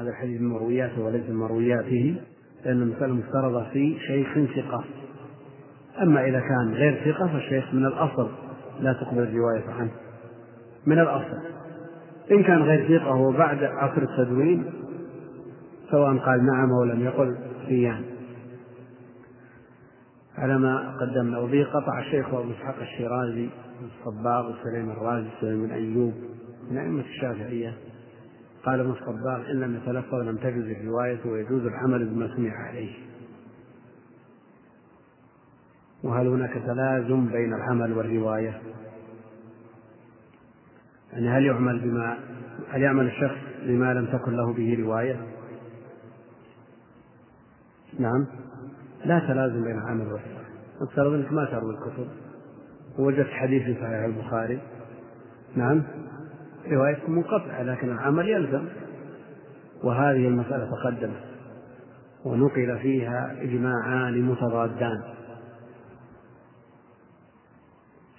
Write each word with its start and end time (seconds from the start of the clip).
هذا 0.00 0.10
الحديث 0.10 0.40
من 0.40 0.48
مروياته 0.48 1.02
وليس 1.02 1.28
من 1.28 1.36
مروياته 1.36 2.16
لأن 2.64 2.82
المسألة 2.82 3.14
مفترضة 3.14 3.64
في 3.72 3.98
شيخ 4.06 4.38
ثقة. 4.56 4.84
أما 6.02 6.24
إذا 6.24 6.40
كان 6.40 6.74
غير 6.74 7.00
ثقة 7.04 7.26
فالشيخ 7.26 7.74
من 7.74 7.86
الأصل 7.86 8.30
لا 8.80 8.92
تقبل 8.92 9.22
الرواية 9.22 9.64
عنه. 9.70 9.90
من 10.86 10.98
الأصل. 10.98 11.38
إن 12.30 12.42
كان 12.42 12.62
غير 12.62 12.98
ثقة 12.98 13.10
وهو 13.10 13.32
بعد 13.32 13.64
عصر 13.64 14.02
التدوين 14.02 14.64
سواء 15.90 16.16
قال 16.18 16.46
نعم 16.46 16.72
أو 16.72 16.84
لم 16.84 17.00
يقل 17.00 17.36
فيان. 17.66 18.02
على 20.38 20.58
ما 20.58 20.96
قدمنا. 21.00 21.38
وبه 21.38 21.64
قطع 21.64 21.98
الشيخ 21.98 22.34
أبو 22.34 22.50
إسحاق 22.50 22.76
الشيرازي 22.80 23.48
الصباغ 23.82 24.50
وسليم 24.50 24.90
الرازي 24.90 25.28
وسليم 25.38 25.66
بن 25.66 25.70
أيوب 25.70 26.14
من 26.70 26.78
أئمة 26.78 27.00
الشافعية. 27.00 27.74
قال 28.66 28.80
ابن 28.80 28.90
الصباغ 28.90 29.50
إن 29.50 29.60
لم 29.60 29.76
يتلفظ 29.76 30.14
لم 30.14 30.36
تجوز 30.36 30.64
الرواية 30.64 31.26
ويجوز 31.26 31.66
العمل 31.66 32.08
بما 32.08 32.36
سمع 32.36 32.50
عليه. 32.50 32.94
وهل 36.04 36.26
هناك 36.26 36.52
تلازم 36.52 37.26
بين 37.26 37.54
العمل 37.54 37.92
والرواية؟ 37.92 38.62
يعني 41.12 41.28
هل 41.28 41.46
يعمل 41.46 41.80
بما 41.80 42.18
هل 42.70 42.82
يعمل 42.82 43.06
الشخص 43.06 43.38
بما 43.62 43.94
لم 43.94 44.06
تكن 44.06 44.32
له 44.32 44.52
به 44.52 44.76
رواية؟ 44.84 45.20
نعم. 47.98 48.26
لا 49.04 49.18
تلازم 49.18 49.64
بين 49.64 49.78
العمل 49.78 50.00
والرواية. 50.00 50.46
افترض 50.80 51.12
انك 51.12 51.32
ما 51.32 51.44
تروي 51.44 51.74
الكتب. 51.74 52.08
ووجدت 52.98 53.30
حديث 53.30 53.62
في 53.62 53.74
صحيح 53.74 54.04
البخاري. 54.04 54.60
نعم. 55.56 55.82
رواية 56.70 56.98
منقطعة 57.08 57.62
لكن 57.62 57.92
العمل 57.92 58.28
يلزم. 58.28 58.64
وهذه 59.84 60.28
المسألة 60.28 60.70
تقدمت. 60.70 61.22
ونقل 62.24 62.78
فيها 62.78 63.36
إجماعان 63.40 64.22
متضادان. 64.22 65.02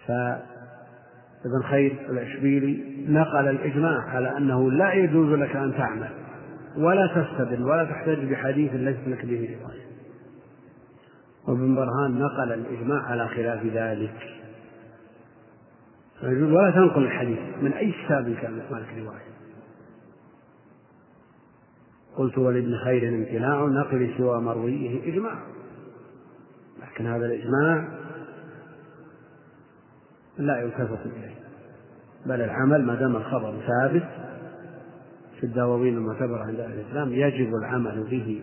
فابن 0.08 1.64
خير 1.70 2.08
العشبيلي 2.10 3.06
نقل 3.10 3.48
الإجماع 3.48 4.02
على 4.10 4.38
أنه 4.38 4.72
لا 4.72 4.94
يجوز 4.94 5.40
لك 5.40 5.56
أن 5.56 5.74
تعمل. 5.74 6.10
ولا 6.78 7.08
تستدل 7.08 7.64
ولا 7.64 7.84
تحتج 7.84 8.32
بحديث 8.32 8.74
ليس 8.74 8.98
لك 9.08 9.26
به 9.26 9.58
رواية. 9.62 9.88
وابن 11.48 11.76
برهان 11.76 12.20
نقل 12.20 12.54
الإجماع 12.54 13.02
على 13.02 13.28
خلاف 13.28 13.66
ذلك. 13.66 14.37
ولا 16.24 16.72
تنقل 16.72 17.04
الحديث 17.04 17.40
من 17.62 17.74
أي 17.74 17.92
كتاب 17.92 18.36
كان 18.42 18.62
مالك 18.72 18.88
رواية. 18.98 19.28
قلت 22.16 22.38
ولابن 22.38 22.78
خير 22.84 23.10
امتناع 23.10 23.66
نقل 23.66 24.14
سوى 24.18 24.42
مرويه 24.42 25.14
إجماع. 25.14 25.40
لكن 26.82 27.08
هذا 27.08 27.26
الإجماع 27.26 27.88
لا 30.38 30.62
يلتفت 30.62 31.06
إليه. 31.06 31.36
بل 32.26 32.42
العمل 32.42 32.86
ما 32.86 32.96
دام 32.96 33.16
الخبر 33.16 33.54
ثابت 33.68 34.08
في 35.40 35.44
الدواوين 35.44 35.98
المعتبرة 35.98 36.44
عند 36.44 36.60
أهل 36.60 36.80
الإسلام 36.80 37.14
يجب 37.14 37.56
العمل 37.56 38.04
به 38.04 38.42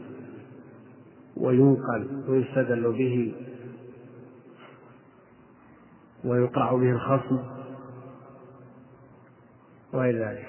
وينقل 1.36 2.24
ويستدل 2.28 2.92
به 2.92 3.34
ويقرع 6.24 6.72
به 6.72 6.90
الخصم 6.90 7.53
وغير 9.94 10.28
ذلك. 10.28 10.46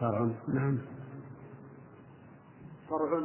فرع 0.00 0.28
نعم. 0.48 0.78
فرع 2.90 3.22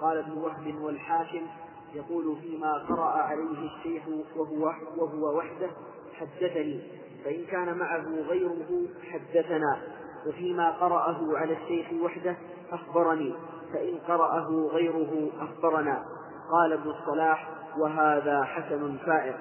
قال 0.00 0.18
ابن 0.18 0.32
وهب 0.32 0.74
والحاكم 0.82 1.46
يقول 1.94 2.36
فيما 2.40 2.72
قرأ 2.72 3.10
عليه 3.10 3.70
الشيخ 3.76 4.02
وهو 4.36 4.72
وهو 4.96 5.38
وحده 5.38 5.70
حدثني 6.14 6.82
فإن 7.24 7.44
كان 7.44 7.78
معه 7.78 8.06
غيره 8.28 8.88
حدثنا 9.10 9.82
وفيما 10.26 10.70
قرأه 10.70 11.38
على 11.38 11.52
الشيخ 11.52 12.02
وحده 12.02 12.36
أخبرني 12.72 13.34
فإن 13.72 13.98
قرأه 14.08 14.68
غيره 14.72 15.30
أخبرنا. 15.40 16.04
قال 16.52 16.72
ابن 16.72 16.90
الصلاح 16.90 17.48
وهذا 17.78 18.44
حسن 18.44 18.96
فائق. 19.06 19.36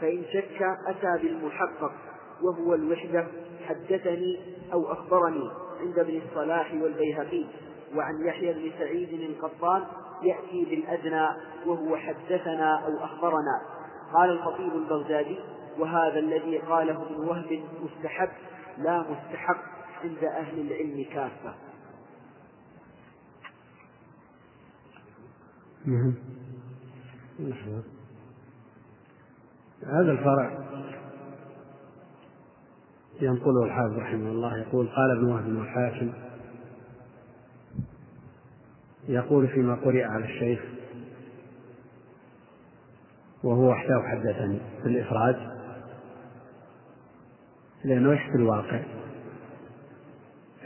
فإن 0.00 0.24
شك 0.32 0.62
أتى 0.86 1.22
بالمحقق. 1.22 2.11
وهو 2.42 2.74
الوحدة 2.74 3.26
حدثني 3.66 4.40
أو 4.72 4.92
أخبرني 4.92 5.50
عند 5.80 5.98
ابن 5.98 6.20
الصلاح 6.28 6.74
والبيهقي 6.74 7.44
وعن 7.94 8.26
يحيى 8.26 8.52
بن 8.52 8.70
سعيد 8.78 9.12
القطان 9.12 9.82
يأتي 10.22 10.64
بالأدنى 10.64 11.28
وهو 11.66 11.96
حدثنا 11.96 12.86
أو 12.86 13.04
أخبرنا. 13.04 13.62
قال 14.14 14.30
الخطيب 14.30 14.72
البغدادي 14.72 15.38
وهذا 15.78 16.18
الذي 16.18 16.58
قاله 16.58 17.02
ابن 17.02 17.28
وهب 17.28 17.62
مستحب 17.82 18.28
لا 18.78 19.00
مستحق 19.00 19.62
عند 20.04 20.24
أهل 20.24 20.60
العلم 20.60 21.04
كافة. 21.14 21.54
نعم. 25.86 26.14
هذا 29.86 30.12
الفرع. 30.12 30.71
ينقله 33.22 33.64
الحافظ 33.64 33.98
رحمه 33.98 34.28
الله 34.28 34.58
يقول 34.58 34.88
قال 34.88 35.10
ابن 35.10 35.24
وهب 35.24 35.46
الحاكم 35.46 36.12
يقول 39.08 39.48
فيما 39.48 39.74
قرئ 39.74 40.04
على 40.04 40.24
الشيخ 40.24 40.60
وهو 43.44 43.70
وحده 43.70 44.02
حدثني 44.02 44.58
في 44.82 44.88
الإفراد 44.88 45.36
لأنه 47.84 48.12
يحكي 48.12 48.34
الواقع. 48.34 48.82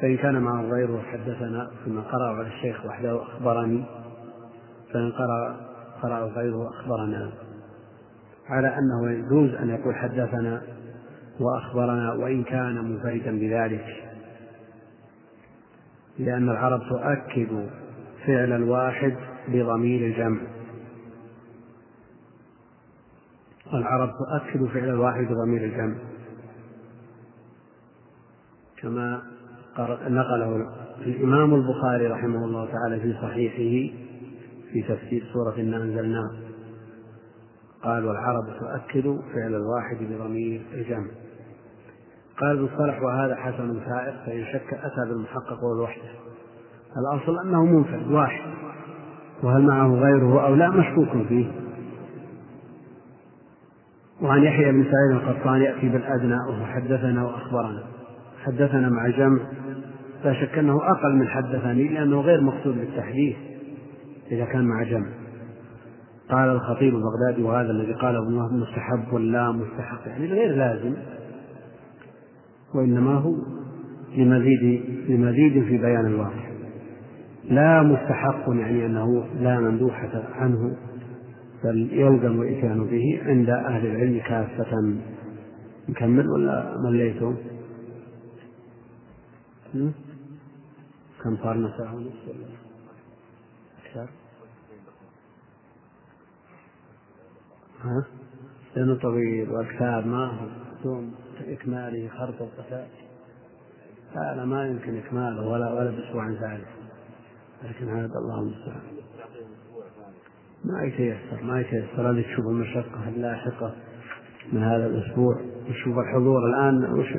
فإن 0.00 0.16
كان 0.16 0.42
معه 0.42 0.62
غيره 0.62 1.02
حدثنا 1.02 1.70
فيما 1.84 2.02
قرأ 2.02 2.36
على 2.36 2.46
الشيخ 2.46 2.86
وحده 2.86 3.22
أخبرني 3.22 3.84
فإن 4.92 5.12
قرأ 5.12 5.56
قرأ 6.02 6.26
غيره 6.26 6.68
أخبرنا. 6.68 7.32
على 8.48 8.78
أنه 8.78 9.10
يجوز 9.10 9.54
أن 9.54 9.68
يقول 9.68 9.94
حدثنا 9.94 10.62
وأخبرنا 11.40 12.12
وإن 12.12 12.44
كان 12.44 12.84
منفردا 12.84 13.38
بذلك 13.38 14.06
لأن 16.18 16.48
العرب 16.48 16.80
تؤكد 16.88 17.68
فعل 18.26 18.52
الواحد 18.52 19.16
بضمير 19.48 20.06
الجمع. 20.06 20.40
العرب 23.74 24.10
تؤكد 24.10 24.66
فعل 24.66 24.88
الواحد 24.88 25.24
بضمير 25.24 25.64
الجمع. 25.64 25.96
كما 28.82 29.22
نقله 30.08 30.66
الإمام 30.98 31.54
البخاري 31.54 32.06
رحمه 32.06 32.44
الله 32.44 32.72
تعالى 32.72 33.00
في 33.00 33.12
صحيحه 33.22 33.96
في 34.72 34.82
تفسير 34.82 35.24
سورة 35.32 35.56
إنا 35.56 35.76
أنزلناه. 35.76 36.30
قال 37.82 38.04
والعرب 38.04 38.44
تؤكد 38.60 39.20
فعل 39.34 39.54
الواحد 39.54 39.96
بضمير 40.00 40.62
الجمع. 40.72 41.25
قال 42.40 42.58
ابن 42.58 42.68
صالح 42.78 43.02
وهذا 43.02 43.36
حسن 43.36 43.80
سائر 43.88 44.14
فإن 44.26 44.44
شك 44.44 44.74
أتى 44.74 45.08
بالمحقق 45.08 45.64
والوحدة 45.64 46.10
الأصل 46.96 47.38
أنه 47.38 47.64
منفرد 47.64 48.10
واحد. 48.10 48.50
وهل 49.42 49.62
معه 49.62 49.94
غيره 49.94 50.46
أو 50.46 50.54
لا 50.54 50.70
مشكوك 50.70 51.26
فيه. 51.28 51.46
وعن 54.22 54.42
يحيى 54.42 54.72
بن 54.72 54.84
سعيد 54.84 55.22
القطان 55.22 55.62
يأتي 55.62 55.88
بالأدنى 55.88 56.34
وهو 56.34 56.66
حدثنا 56.66 57.24
وأخبرنا. 57.24 57.82
حدثنا 58.44 58.88
مع 58.88 59.08
جمع. 59.08 59.40
لا 60.24 60.32
شك 60.32 60.58
أنه 60.58 60.76
أقل 60.76 61.16
من 61.16 61.28
حدثني 61.28 61.88
لأنه 61.88 62.20
غير 62.20 62.40
مقصود 62.40 62.78
بالتحديث 62.78 63.36
إذا 64.30 64.44
كان 64.44 64.64
مع 64.64 64.82
جمع. 64.82 65.08
قال 66.30 66.48
الخطيب 66.48 66.94
البغدادي 66.94 67.42
وهذا 67.42 67.70
الذي 67.70 67.92
قاله 67.92 68.18
ابن 68.18 68.60
مستحب 68.60 69.12
ولا 69.12 69.52
مستحق. 69.52 70.06
يعني 70.06 70.26
غير 70.26 70.56
لازم. 70.56 70.94
وإنما 72.76 73.14
هو 73.14 73.34
لمزيد 74.16 74.82
لمزيد 75.08 75.64
في 75.64 75.78
بيان 75.78 76.06
الواقع 76.06 76.46
لا 77.44 77.82
مستحق 77.82 78.44
يعني 78.48 78.86
أنه 78.86 79.26
لا 79.40 79.60
مندوحة 79.60 80.22
عنه 80.32 80.76
بل 81.64 81.88
يلزم 81.92 82.42
الإتيان 82.42 82.84
به 82.84 83.20
عند 83.22 83.50
أهل 83.50 83.86
العلم 83.86 84.18
كافة 84.18 84.96
نكمل 85.88 86.28
ولا 86.28 86.74
مليتم؟ 86.84 87.36
كم 91.22 91.36
صار 91.36 91.72
ساعة 91.78 91.94
ونصف 91.94 92.28
ولا 92.28 92.46
أكثر؟ 93.84 94.10
ها؟ 97.82 98.04
لأنه 98.76 98.94
طويل 98.94 99.50
وأكثر 99.50 100.06
ما 100.06 100.50
هو 100.86 101.00
إكماله 101.48 102.08
خرط 102.08 102.42
القتال. 102.42 102.86
هذا 104.14 104.44
ما 104.44 104.66
يمكن 104.66 104.96
إكماله 104.96 105.46
ولا 105.46 105.72
ولا 105.72 105.90
بأسبوع 105.90 106.34
ثالث 106.34 106.68
لكن 107.64 107.88
هذا 107.88 108.18
الله 108.18 108.40
المستعان. 108.40 108.82
ما 110.64 110.82
يتيسر 110.82 111.42
ما 111.42 111.60
يتيسر. 111.60 112.10
هذه 112.10 112.22
تشوف 112.22 112.46
المشقة 112.46 113.08
اللاحقة 113.08 113.74
من 114.52 114.62
هذا 114.62 114.86
الأسبوع. 114.86 115.40
وشوف 115.70 115.98
الحضور 115.98 116.46
الآن. 116.46 116.92
وش 116.92 117.16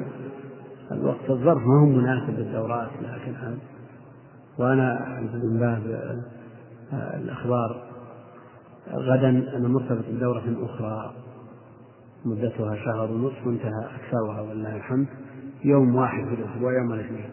الوقت 0.91 1.29
الظرف 1.29 1.61
ما 1.61 1.81
هو 1.81 1.85
مناسب 1.85 2.39
للدورات. 2.39 2.89
لكن 3.01 3.35
هذا 3.35 3.57
وأنا 4.59 5.19
من 5.19 5.59
باب 5.59 6.21
الأخبار. 6.93 7.87
غدا 8.87 9.29
أنا 9.29 9.67
مرتبط 9.67 10.05
بدورة 10.09 10.43
أخرى. 10.65 11.13
مدتها 12.27 12.75
شهر 12.75 13.11
ونصف 13.11 13.47
وانتهى 13.47 13.85
أكثرها 13.95 14.41
ولله 14.41 14.75
الحمد. 14.75 15.07
يوم 15.65 15.95
واحد 15.95 16.23
في 16.27 16.33
الأسبوع 16.33 16.73
يوم 16.73 16.93
الاثنين. 16.93 17.29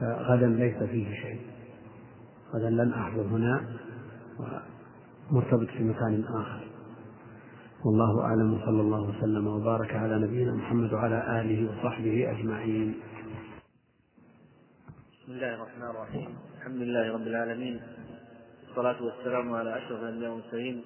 فغدا 0.00 0.46
ليس 0.46 0.82
فيه 0.82 1.14
شيء. 1.14 1.40
غدا 2.54 2.70
لن 2.70 2.92
أحضر 2.92 3.22
هنا 3.22 3.64
ومرتبط 5.30 5.68
في 5.68 5.84
مكان 5.84 6.24
آخر. 6.24 6.64
والله 7.84 8.20
أعلم 8.22 8.54
وصلى 8.54 8.80
الله 8.80 9.00
وسلم 9.08 9.46
وبارك 9.46 9.94
على 9.94 10.18
نبينا 10.18 10.54
محمد 10.54 10.92
وعلى 10.92 11.40
آله 11.40 11.70
وصحبه 11.70 12.30
أجمعين. 12.30 12.94
بسم 15.22 15.32
الله 15.32 15.54
الرحمن 15.54 15.90
الرحيم. 15.90 16.28
الحمد 16.58 16.76
لله 16.76 17.12
رب 17.14 17.26
العالمين. 17.26 17.80
والصلاة 18.68 19.02
والسلام 19.02 19.54
على 19.54 19.78
أشرف 19.78 20.00
الأنبياء 20.02 20.30
والمرسلين 20.30 20.82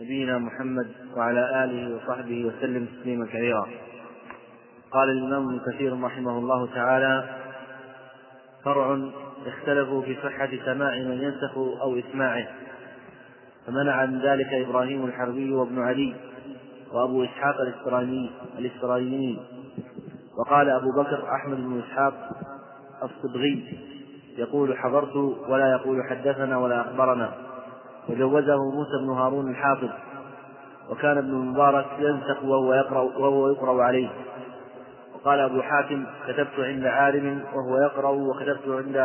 نبينا 0.00 0.38
محمد 0.38 0.88
وعلى 1.16 1.64
آله 1.64 1.96
وصحبه 1.96 2.44
وسلم 2.44 2.86
تسليما 2.86 3.26
كثيرا. 3.26 3.68
قال 4.90 5.10
الإمام 5.10 5.48
ابن 5.48 5.60
كثير 5.72 6.02
رحمه 6.02 6.38
الله 6.38 6.74
تعالى 6.74 7.24
فرع 8.64 9.10
اختلفوا 9.46 10.02
في 10.02 10.16
صحة 10.22 10.50
سماع 10.64 10.94
من 10.94 11.22
ينسخ 11.22 11.58
أو 11.58 11.98
إسماعه 11.98 12.46
فمنع 13.66 14.06
من 14.06 14.20
ذلك 14.20 14.46
إبراهيم 14.52 15.04
الحربي 15.04 15.52
وابن 15.52 15.82
علي 15.82 16.14
وأبو 16.92 17.24
إسحاق 17.24 17.60
الإسرائيلي 17.60 18.30
الإسرائيلي 18.58 19.40
وقال 20.38 20.70
أبو 20.70 20.90
بكر 20.92 21.34
أحمد 21.34 21.56
بن 21.56 21.82
إسحاق 21.86 22.30
الصبغي 23.02 23.78
يقول 24.38 24.78
حضرت 24.78 25.16
ولا 25.48 25.70
يقول 25.70 26.02
حدثنا 26.10 26.58
ولا 26.58 26.80
أخبرنا. 26.80 27.45
وجوزه 28.08 28.56
موسى 28.56 28.98
بن 29.00 29.10
هارون 29.10 29.50
الحافظ 29.50 29.90
وكان 30.90 31.18
ابن 31.18 31.30
المبارك 31.30 31.86
ينسخ 31.98 32.44
وهو 32.44 32.74
يقرأ 32.74 33.00
وهو 33.00 33.48
يقرأ 33.48 33.82
عليه. 33.82 34.08
وقال 35.14 35.40
أبو 35.40 35.62
حاتم 35.62 36.06
كتبت 36.28 36.58
عند 36.58 36.86
عالم 36.86 37.44
وهو 37.54 37.78
يقرأ 37.78 38.08
وكتبت 38.08 38.68
عند 38.68 38.96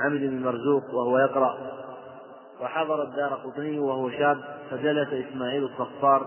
عمد 0.00 0.20
بن 0.20 0.42
مرزوق 0.42 0.94
وهو 0.94 1.18
يقرأ. 1.18 1.56
وحضر 2.62 3.02
الدار 3.02 3.34
قطني 3.34 3.78
وهو 3.78 4.10
شاب 4.10 4.38
فجلس 4.70 5.08
إسماعيل 5.12 5.64
الصفار 5.64 6.26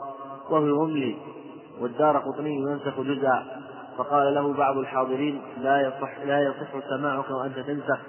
وهو 0.49 0.65
يملي 0.65 1.17
والدار 1.81 2.17
قطني 2.17 2.55
ينسخ 2.55 3.01
جزءا. 3.01 3.45
فقال 3.97 4.35
له 4.35 4.53
بعض 4.53 4.77
الحاضرين 4.77 5.41
لا 5.61 5.81
يصح 5.81 6.19
لا 6.25 6.39
يصح 6.39 6.89
سماعك 6.89 7.29
وأنت 7.29 7.59
تنسخ. 7.59 7.99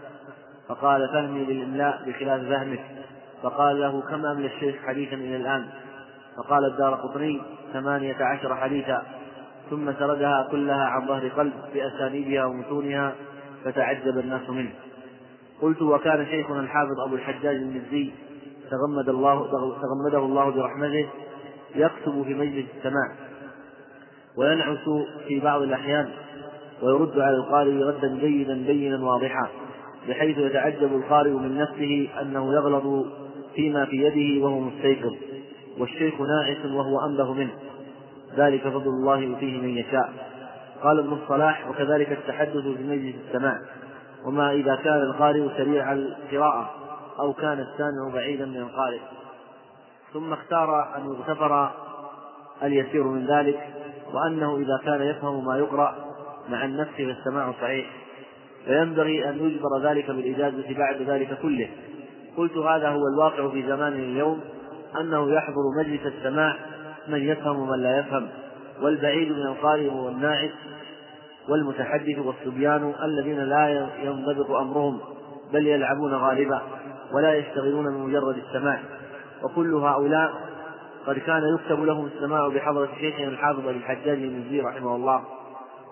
فقال 0.68 1.08
فهمي 1.08 1.44
للإملاء 1.44 2.02
بخلاف 2.06 2.40
فهمك 2.40 3.03
فقال 3.44 3.80
له 3.80 4.00
كم 4.00 4.26
أملى 4.26 4.46
الشيخ 4.46 4.76
حديثا 4.86 5.16
إلى 5.16 5.36
الآن؟ 5.36 5.66
فقال 6.36 6.64
الدار 6.64 6.94
قطني 6.94 7.42
ثمانية 7.72 8.16
عشر 8.20 8.56
حديثا. 8.56 9.02
ثم 9.70 9.92
سردها 9.92 10.48
كلها 10.50 10.84
عن 10.84 11.06
ظهر 11.06 11.28
قلب 11.28 11.52
بأسانيدها 11.74 12.44
ومتونها 12.44 13.12
فتعجب 13.64 14.18
الناس 14.18 14.50
منه. 14.50 14.72
قلت 15.62 15.82
وكان 15.82 16.26
شيخنا 16.26 16.60
الحافظ 16.60 17.00
أبو 17.06 17.14
الحجاج 17.14 17.56
المزي 17.56 18.10
تغمد 18.70 19.08
الله 19.08 19.50
تغمده 19.82 20.26
الله 20.26 20.50
برحمته 20.50 21.08
يكتب 21.74 22.22
في 22.22 22.34
مجلس 22.34 22.66
السماع 22.78 23.12
وينعس 24.36 24.88
في 25.28 25.40
بعض 25.40 25.62
الأحيان 25.62 26.08
ويرد 26.82 27.18
على 27.20 27.36
القارئ 27.36 27.82
ردا 27.82 28.18
جيدا 28.20 28.66
بينا 28.66 29.04
واضحا 29.04 29.48
بحيث 30.08 30.38
يتعجب 30.38 30.96
القارئ 30.96 31.30
من 31.30 31.58
نفسه 31.58 32.08
أنه 32.20 32.54
يغلط 32.54 33.06
فيما 33.54 33.84
في 33.84 33.96
يده 33.96 34.44
وهو 34.44 34.60
مستيقظ. 34.60 35.14
والشيخ 35.78 36.20
ناعس 36.20 36.64
وهو 36.64 37.06
أنبه 37.06 37.32
منه. 37.32 37.54
ذلك 38.36 38.68
فضل 38.68 38.88
الله 38.88 39.18
يؤتيه 39.18 39.60
من 39.60 39.68
يشاء. 39.68 40.12
قال 40.82 40.98
ابن 40.98 41.12
الصلاح 41.12 41.68
وكذلك 41.68 42.12
التحدث 42.12 42.62
في 42.62 42.82
مجلس 42.82 43.14
السماع 43.28 43.60
وما 44.26 44.52
إذا 44.52 44.74
كان 44.76 45.00
القارئ 45.02 45.48
سريع 45.56 45.92
القراءة 45.92 46.70
أو 47.20 47.32
كان 47.32 47.60
السامع 47.60 48.14
بعيدا 48.14 48.46
من 48.46 48.56
القارئ. 48.56 49.00
ثم 50.12 50.32
اختار 50.32 50.96
أن 50.96 51.04
يغتفر 51.06 51.70
اليسير 52.62 53.04
من 53.04 53.26
ذلك 53.26 53.68
وأنه 54.12 54.56
إذا 54.56 54.80
كان 54.84 55.02
يفهم 55.02 55.44
ما 55.44 55.58
يقرأ 55.58 55.94
مع 56.48 56.64
النفس 56.64 56.90
فالسماع 56.96 57.52
صحيح. 57.52 57.86
فينبغي 58.64 59.28
أن 59.28 59.46
يجبر 59.46 59.78
ذلك 59.82 60.10
بالإجازة 60.10 60.74
بعد 60.78 61.02
ذلك 61.02 61.38
كله. 61.42 61.68
قلت 62.36 62.56
هذا 62.56 62.88
هو 62.88 63.08
الواقع 63.14 63.48
في 63.48 63.62
زماننا 63.62 64.02
اليوم 64.02 64.40
أنه 65.00 65.32
يحضر 65.32 65.62
مجلس 65.78 66.00
السماع 66.06 66.56
من 67.08 67.22
يفهم 67.22 67.58
ومن 67.58 67.82
لا 67.82 67.98
يفهم 67.98 68.28
والبعيد 68.82 69.32
من 69.32 69.46
القارئ 69.46 69.88
والناعس 69.88 70.50
والمتحدث 71.48 72.18
والصبيان 72.18 72.92
الذين 73.02 73.38
لا 73.38 73.88
ينضبط 74.02 74.50
أمرهم 74.50 75.00
بل 75.52 75.66
يلعبون 75.66 76.14
غالبا 76.14 76.62
ولا 77.12 77.34
يشتغلون 77.34 77.84
بمجرد 77.84 78.36
السماع. 78.36 78.80
وكل 79.42 79.74
هؤلاء 79.74 80.32
قد 81.06 81.18
كان 81.18 81.42
يكتب 81.54 81.84
لهم 81.84 82.06
السماع 82.06 82.48
بحضرة 82.48 82.88
شيخنا 83.00 83.28
الحافظ 83.28 83.68
الحجاج 83.68 84.18
المزي 84.18 84.60
رحمه 84.60 84.96
الله. 84.96 85.24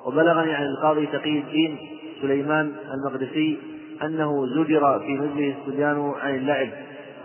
وبلغني 0.06 0.54
عن 0.54 0.64
القاضي 0.64 1.06
تقي 1.06 1.38
الدين 1.38 1.78
سليمان 2.22 2.72
المقدسي 2.94 3.58
أنه 4.02 4.46
زجر 4.46 4.98
في 4.98 5.18
مجلس 5.18 5.56
الصبيان 5.56 6.12
عن 6.16 6.34
اللعب 6.34 6.68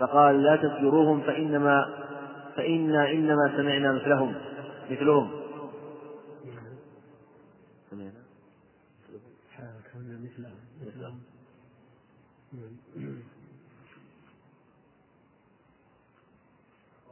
فقال 0.00 0.42
لا 0.42 0.56
تزجروهم 0.56 1.20
فإنما 1.20 1.86
فإنا 2.56 3.10
إنما 3.10 3.52
سمعنا 3.56 3.92
مثلهم 3.92 4.34
مثلهم. 4.90 5.30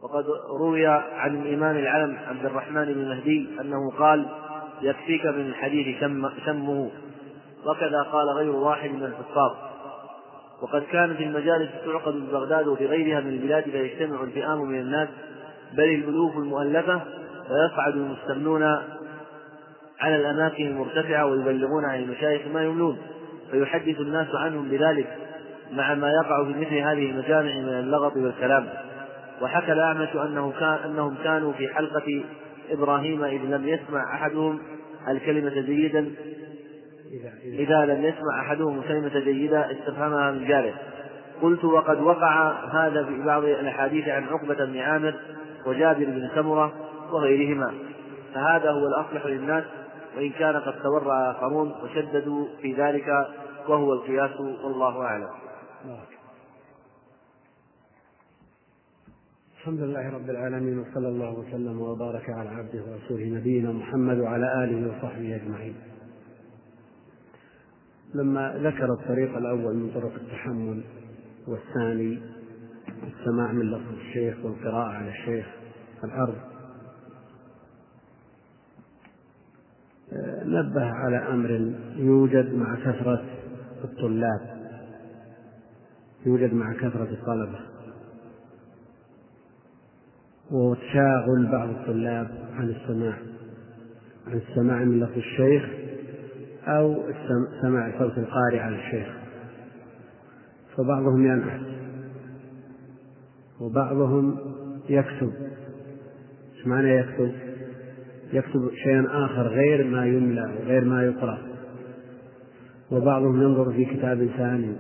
وقد 0.03 0.25
روي 0.49 0.87
عن 0.87 1.43
الإمام 1.43 1.77
العلم 1.77 2.17
عبد 2.17 2.45
الرحمن 2.45 2.85
بن 2.85 3.09
مهدي 3.09 3.61
أنه 3.61 3.91
قال 3.91 4.29
يكفيك 4.83 5.27
من 5.27 5.47
الحديث 5.47 6.01
شمه 6.45 6.91
وكذا 7.67 8.03
قال 8.03 8.29
غير 8.29 8.51
واحد 8.51 8.91
من 8.91 9.05
الحفاظ. 9.05 9.53
وقد 10.63 10.83
كانت 10.83 11.21
المجالس 11.21 11.71
تعقد 11.85 12.13
في 12.13 12.33
بغداد 12.33 12.67
وفي 12.67 12.87
غيرها 12.87 13.21
من 13.21 13.29
البلاد 13.29 13.65
فيجتمع 13.65 14.23
الفئام 14.23 14.61
من 14.61 14.81
الناس 14.81 15.09
بل 15.73 15.85
الألوف 15.85 16.37
المؤلفة 16.37 17.01
ويصعد 17.51 17.97
المستمنون 17.97 18.63
على 20.01 20.17
الأماكن 20.17 20.67
المرتفعة 20.67 21.27
ويبلغون 21.27 21.85
عن 21.85 22.03
المشايخ 22.03 22.43
ما 22.55 22.65
يملون 22.65 22.99
فيحدث 23.51 24.01
الناس 24.01 24.35
عنهم 24.35 24.69
بذلك 24.69 25.19
مع 25.73 25.95
ما 25.95 26.11
يقع 26.11 26.45
في 26.45 26.51
مثل 26.51 26.75
هذه 26.75 27.11
المجامع 27.11 27.55
من 27.59 27.69
اللغط 27.69 28.17
والكلام. 28.17 28.69
وحكى 29.43 29.73
الأعمش 29.73 30.09
أنه 30.17 30.53
كان 30.61 30.79
أنهم 30.85 31.15
كانوا 31.25 31.53
في 31.53 31.69
حلقة 31.69 32.25
إبراهيم 32.71 33.25
إذ 33.25 33.41
لم 33.41 33.69
يسمع 33.69 34.15
أحدهم 34.15 34.59
الكلمة 35.09 35.61
جيدا 35.61 36.11
إذا 37.45 37.85
لم 37.85 38.05
يسمع 38.05 38.41
أحدهم 38.41 38.83
كلمة 38.83 39.19
جيدة 39.19 39.73
استفهمها 39.73 40.31
من 40.31 40.49
جاره. 40.49 40.75
قلت 41.43 41.65
وقد 41.65 42.01
وقع 42.01 42.53
هذا 42.65 43.05
في 43.05 43.23
بعض 43.23 43.45
الأحاديث 43.45 44.09
عن 44.09 44.25
عقبة 44.25 44.65
بن 44.65 44.79
عامر 44.79 45.15
وجابر 45.67 46.05
بن 46.05 46.31
سمرة 46.35 46.73
وغيرهما. 47.13 47.75
فهذا 48.35 48.71
هو 48.71 48.87
الأصلح 48.87 49.27
للناس 49.27 49.65
وإن 50.17 50.31
كان 50.31 50.57
قد 50.57 50.83
تورع 50.83 51.31
آخرون 51.31 51.73
وشددوا 51.83 52.47
في 52.63 52.75
ذلك 52.75 53.09
وهو 53.69 53.93
القياس 53.93 54.41
والله 54.41 55.03
أعلم. 55.03 55.29
الحمد 59.57 59.81
لله 59.81 60.15
رب 60.15 60.31
العالمين 60.31 60.79
وصلى 60.79 61.09
الله 61.09 61.39
وسلم 61.39 61.81
وبارك 61.81 62.31
على 62.31 62.49
عبده 62.49 62.83
ورسوله 62.83 63.25
نبينا 63.25 63.73
محمد 63.73 64.19
وعلى 64.19 64.65
آله 64.65 64.89
وصحبه 64.89 65.37
أجمعين. 65.37 65.75
لما 68.17 68.55
ذكر 68.57 68.93
الطريق 68.93 69.37
الأول 69.37 69.77
من 69.77 69.91
طرق 69.95 70.13
التحمل 70.15 70.85
والثاني 71.47 72.19
السماع 72.89 73.53
من 73.53 73.71
لفظ 73.71 73.93
الشيخ 73.93 74.45
والقراءة 74.45 74.89
على 74.89 75.09
الشيخ 75.09 75.47
العرض 76.05 76.37
نبه 80.45 80.85
على 80.85 81.17
أمر 81.17 81.73
يوجد 81.97 82.55
مع 82.55 82.75
كثرة 82.75 83.25
الطلاب 83.85 84.57
يوجد 86.27 86.55
مع 86.55 86.73
كثرة 86.73 87.09
الطلبة. 87.13 87.59
وتشاغل 90.51 91.49
بعض 91.53 91.69
الطلاب 91.69 92.29
عن 92.53 92.69
السماع 92.69 93.19
عن 94.27 94.41
السماع 94.49 94.85
من 94.85 95.01
لفظ 95.01 95.17
الشيخ 95.17 95.86
أو 96.67 97.03
سماع 97.63 97.99
صوت 97.99 98.19
القارئ 98.19 98.59
على 98.59 98.77
الشيخ. 98.77 99.09
فبعضهم 100.77 101.27
ينعس 101.27 101.61
وبعضهم 103.61 104.39
يكتب. 104.89 105.33
إيش 106.57 106.67
معنى 106.67 106.97
يكتب؟ 106.97 107.33
يكتب 108.33 108.71
شيئا 108.85 109.07
آخر 109.11 109.49
غير 109.49 109.85
ما 109.85 110.07
يملى 110.07 110.43
وغير 110.43 110.85
ما 110.85 111.05
يقرأ. 111.05 111.39
وبعضهم 112.91 113.43
ينظر 113.43 113.73
في 113.73 113.85
كتاب 113.85 114.27
ثاني. 114.37 114.77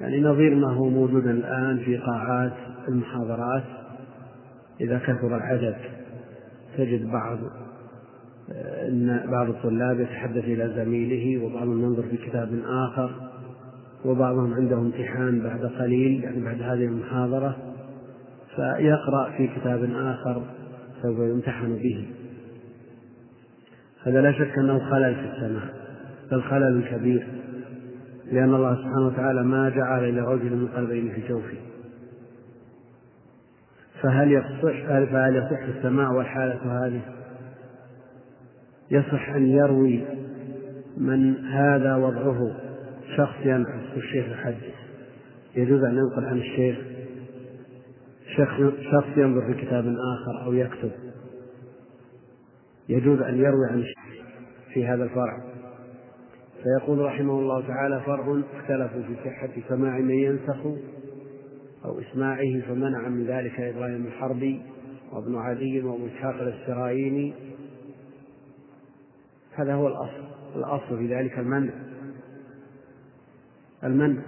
يعني 0.00 0.20
نظير 0.20 0.54
ما 0.54 0.72
هو 0.72 0.88
موجود 0.88 1.26
الآن 1.26 1.78
في 1.78 1.96
قاعات 1.96 2.56
المحاضرات. 2.88 3.64
إذا 4.80 4.98
كثر 4.98 5.36
العدد 5.36 5.76
تجد 6.76 7.10
بعض 7.10 7.38
أن 8.88 9.20
بعض 9.30 9.48
الطلاب 9.48 10.00
يتحدث 10.00 10.44
إلى 10.44 10.72
زميله 10.76 11.44
وبعضهم 11.44 11.82
ينظر 11.82 12.02
في 12.02 12.16
كتاب 12.16 12.60
آخر 12.66 13.10
وبعضهم 14.04 14.54
عنده 14.54 14.78
امتحان 14.78 15.40
بعد 15.42 15.66
قليل 15.66 16.24
يعني 16.24 16.44
بعد 16.44 16.62
هذه 16.62 16.84
المحاضرة 16.84 17.56
فيقرأ 18.56 19.30
في 19.36 19.48
كتاب 19.48 19.90
آخر 19.94 20.42
سوف 21.02 21.18
يمتحن 21.18 21.76
به 21.76 22.06
هذا 24.02 24.20
لا 24.20 24.32
شك 24.32 24.58
أنه 24.58 24.90
خلل 24.90 25.14
في 25.14 25.30
السماع 25.34 25.62
بل 26.30 26.42
خلل 26.42 26.84
كبير 26.90 27.26
لأن 28.32 28.54
الله 28.54 28.74
سبحانه 28.74 29.06
وتعالى 29.06 29.42
ما 29.42 29.68
جعل 29.68 30.16
لرجل 30.16 30.56
من 30.56 30.68
قلبين 30.68 31.12
في 31.12 31.28
جوفه 31.28 31.58
فهل 34.02 34.32
يصح 34.32 34.86
فهل 34.86 35.36
يصح 35.36 35.76
السماع 35.76 36.10
والحالة 36.10 36.86
هذه؟ 36.86 37.00
يصح 38.90 39.28
أن 39.28 39.46
يروي 39.46 40.04
من 40.96 41.36
هذا 41.44 41.96
وضعه 41.96 42.56
شخص 43.16 43.36
ينعس 43.44 43.94
والشيخ 43.94 44.26
يحدث 44.28 44.74
يجوز 45.56 45.82
أن 45.82 45.96
ينقل 45.96 46.24
عن 46.24 46.38
الشيخ 46.38 46.78
شخص 48.92 49.16
ينظر 49.16 49.46
في 49.46 49.66
كتاب 49.66 49.86
آخر 49.86 50.44
أو 50.44 50.52
يكتب. 50.52 50.90
يجوز 52.88 53.20
أن 53.20 53.38
يروي 53.38 53.66
عن 53.70 53.78
الشيخ 53.78 53.98
في 54.74 54.86
هذا 54.86 55.04
الفرع. 55.04 55.44
فيقول 56.62 56.98
رحمه 56.98 57.38
الله 57.38 57.66
تعالى 57.66 58.00
فرع 58.00 58.42
اختلفوا 58.54 59.02
في 59.02 59.14
صحة 59.24 59.48
سماع 59.68 59.98
من 59.98 60.14
ينسخ 60.14 60.66
أو 61.84 62.00
إسماعه 62.00 62.60
فمنع 62.68 63.08
من 63.08 63.26
ذلك 63.26 63.60
إبراهيم 63.60 64.06
الحربي 64.06 64.60
وابن 65.12 65.36
عدي 65.36 65.82
وابن 65.82 66.08
إسحاق 66.08 66.34
الإسرائيلي 66.40 67.32
هذا 69.60 69.74
هو 69.74 69.88
الأصل 69.88 70.28
الأصل 70.56 70.98
في 70.98 71.14
ذلك 71.14 71.38
المنع. 71.38 71.72
المنع. 73.84 74.22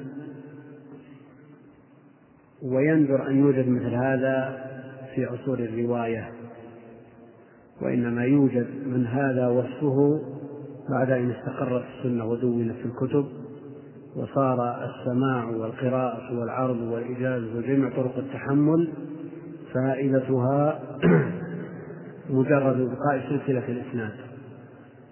ويندر 2.62 3.28
أن 3.28 3.38
يوجد 3.38 3.68
مثل 3.68 3.94
هذا 3.94 4.66
في 5.14 5.24
عصور 5.24 5.58
الرواية 5.58 6.30
وإنما 7.82 8.24
يوجد 8.24 8.66
من 8.86 9.06
هذا 9.06 9.48
وصفه 9.48 10.20
بعد 10.90 11.10
أن 11.10 11.30
استقرت 11.30 11.84
السنة 11.96 12.24
ودونت 12.24 12.76
في 12.76 12.84
الكتب 12.84 13.26
وصار 14.16 14.84
السماع 14.84 15.44
والقراءة 15.44 16.38
والعرض 16.38 16.80
والإجازة 16.80 17.56
وجميع 17.56 17.90
طرق 17.96 18.18
التحمل 18.18 18.88
فائدتها 19.74 20.80
مجرد 22.30 22.90
بقاء 22.90 23.20
سلسلة 23.28 23.68
الإسناد. 23.68 24.29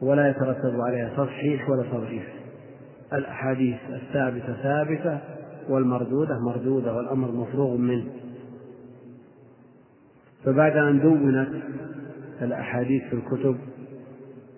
ولا 0.02 0.28
يترتب 0.28 0.80
عليها 0.80 1.10
تصحيح 1.16 1.70
ولا 1.70 1.82
تضعيف. 1.82 2.28
الأحاديث 3.12 3.76
الثابتة 3.90 4.62
ثابتة 4.62 5.18
والمردودة 5.68 6.38
مردودة 6.38 6.94
والأمر 6.94 7.32
مفروغ 7.32 7.76
منه. 7.76 8.04
فبعد 10.44 10.76
أن 10.76 11.00
دونت 11.00 11.48
الأحاديث 12.42 13.02
في 13.02 13.12
الكتب 13.12 13.56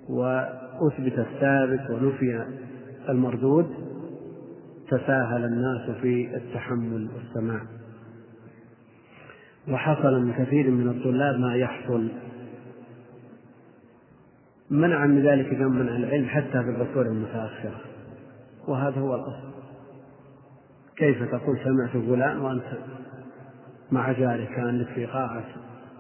وأثبت 0.09 1.19
الثابت 1.19 1.91
ونفي 1.91 2.45
المردود 3.09 3.67
تساهل 4.89 5.45
الناس 5.45 5.91
في 6.01 6.37
التحمل 6.37 7.09
والسماع. 7.15 7.61
وحصل 9.69 10.23
من 10.23 10.33
كثير 10.33 10.71
من 10.71 10.89
الطلاب 10.89 11.41
ما 11.41 11.57
يحصل 11.57 12.09
منع 14.71 15.07
من 15.07 15.27
ذلك 15.27 15.55
جمع 15.55 15.69
من 15.69 15.89
العلم 15.89 16.29
حتى 16.29 16.63
في 16.63 16.71
العصور 16.71 17.07
المتأخرة 17.07 17.81
وهذا 18.69 19.01
هو 19.01 19.15
الأصل. 19.15 19.51
كيف 20.97 21.23
تقول 21.23 21.59
سمعت 21.65 21.91
فلان 21.91 22.41
وأنت 22.41 22.65
مع 23.91 24.13
جارك 24.13 24.49
كان 24.49 24.79
لك 24.79 24.87
في 24.87 25.07
قاعة 25.07 25.45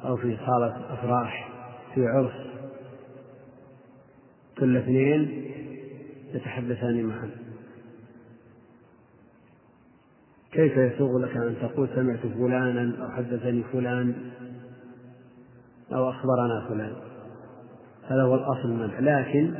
أو 0.04 0.16
في 0.16 0.36
صالة 0.46 0.94
أفراح 0.94 1.50
في 1.94 2.06
عرس؟ 2.06 2.46
كل 4.58 4.76
اثنين 4.76 5.44
يتحدثان 6.34 7.04
معا. 7.04 7.30
كيف 10.52 10.76
يسوغ 10.76 11.18
لك 11.18 11.36
أن 11.36 11.56
تقول 11.62 11.88
سمعت 11.94 12.20
فلانا 12.20 13.04
أو 13.04 13.10
حدثني 13.10 13.62
فلان 13.72 14.14
أو 15.92 16.10
أخبرنا 16.10 16.66
فلان؟ 16.68 17.09
هذا 18.10 18.22
هو 18.22 18.34
الأصل 18.34 18.64
المنع 18.64 19.00
لكن 19.00 19.54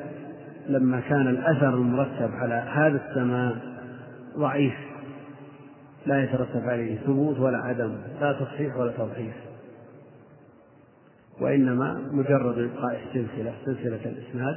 لما 0.68 1.00
كان 1.00 1.28
الأثر 1.28 1.74
المرتب 1.74 2.30
على 2.34 2.54
هذا 2.54 3.00
السماع 3.08 3.52
ضعيف 4.38 4.74
لا 6.06 6.24
يترتب 6.24 6.68
عليه 6.68 6.98
ثبوت 6.98 7.38
ولا 7.38 7.58
عدم 7.58 7.92
لا 8.20 8.32
تصحيح 8.32 8.76
ولا 8.76 8.92
تضعيف 8.92 9.34
وإنما 11.40 12.00
مجرد 12.12 12.58
إبقاء 12.58 13.00
السلسلة 13.06 13.52
سلسلة 13.64 14.00
الإسناد 14.04 14.56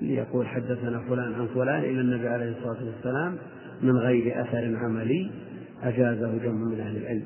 ليقول 0.00 0.46
حدثنا 0.46 1.00
فلان 1.08 1.34
عن 1.34 1.46
فلان 1.54 1.78
إلى 1.78 2.00
النبي 2.00 2.28
عليه 2.28 2.56
الصلاة 2.58 2.84
والسلام 2.84 3.36
من 3.82 3.96
غير 3.96 4.40
أثر 4.40 4.76
عملي 4.76 5.30
أجازه 5.82 6.38
جمع 6.38 6.64
من 6.64 6.80
أهل 6.80 6.96
العلم. 6.96 7.24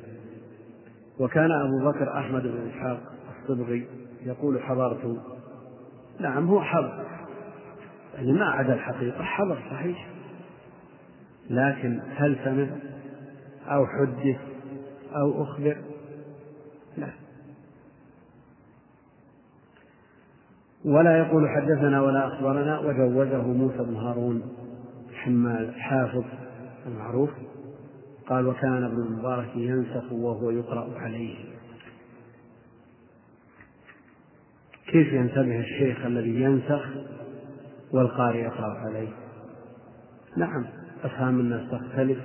وكان 1.21 1.51
أبو 1.51 1.91
بكر 1.91 2.19
أحمد 2.19 2.43
بن 2.43 2.69
إسحاق 2.71 3.01
الصبغي 3.43 3.87
يقول 4.27 4.63
حضرت 4.63 5.17
نعم 6.21 6.47
هو 6.47 6.61
حضر 6.63 7.07
يعني 8.15 8.33
ما 8.33 8.45
عدا 8.45 8.75
الحقيقة 8.75 9.23
حضر 9.23 9.59
صحيح. 9.71 10.09
لكن 11.51 12.01
هل 12.17 12.37
سمع 12.45 12.69
أو 13.67 13.87
حدث 13.87 14.37
أو 15.13 15.43
أخبر؟ 15.43 15.77
لا. 16.97 17.09
ولا 20.85 21.19
يقول 21.19 21.49
حدثنا 21.49 22.03
ولا 22.03 22.27
أخبرنا 22.27 22.79
وجوزه 22.79 23.43
موسى 23.43 23.79
بن 23.79 23.97
هارون 23.97 24.43
حمال 25.15 25.75
حافظ 25.75 26.25
المعروف 26.87 27.31
قال 28.29 28.47
وكان 28.47 28.85
ابن 28.85 29.03
المبارك 29.03 29.57
ينسخ 29.57 30.13
وهو 30.13 30.51
يقرأ 30.51 30.99
عليه. 30.99 31.58
كيف 34.89 35.13
ينتبه 35.13 35.61
الشيخ 35.61 36.07
الذي 36.07 36.43
ينسخ 36.43 36.85
والقارئ 37.93 38.39
يقرأ 38.39 38.79
عليه؟ 38.79 39.09
نعم 40.37 40.67
أفهام 41.05 41.41
الناس 41.41 41.71
تختلف 41.71 42.19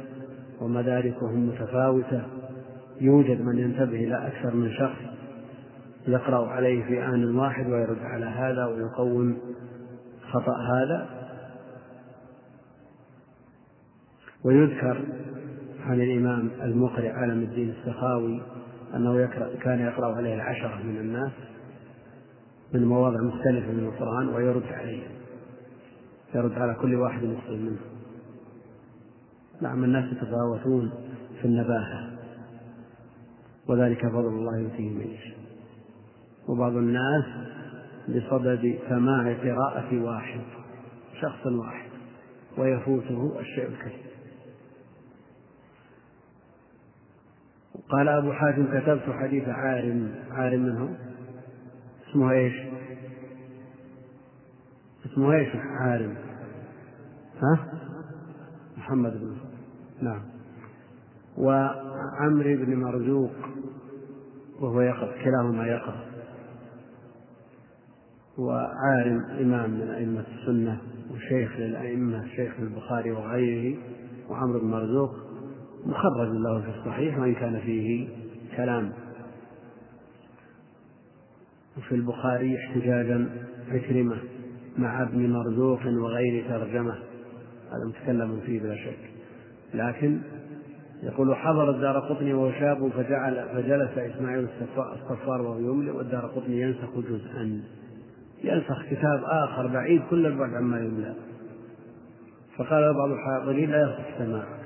ومداركهم 0.61 1.47
متفاوتة. 1.47 2.21
يوجد 3.01 3.41
من 3.41 3.57
ينتبه 3.57 4.03
إلى 4.03 4.27
أكثر 4.27 4.55
من 4.55 4.71
شخص 4.71 4.99
يقرأ 6.07 6.47
عليه 6.47 6.83
في 6.83 7.05
آن 7.05 7.35
واحد 7.35 7.67
ويرد 7.67 7.99
على 7.99 8.25
هذا 8.25 8.65
ويقوم 8.65 9.37
خطأ 10.31 10.57
هذا. 10.57 11.09
ويذكر 14.45 15.01
عن 15.85 16.01
الإمام 16.01 16.49
المقرئ 16.61 17.09
علم 17.09 17.41
الدين 17.41 17.69
السخاوي 17.69 18.41
أنه 18.95 19.19
يقرأ 19.19 19.49
كان 19.61 19.79
يقرأ 19.79 20.15
عليه 20.15 20.35
العشرة 20.35 20.83
من 20.83 20.97
الناس. 20.97 21.31
من 22.73 22.85
مواضع 22.85 23.21
مختلفة 23.21 23.71
من 23.71 23.85
القرآن 23.85 24.27
ويرد 24.27 24.63
عليه 24.63 25.03
يرد 26.35 26.51
على 26.51 26.73
كل 26.73 26.95
واحد 26.95 27.23
مسلم 27.23 27.65
منه 27.65 27.79
نعم 29.61 29.83
الناس 29.83 30.13
يتفاوتون 30.13 30.91
في 31.41 31.45
النباهة. 31.45 32.09
وذلك 33.67 34.07
فضل 34.07 34.27
الله 34.27 34.57
يؤتيه 34.57 34.89
من 34.89 35.07
يشاء. 35.07 35.37
وبعض 36.47 36.75
الناس 36.75 37.25
بصدد 38.09 38.79
سماع 38.89 39.33
قراءة 39.33 40.01
واحد 40.01 40.41
شخص 41.21 41.45
واحد 41.45 41.89
ويفوته 42.57 43.39
الشيء 43.39 43.67
الكثير. 43.67 44.13
قال 47.89 48.07
أبو 48.07 48.33
حاتم 48.33 48.79
كتبت 48.79 49.03
حديث 49.09 49.49
عارم. 49.49 50.15
عارم 50.31 50.59
منه 50.59 50.97
اسمه 52.13 52.31
إيش؟ 52.31 52.53
اسمه 55.05 55.33
إيش 55.33 55.49
عارم؟ 55.55 56.15
ها؟ 57.41 57.73
محمد 58.77 59.11
بن 59.11 59.35
نعم 60.01 60.21
وعمرو 61.37 62.65
بن 62.65 62.75
مرزوق 62.75 63.31
وهو 64.59 64.81
يقظ 64.81 65.09
كلاهما 65.23 65.67
يقظ 65.67 65.93
وعالم 68.37 69.23
إمام 69.39 69.69
من 69.69 69.89
أئمة 69.89 70.25
السنة 70.39 70.81
وشيخ 71.11 71.57
للأئمة 71.57 72.27
شيخ 72.27 72.53
البخاري 72.59 73.11
وغيره 73.11 73.77
وعمرو 74.29 74.59
بن 74.59 74.67
مرزوق 74.67 75.11
مخرج 75.85 76.29
له 76.29 76.61
في 76.61 76.79
الصحيح 76.79 77.19
وإن 77.19 77.35
كان 77.35 77.59
فيه 77.59 78.07
كلام 78.57 78.93
وفي 81.77 81.95
البخاري 81.95 82.57
احتجاجا 82.57 83.29
عكرمة 83.71 84.17
مع 84.77 85.03
ابن 85.03 85.29
مرزوق 85.29 85.79
وغير 85.85 86.45
ترجمة. 86.49 86.95
هذا 87.71 87.85
متكلم 87.87 88.39
فيه 88.45 88.59
بلا 88.59 88.75
شك. 88.75 88.99
لكن 89.73 90.19
يقول 91.03 91.35
حضر 91.35 91.69
الدار 91.69 91.99
قطني 91.99 92.33
وهو 92.33 92.51
شاب 92.51 92.89
فجعل 92.89 93.45
فجلس 93.53 93.97
إسماعيل 93.97 94.47
الصفار 94.77 95.41
وهو 95.41 95.59
يملئ 95.59 95.91
والدار 95.91 96.25
قطني 96.25 96.61
ينسخ 96.61 96.99
جزءا. 96.99 97.61
ينسخ 98.43 98.85
كتاب 98.85 99.23
آخر 99.23 99.67
بعيد 99.67 100.01
كل 100.09 100.25
البعد 100.25 100.53
عما 100.53 100.79
يملأ. 100.79 101.13
فقال 102.57 102.93
بعض 102.93 103.11
الحاضرين 103.11 103.71
لا 103.71 103.83
يصح 103.83 104.17
سماعه 104.17 104.57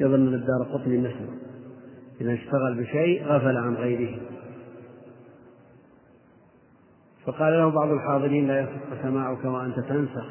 يظن 0.00 0.28
أن 0.28 0.34
الدار 0.34 0.62
قطني 0.72 0.98
مثله 0.98 1.34
إذا 2.20 2.34
اشتغل 2.34 2.74
بشيء 2.80 3.24
غفل 3.24 3.56
عن 3.56 3.74
غيره. 3.74 4.18
فقال 7.30 7.52
له 7.52 7.70
بعض 7.70 7.88
الحاضرين 7.90 8.46
لا 8.46 8.60
يصح 8.60 9.02
سماعك 9.02 9.44
وأنت 9.44 9.80
تنسخ. 9.80 10.26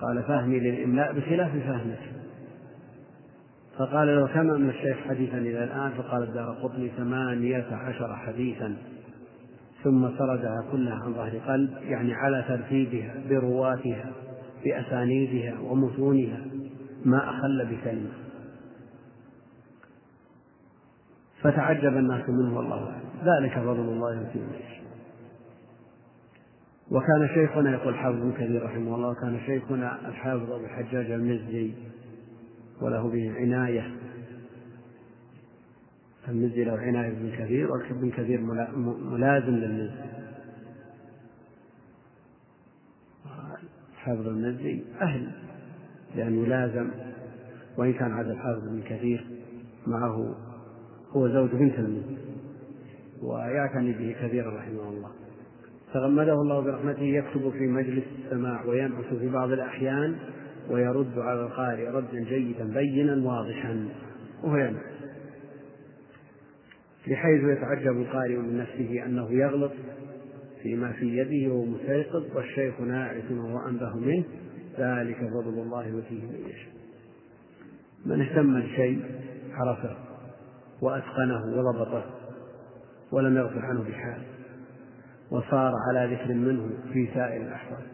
قال 0.00 0.22
فهمي 0.22 0.60
للإملاء 0.60 1.12
بخلاف 1.12 1.50
فهمك. 1.50 2.12
فقال 3.78 4.08
له 4.16 4.26
كم 4.26 4.46
من 4.46 4.70
الشيخ 4.70 4.96
حديثا 5.08 5.38
إلى 5.38 5.64
الآن؟ 5.64 5.90
فقال 5.90 6.22
الدار 6.22 6.54
قطني 6.62 6.88
ثمانية 6.88 7.66
عشر 7.72 8.16
حديثا. 8.16 8.76
ثم 9.84 10.08
سردها 10.18 10.64
كلها 10.72 10.94
عن 10.94 11.14
ظهر 11.14 11.38
قلب 11.38 11.70
يعني 11.82 12.14
على 12.14 12.44
ترتيبها 12.48 13.14
برواتها 13.30 14.12
بأسانيدها 14.64 15.60
ومتونها. 15.60 16.40
ما 17.04 17.30
أخل 17.30 17.66
بكلمة. 17.66 18.10
فتعجب 21.42 21.96
الناس 21.96 22.28
منه 22.28 22.56
والله 22.56 22.76
أعلم. 22.76 23.00
ذلك 23.24 23.58
فضل 23.58 23.80
الله 23.80 24.14
يؤتيه 24.14 24.40
من 24.40 24.54
يشاء 24.54 24.79
وكان 26.90 27.28
شيخنا 27.34 27.72
يقول 27.72 27.94
حافظ 27.94 28.18
بن 28.18 28.32
كثير 28.32 28.64
رحمه 28.64 28.94
الله 28.94 29.14
كان 29.14 29.40
شيخنا 29.46 30.08
الحافظ 30.08 30.52
أبو 30.52 30.64
الحجاج 30.64 31.10
المزي 31.10 31.72
وله 32.82 33.08
به 33.08 33.34
عناية. 33.36 33.96
المزي 36.28 36.64
له 36.64 36.78
عناية 36.78 37.10
بن 37.10 37.30
كثير 37.38 37.72
وابن 37.72 38.10
كثير 38.10 38.40
ملازم 39.00 39.54
للمزي. 39.54 40.00
حافظ 43.96 44.28
المزي 44.28 44.82
أهل 45.00 45.30
لأنه 46.16 46.46
لازم 46.46 46.90
وإن 47.76 47.92
كان 47.92 48.12
عاد 48.12 48.28
الحافظ 48.28 48.68
بن 48.68 48.82
كثير 48.82 49.26
معه 49.86 50.34
هو 51.10 51.28
زوج 51.28 51.50
بنت 51.50 51.78
المزي. 51.78 52.16
ويعتني 53.22 53.92
به 53.92 54.16
كثيرا 54.22 54.58
رحمه 54.58 54.88
الله. 54.88 55.19
تغمده 55.94 56.32
الله 56.32 56.60
برحمته 56.60 57.02
يكتب 57.02 57.50
في 57.50 57.66
مجلس 57.66 58.04
السماع 58.24 58.64
وينعس 58.64 59.04
في 59.04 59.28
بعض 59.28 59.52
الأحيان 59.52 60.16
ويرد 60.70 61.18
على 61.18 61.40
القارئ 61.40 61.88
ردا 61.88 62.24
جيدا 62.24 62.64
بينا 62.64 63.26
واضحا 63.26 63.88
وهو 64.42 64.56
ينعس. 64.56 64.90
بحيث 67.08 67.42
يتعجب 67.42 68.00
القارئ 68.00 68.36
من 68.36 68.58
نفسه 68.58 69.04
أنه 69.06 69.32
يغلط 69.32 69.72
فيما 70.62 70.92
في 70.92 71.16
يده 71.16 71.54
وهو 71.54 71.64
مستيقظ 71.64 72.36
والشيخ 72.36 72.80
ناعس 72.80 73.30
وهو 73.30 73.68
أنبه 73.68 73.96
منه 73.96 74.24
ذلك 74.78 75.16
فضل 75.16 75.62
الله 75.62 75.86
يؤتيه 75.86 76.22
من 76.22 76.38
يشاء. 76.46 76.72
من 78.06 78.20
اهتم 78.20 78.60
بشيء 78.60 79.02
عرفه 79.52 79.96
وأتقنه 80.82 81.44
وضبطه 81.44 82.04
ولم 83.12 83.36
يغفل 83.36 83.58
عنه 83.58 83.82
بحال. 83.82 84.39
وصار 85.30 85.72
على 85.88 86.14
ذكر 86.14 86.34
منه 86.34 86.70
في 86.92 87.08
سائر 87.14 87.42
الأحوال. 87.42 87.86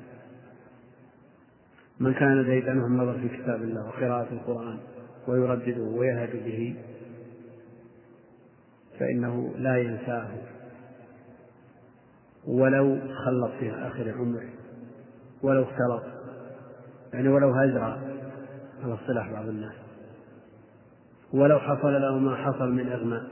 من 2.01 2.15
كان 2.15 2.45
زيد 2.45 2.69
عنه 2.69 2.87
النظر 2.87 3.19
في 3.19 3.29
كتاب 3.29 3.63
الله 3.63 3.87
وقراءة 3.87 4.33
القرآن 4.33 4.79
ويردده 5.29 5.83
ويهد 5.83 6.45
به 6.45 6.77
فإنه 8.99 9.55
لا 9.57 9.77
ينساه. 9.77 10.29
ولو 12.47 12.99
خلط 13.25 13.51
في 13.59 13.73
آخر 13.73 14.15
عمره 14.19 14.49
ولو 15.43 15.63
اختلط 15.63 16.03
يعني 17.13 17.29
ولو 17.29 17.51
هجر 17.51 17.83
على 18.83 18.95
اصطلاح 18.95 19.33
بعض 19.33 19.49
الناس 19.49 19.75
ولو 21.33 21.59
حصل 21.59 21.93
له 21.93 22.19
ما 22.19 22.37
حصل 22.37 22.73
من 22.73 22.89
إغماء 22.89 23.23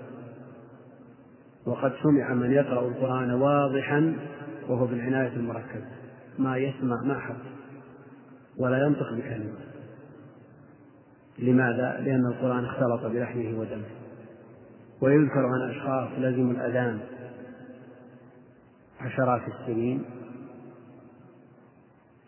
وقد 1.66 1.92
سمع 2.02 2.34
من 2.34 2.52
يقرأ 2.52 2.88
القرآن 2.88 3.30
واضحا 3.30 4.16
وهو 4.68 4.86
بالعناية 4.86 5.32
المركزة. 5.36 5.86
ما 6.38 6.56
يسمع 6.56 7.02
ما 7.02 7.20
حصل 7.20 7.54
ولا 8.58 8.86
ينطق 8.86 9.12
بكلمة. 9.12 9.58
لماذا؟ 11.38 12.00
لأن 12.00 12.26
القرآن 12.26 12.64
اختلط 12.64 13.06
بلحمه 13.06 13.58
ودمه. 13.58 13.84
ويذكر 15.00 15.46
عن 15.46 15.70
أشخاص 15.70 16.08
لزموا 16.18 16.52
الأذان 16.52 17.00
عشرات 19.00 19.42
السنين 19.48 20.04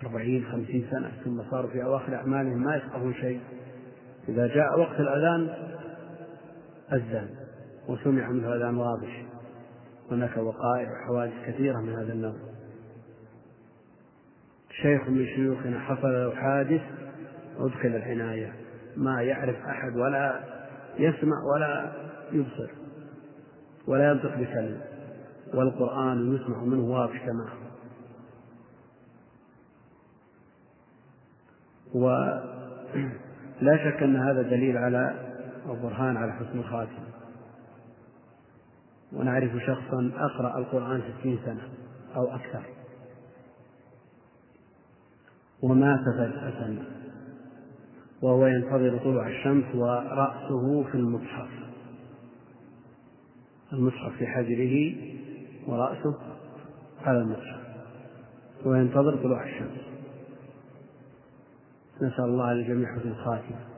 أربعين 0.02 0.44
خمسين 0.52 0.86
سنة 0.90 1.12
ثم 1.24 1.50
صاروا 1.50 1.70
في 1.70 1.82
أواخر 1.82 2.14
أعمالهم 2.14 2.62
ما 2.62 2.76
يفقهون 2.76 3.14
شيء. 3.14 3.40
إذا 4.28 4.46
جاء 4.46 4.80
وقت 4.80 5.00
الأذان 5.00 5.48
أذن 6.92 7.28
وسمع 7.88 8.28
منه 8.28 8.54
أذان 8.54 8.76
واضح. 8.76 9.25
هناك 10.10 10.36
وقائع 10.36 10.92
وحوادث 10.92 11.32
كثيرة 11.46 11.80
من 11.80 11.92
هذا 11.92 12.12
النوع. 12.12 12.36
شيخ 14.82 15.08
من 15.08 15.26
شيوخنا 15.26 15.80
حصل 15.80 16.12
له 16.12 16.34
حادث 16.34 16.82
أدخل 17.58 17.88
العناية. 17.88 18.52
ما 18.96 19.22
يعرف 19.22 19.56
أحد 19.56 19.96
ولا 19.96 20.40
يسمع 20.98 21.42
ولا 21.54 21.92
يبصر 22.32 22.70
ولا 23.86 24.10
ينطق 24.10 24.34
بكلمة. 24.34 24.80
والقرآن 25.54 26.34
يسمع 26.34 26.64
منه 26.64 26.84
واضح 26.84 27.26
تماما. 27.26 27.66
ولا 31.94 33.76
شك 33.84 34.02
أن 34.02 34.16
هذا 34.16 34.42
دليل 34.42 34.76
على 34.76 35.14
أو 35.68 35.74
برهان 35.74 36.16
على 36.16 36.32
حسن 36.32 36.58
الخاتمة 36.58 37.15
ونعرف 39.16 39.50
شخصا 39.66 40.10
أقرأ 40.16 40.58
القرآن 40.58 41.02
ستين 41.02 41.38
سنة 41.44 41.68
أو 42.16 42.34
أكثر. 42.34 42.62
ومات 45.62 46.00
فجأة 46.18 46.74
وهو 48.22 48.46
ينتظر 48.46 48.98
طلوع 48.98 49.28
الشمس 49.28 49.74
ورأسه 49.74 50.82
في 50.82 50.94
المصحف. 50.94 51.48
المصحف 53.72 54.12
في 54.18 54.26
حجره 54.26 54.96
ورأسه 55.66 56.18
على 57.00 57.18
المصحف. 57.18 57.60
وينتظر 58.64 59.16
طلوع 59.16 59.44
الشمس. 59.44 59.80
نسأل 61.96 62.24
الله 62.24 62.52
للجميع 62.52 62.94
حسن 62.94 63.08
الخاتمة. 63.08 63.75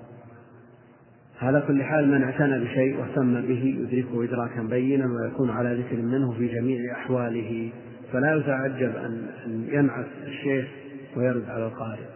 على 1.43 1.61
كل 1.61 1.83
حال 1.83 2.09
من 2.09 2.23
اعتنى 2.23 2.65
بشيء 2.65 3.01
واهتم 3.01 3.41
به 3.41 3.89
يدركه 3.93 4.25
إدراكا 4.25 4.63
بينا 4.63 5.07
ويكون 5.07 5.51
على 5.51 5.83
ذكر 5.83 5.97
منه 5.97 6.33
في 6.33 6.47
جميع 6.47 6.93
أحواله. 6.93 7.71
فلا 8.13 8.35
يتعجب 8.35 8.97
أن 8.97 9.29
ينعس 9.69 10.07
الشيخ 10.27 10.69
ويرد 11.17 11.45
على 11.49 11.67
القارئ. 11.67 12.07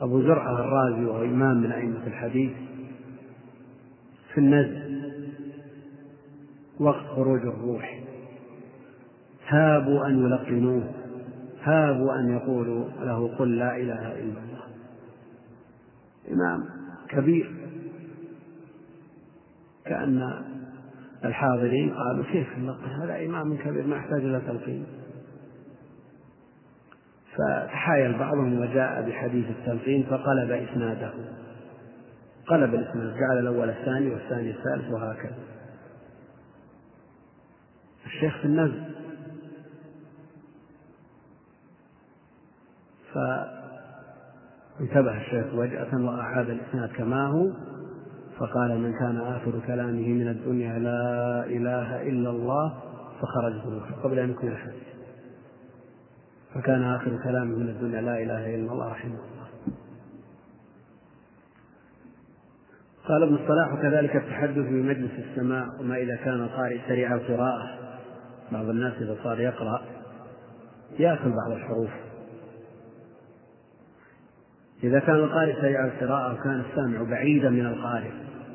أبو 0.00 0.22
زرعة 0.22 0.60
الرازي 0.60 1.04
وهو 1.04 1.24
إمام 1.24 1.56
من 1.62 1.72
أئمة 1.72 2.06
الحديث 2.06 2.52
في 4.34 4.38
النزل 4.38 5.00
وقت 6.80 7.06
خروج 7.06 7.40
الروح. 7.40 8.00
هابوا 9.48 10.06
أن 10.06 10.26
يلقنوه 10.26 10.90
هابوا 11.62 12.20
أن 12.20 12.30
يقولوا 12.30 12.84
له 13.00 13.36
قل 13.36 13.58
لا 13.58 13.76
إله 13.76 14.12
إلا 14.12 14.22
الله. 14.22 14.49
إمام 16.28 16.64
كبير. 17.08 17.56
كأن 19.84 20.44
الحاضرين 21.24 21.94
قالوا 21.94 22.24
كيف 22.24 22.58
نلقن 22.58 22.90
هذا 23.02 23.26
إمام 23.26 23.56
كبير 23.56 23.86
ما 23.86 23.96
يحتاج 23.96 24.24
إلى 24.24 24.40
تلقين. 24.40 24.86
فتحايل 27.36 28.18
بعضهم 28.18 28.60
وجاء 28.60 29.08
بحديث 29.08 29.46
التلقين 29.50 30.02
فقلب 30.02 30.50
إسناده. 30.50 31.12
قلب 32.46 32.74
الإسناد 32.74 33.14
جعل 33.14 33.38
الأول 33.38 33.70
الثاني 33.70 34.10
والثاني 34.10 34.50
الثالث 34.50 34.90
وهكذا. 34.90 35.38
الشيخ 38.06 38.38
في 38.38 38.44
النزل. 38.44 38.84
فانتبه 44.80 45.16
الشيخ 45.16 45.46
فجأة 45.46 46.04
وأعاد 46.04 46.50
الإسناد 46.50 46.88
كما 46.88 47.26
هو 47.26 47.50
فقال 48.38 48.78
من 48.78 48.92
كان 48.92 49.16
آخر 49.16 49.52
كلامه 49.66 50.08
من 50.08 50.28
الدنيا 50.28 50.78
لا 50.78 51.44
إله 51.46 52.02
إلا 52.02 52.30
الله 52.30 52.74
فخرجت 53.20 53.66
روحه 53.66 54.02
قبل 54.02 54.18
أن 54.18 54.30
يكون 54.30 54.48
الحديث. 54.48 54.82
فكان 56.54 56.82
آخر 56.82 57.18
كلامه 57.24 57.56
من 57.56 57.68
الدنيا 57.68 58.00
لا 58.00 58.22
إله 58.22 58.54
إلا 58.54 58.72
الله 58.72 58.88
رحمه 58.88 59.14
الله. 59.14 59.46
قال 63.08 63.22
ابن 63.22 63.34
الصلاح 63.34 63.72
وكذلك 63.72 64.16
التحدث 64.16 64.54
في 64.54 64.82
مجلس 64.82 65.10
السماع 65.18 65.66
وما 65.80 65.96
إذا 65.96 66.16
كان 66.16 66.40
القارئ 66.42 66.78
سريع 66.88 67.14
القراءة. 67.14 67.78
بعض 68.52 68.68
الناس 68.68 68.92
إذا 68.92 69.16
صار 69.24 69.40
يقرأ 69.40 69.82
يأكل 70.98 71.30
بعض 71.30 71.50
الحروف. 71.50 71.90
إذا 74.84 74.98
كان 74.98 75.16
القارئ 75.16 75.60
سريع 75.60 75.84
القراءة 75.84 76.34
وكان 76.34 76.62
السامع 76.70 77.02
بعيدا 77.10 77.50
من 77.50 77.66
القارئ 77.66 78.10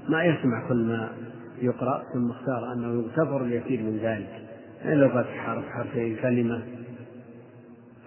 ما 0.10 0.24
يسمع 0.24 0.68
كل 0.68 0.86
ما 0.86 1.10
يقرأ 1.62 2.04
ثم 2.14 2.32
اختار 2.32 2.74
أنه 2.74 3.02
يغتفر 3.02 3.44
اليسير 3.44 3.82
من 3.82 3.98
ذلك. 3.98 4.42
يعني 4.84 4.96
لو 4.96 5.10
فات 5.10 5.26
حرف 5.26 5.66
حرفين 5.70 6.16
كلمة 6.16 6.62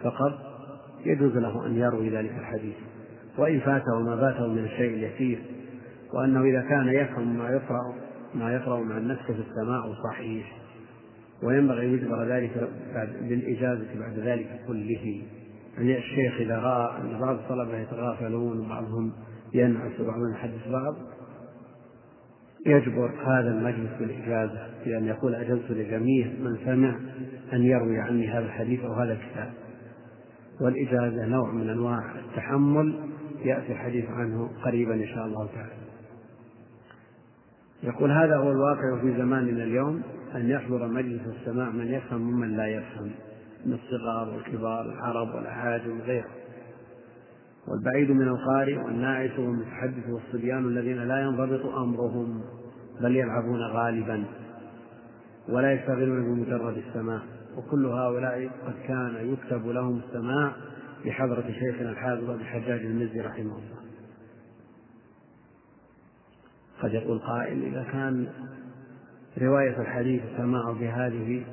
فقط 0.03 0.33
يجوز 1.05 1.37
له 1.37 1.67
أن 1.67 1.77
يروي 1.77 2.11
ذلك 2.11 2.33
الحديث. 2.39 2.77
وإن 3.39 3.61
فاته 3.61 4.01
ما 4.01 4.17
فاته 4.17 4.47
من 4.47 4.65
الشيء 4.65 4.95
اليسير 4.95 5.39
وأنه 6.13 6.43
إذا 6.43 6.61
كان 6.61 6.89
يفهم 6.89 7.39
ما 7.39 7.51
يقرأ 7.51 7.95
ما 8.35 8.53
يقرأ 8.53 8.81
مع 8.81 8.99
النفس 8.99 9.23
في 9.23 9.43
السماع 9.51 9.93
صحيح 10.05 10.59
وينبغي 11.43 11.87
أن 11.87 11.95
يجبر 11.95 12.25
ذلك 12.25 12.69
بالإجازة 13.21 13.87
بعد 14.01 14.19
ذلك 14.19 14.61
كله. 14.67 15.23
الشيخ 15.81 16.41
إذا 16.41 16.59
رأى 16.59 17.01
أن 17.01 17.21
بعض 17.21 17.35
الطلبة 17.35 17.77
يتغافلون 17.77 18.61
وبعضهم 18.61 19.13
ينعس 19.55 20.01
وبعضهم 20.01 20.33
يحدث 20.35 20.69
بعض. 20.69 20.95
يجبر 22.67 23.11
هذا 23.27 23.49
المجلس 23.49 23.91
بالإجازة 23.99 24.67
بأن 24.85 25.05
يقول 25.05 25.35
أجزت 25.35 25.71
لجميع 25.71 26.27
من 26.27 26.57
سمع 26.65 26.99
أن 27.53 27.63
يروي 27.63 27.99
عني 27.99 28.29
هذا 28.29 28.45
الحديث 28.47 28.81
أو 28.85 28.93
هذا 28.93 29.13
الكتاب. 29.13 29.53
والإجازة 30.61 31.27
نوع 31.27 31.53
من 31.53 31.69
أنواع 31.69 32.15
التحمل 32.19 32.95
يأتي 33.45 33.73
الحديث 33.73 34.11
عنه 34.11 34.51
قريبا 34.65 34.95
إن 34.95 35.07
شاء 35.07 35.27
الله 35.27 35.47
تعالى. 35.47 35.79
يقول 37.83 38.11
هذا 38.11 38.37
هو 38.37 38.51
الواقع 38.51 39.01
في 39.01 39.17
زماننا 39.19 39.65
اليوم 39.65 40.03
أن 40.35 40.51
يحضر 40.51 40.89
مجلس 40.89 41.23
السماع 41.27 41.71
من 41.71 41.87
يفهم 41.87 42.21
ممن 42.21 42.57
لا 42.57 42.67
يفهم. 42.67 43.11
من 43.67 43.73
الصغار 43.73 44.29
والكبار 44.29 44.93
العرب 44.93 45.35
والأعاجم 45.35 46.01
وغيرهم 46.01 46.39
والبعيد 47.69 48.11
من 48.11 48.29
القارئ 48.29 48.77
والناعس 48.77 49.39
والمتحدث 49.39 50.09
والصبيان 50.09 50.69
الذين 50.69 51.09
لا 51.09 51.21
ينضبط 51.21 51.67
أمرهم 51.67 52.43
بل 53.01 53.17
يلعبون 53.17 53.61
غالبا 53.61 54.25
ولا 55.49 55.73
يشتغلون 55.73 56.25
بمجرد 56.25 56.77
السماع. 56.77 57.21
وكل 57.57 57.87
هؤلاء 57.87 58.51
قد 58.67 58.75
كان 58.87 59.33
يكتب 59.33 59.67
لهم 59.67 60.01
السماع 60.09 60.53
بحضرة 61.05 61.45
شيخنا 61.59 61.91
الحافظ 61.91 62.31
أبي 62.31 62.43
الحجاج 62.43 62.81
المزي 62.81 63.21
رحمه 63.21 63.41
الله. 63.41 63.79
قد 66.83 66.95
يقول 66.95 67.19
قائل 67.19 67.63
إذا 67.63 67.83
كان 67.93 68.27
رواية 69.39 69.81
الحديث 69.81 70.23
سماع 70.37 70.73
بهذه 70.73 71.45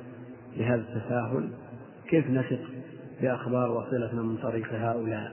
بهذا 0.56 0.80
التساهل 0.80 1.50
كيف 2.08 2.30
نثق 2.30 2.60
بأخبار 3.20 3.70
وصلتنا 3.70 4.22
من 4.22 4.36
طريق 4.36 4.72
هؤلاء؟ 4.72 5.32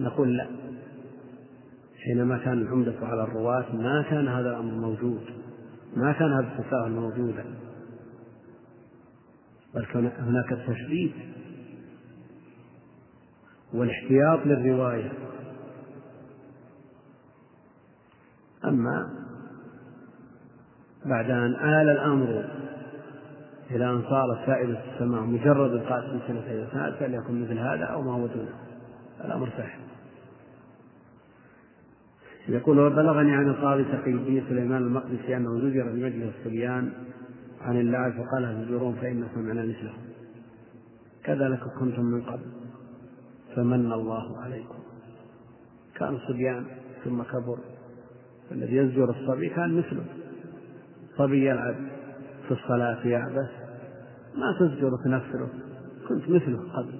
نقول 0.00 0.36
لا. 0.36 0.46
حينما 2.04 2.38
كان 2.38 2.62
العمدة 2.62 2.94
على 3.02 3.22
الرواة 3.22 3.76
ما 3.76 4.02
كان 4.10 4.28
هذا 4.28 4.50
الأمر 4.50 4.72
موجود. 4.72 5.22
ما 5.96 6.12
كان 6.12 6.32
هذا 6.32 6.58
التساهل 6.58 6.90
موجودا. 6.90 7.44
بل 9.74 9.84
كان 9.84 10.06
هناك 10.18 10.52
التشديد 10.52 11.12
والاحتياط 13.74 14.46
للرواية. 14.46 15.12
أما 18.64 19.10
بعد 21.06 21.30
أن 21.30 21.54
آل 21.54 21.88
الأمر 21.88 22.50
إلى 23.70 23.90
أن 23.90 24.02
صارت 24.02 24.46
فائدة 24.46 24.80
السماع 24.94 25.20
مجرد 25.20 25.70
إلقاء 25.70 26.00
سلسلة 26.00 26.52
الإسناد 26.52 26.94
فليكن 26.94 27.42
مثل 27.42 27.58
هذا 27.58 27.84
أو 27.84 28.02
ما 28.02 28.12
هو 28.12 28.26
دونه. 28.26 28.54
الأمر 29.24 29.48
سهل 29.56 29.80
يقول 32.48 32.78
وبلغني 32.78 33.32
عن 33.32 33.48
القاضي 33.48 33.84
تقي 33.84 34.10
الدين 34.10 34.44
سليمان 34.48 34.82
المقدسي 34.82 35.36
أنه 35.36 35.60
زجر 35.60 35.82
بمجلس 35.92 36.34
الصبيان 36.38 36.92
عن 37.60 37.80
اللعب 37.80 38.12
فقال 38.12 38.44
اهجرون 38.44 38.94
فإن 38.94 39.24
سمعنا 39.34 39.62
مثله. 39.62 39.94
كذلك 41.24 41.60
كنتم 41.80 42.04
من 42.04 42.22
قبل. 42.22 42.46
فمن 43.56 43.92
الله 43.92 44.38
عليكم. 44.38 44.78
كان 45.94 46.18
صبيان 46.28 46.64
ثم 47.04 47.22
كبر. 47.22 47.58
الذي 48.52 48.76
يزجر 48.76 49.10
الصبي 49.10 49.48
كان 49.48 49.74
مثله. 49.74 50.04
صبي 51.16 51.46
يلعب. 51.48 51.95
في 52.48 52.52
الصلاة 52.52 53.06
يعبث 53.06 53.50
ما 54.34 54.56
تزجر 54.60 54.90
تنفره 55.04 55.50
كنت 56.08 56.28
مثله 56.30 56.58
قبل. 56.58 56.98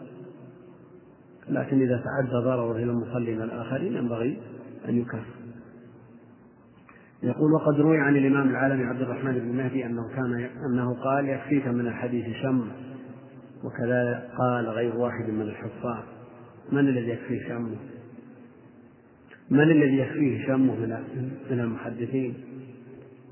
لكن 1.49 1.81
إذا 1.81 1.97
تعدى 2.05 2.45
ضرره 2.45 2.77
إلى 2.77 2.91
المصلين 2.91 3.43
الآخرين 3.43 3.93
ينبغي 3.97 4.39
أن 4.89 4.99
يكفر. 4.99 5.37
يقول 7.23 7.53
وقد 7.53 7.81
روي 7.81 8.01
عن 8.01 8.17
الإمام 8.17 8.51
العالمي 8.51 8.85
عبد 8.85 9.01
الرحمن 9.01 9.33
بن 9.39 9.57
مهدي 9.57 9.87
أنه 9.87 10.09
كان 10.09 10.49
أنه 10.71 10.95
قال 10.95 11.29
يكفيك 11.29 11.67
من 11.67 11.87
الحديث 11.87 12.37
شم. 12.43 12.69
وكذا 13.65 14.29
قال 14.39 14.69
غير 14.69 14.97
واحد 14.97 15.31
من 15.31 15.43
الحفاظ. 15.43 16.05
من 16.73 16.79
الذي 16.79 17.09
يكفيه 17.09 17.49
شمه؟ 17.49 17.77
من 19.51 19.61
الذي 19.61 19.99
يكفيه 19.99 20.47
شمه 20.47 20.75
من 20.75 20.99
من 21.51 21.61
المحدثين؟ 21.61 22.35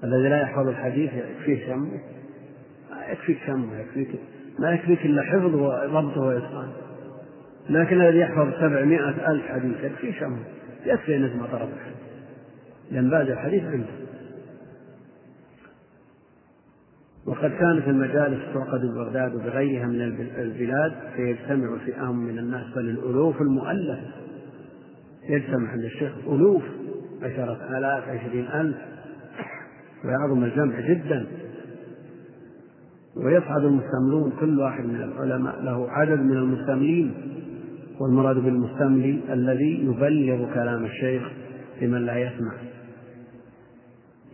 الذي 0.04 0.28
لا 0.28 0.40
يحفظ 0.40 0.68
الحديث 0.68 1.10
يكفيه 1.14 1.66
شمه؟ 1.66 2.00
يكفيك 3.10 3.38
شمه 3.46 3.80
يكفيك 3.80 4.08
ما 4.58 4.70
يكفيك 4.70 5.06
إلا 5.06 5.22
حفظه 5.22 5.56
وضبطه 5.56 6.20
وإتقانه. 6.20 6.72
لكن 7.70 8.00
الذي 8.00 8.18
يحفظ 8.18 8.52
سبعمائة 8.54 9.30
ألف 9.30 9.46
حديث 9.46 9.84
يكفيه 9.84 10.20
شمه. 10.20 10.38
يكفي 10.86 11.16
أن 11.16 11.24
يسمع 11.24 11.46
طرف 11.46 11.68
الحديث. 11.72 13.10
بعد 13.10 13.30
الحديث 13.30 13.64
عنده. 13.64 14.04
وقد 17.26 17.50
كانت 17.50 17.88
المجالس 17.88 18.40
تعقد 18.54 18.80
ببغداد 18.80 19.34
وبغيرها 19.34 19.86
من 19.86 20.00
البلاد 20.38 20.92
فيجتمع 21.16 21.78
فئام 21.86 22.16
من 22.16 22.38
الناس 22.38 22.64
بل 22.76 22.88
الألوف 22.90 23.42
المؤلفة. 23.42 24.10
يجتمع 25.28 25.70
عند 25.70 25.84
الشيخ 25.84 26.12
ألوف 26.26 26.62
عشرة 27.22 27.78
آلاف 27.78 28.08
عشرين 28.08 28.46
ألف. 28.46 28.93
ويعظم 30.04 30.44
الجمع 30.44 30.80
جدا. 30.80 31.26
ويصعد 33.16 33.64
المستملون 33.64 34.32
كل 34.40 34.60
واحد 34.60 34.84
من 34.84 35.02
العلماء 35.02 35.62
له 35.62 35.90
عدد 35.90 36.20
من 36.20 36.36
المستملين 36.36 37.14
والمراد 38.00 38.36
بالمستملي 38.36 39.20
الذي 39.32 39.84
يبلغ 39.84 40.54
كلام 40.54 40.84
الشيخ 40.84 41.22
لمن 41.82 42.06
لا 42.06 42.18
يسمع. 42.18 42.52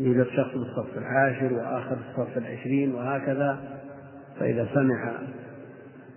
يوجد 0.00 0.26
شخص 0.26 0.54
بالصف 0.54 0.98
العاشر 0.98 1.52
وآخر 1.52 1.96
بالصف 1.96 2.38
العشرين 2.38 2.94
وهكذا 2.94 3.59
فإذا 4.38 4.68
سمع 4.74 5.12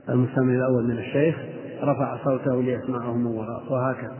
المستمع 0.09 0.53
الأول 0.53 0.87
من 0.87 0.97
الشيخ 0.97 1.35
رفع 1.81 2.23
صوته 2.23 2.61
ليسمعه 2.61 3.17
من 3.17 3.25
وراء. 3.25 3.73
وهكذا. 3.73 4.17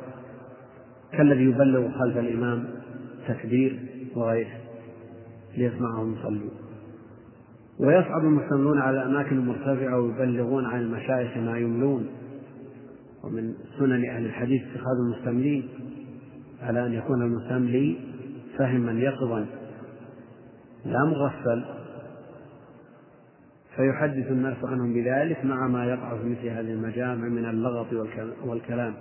كالذي 1.12 1.44
يبلغ 1.44 1.92
خلف 1.92 2.18
الإمام 2.18 2.64
تكبير 3.28 3.80
وغيره. 4.16 4.63
ليسمعه 5.58 6.02
المصلون 6.02 6.52
ويصعد 7.80 8.24
المستملون 8.24 8.80
على 8.80 9.02
الأماكن 9.02 9.38
المرتفعة 9.38 10.00
ويبلغون 10.00 10.66
عن 10.66 10.82
المشايخ 10.82 11.38
ما 11.38 11.58
يملون. 11.58 12.08
ومن 13.24 13.54
سنن 13.80 14.10
أهل 14.10 14.26
الحديث 14.26 14.62
اتخاذ 14.62 14.98
المستملين 15.06 15.70
على 16.62 16.86
أن 16.86 16.94
يكون 16.94 17.22
المستملي 17.22 17.98
فهما 18.58 18.92
يقظا. 18.92 19.46
لا 20.86 21.06
مغفل. 21.06 21.64
فيحدث 23.76 24.32
الناس 24.32 24.58
عنهم 24.64 24.94
بذلك 24.94 25.46
مع 25.46 25.68
ما 25.68 25.86
يقع 25.86 26.18
في 26.18 26.30
مثل 26.30 26.48
هذه 26.48 26.74
المجامع 26.74 27.28
من 27.28 27.46
اللغط 27.46 27.88
والكلام. 28.46 28.94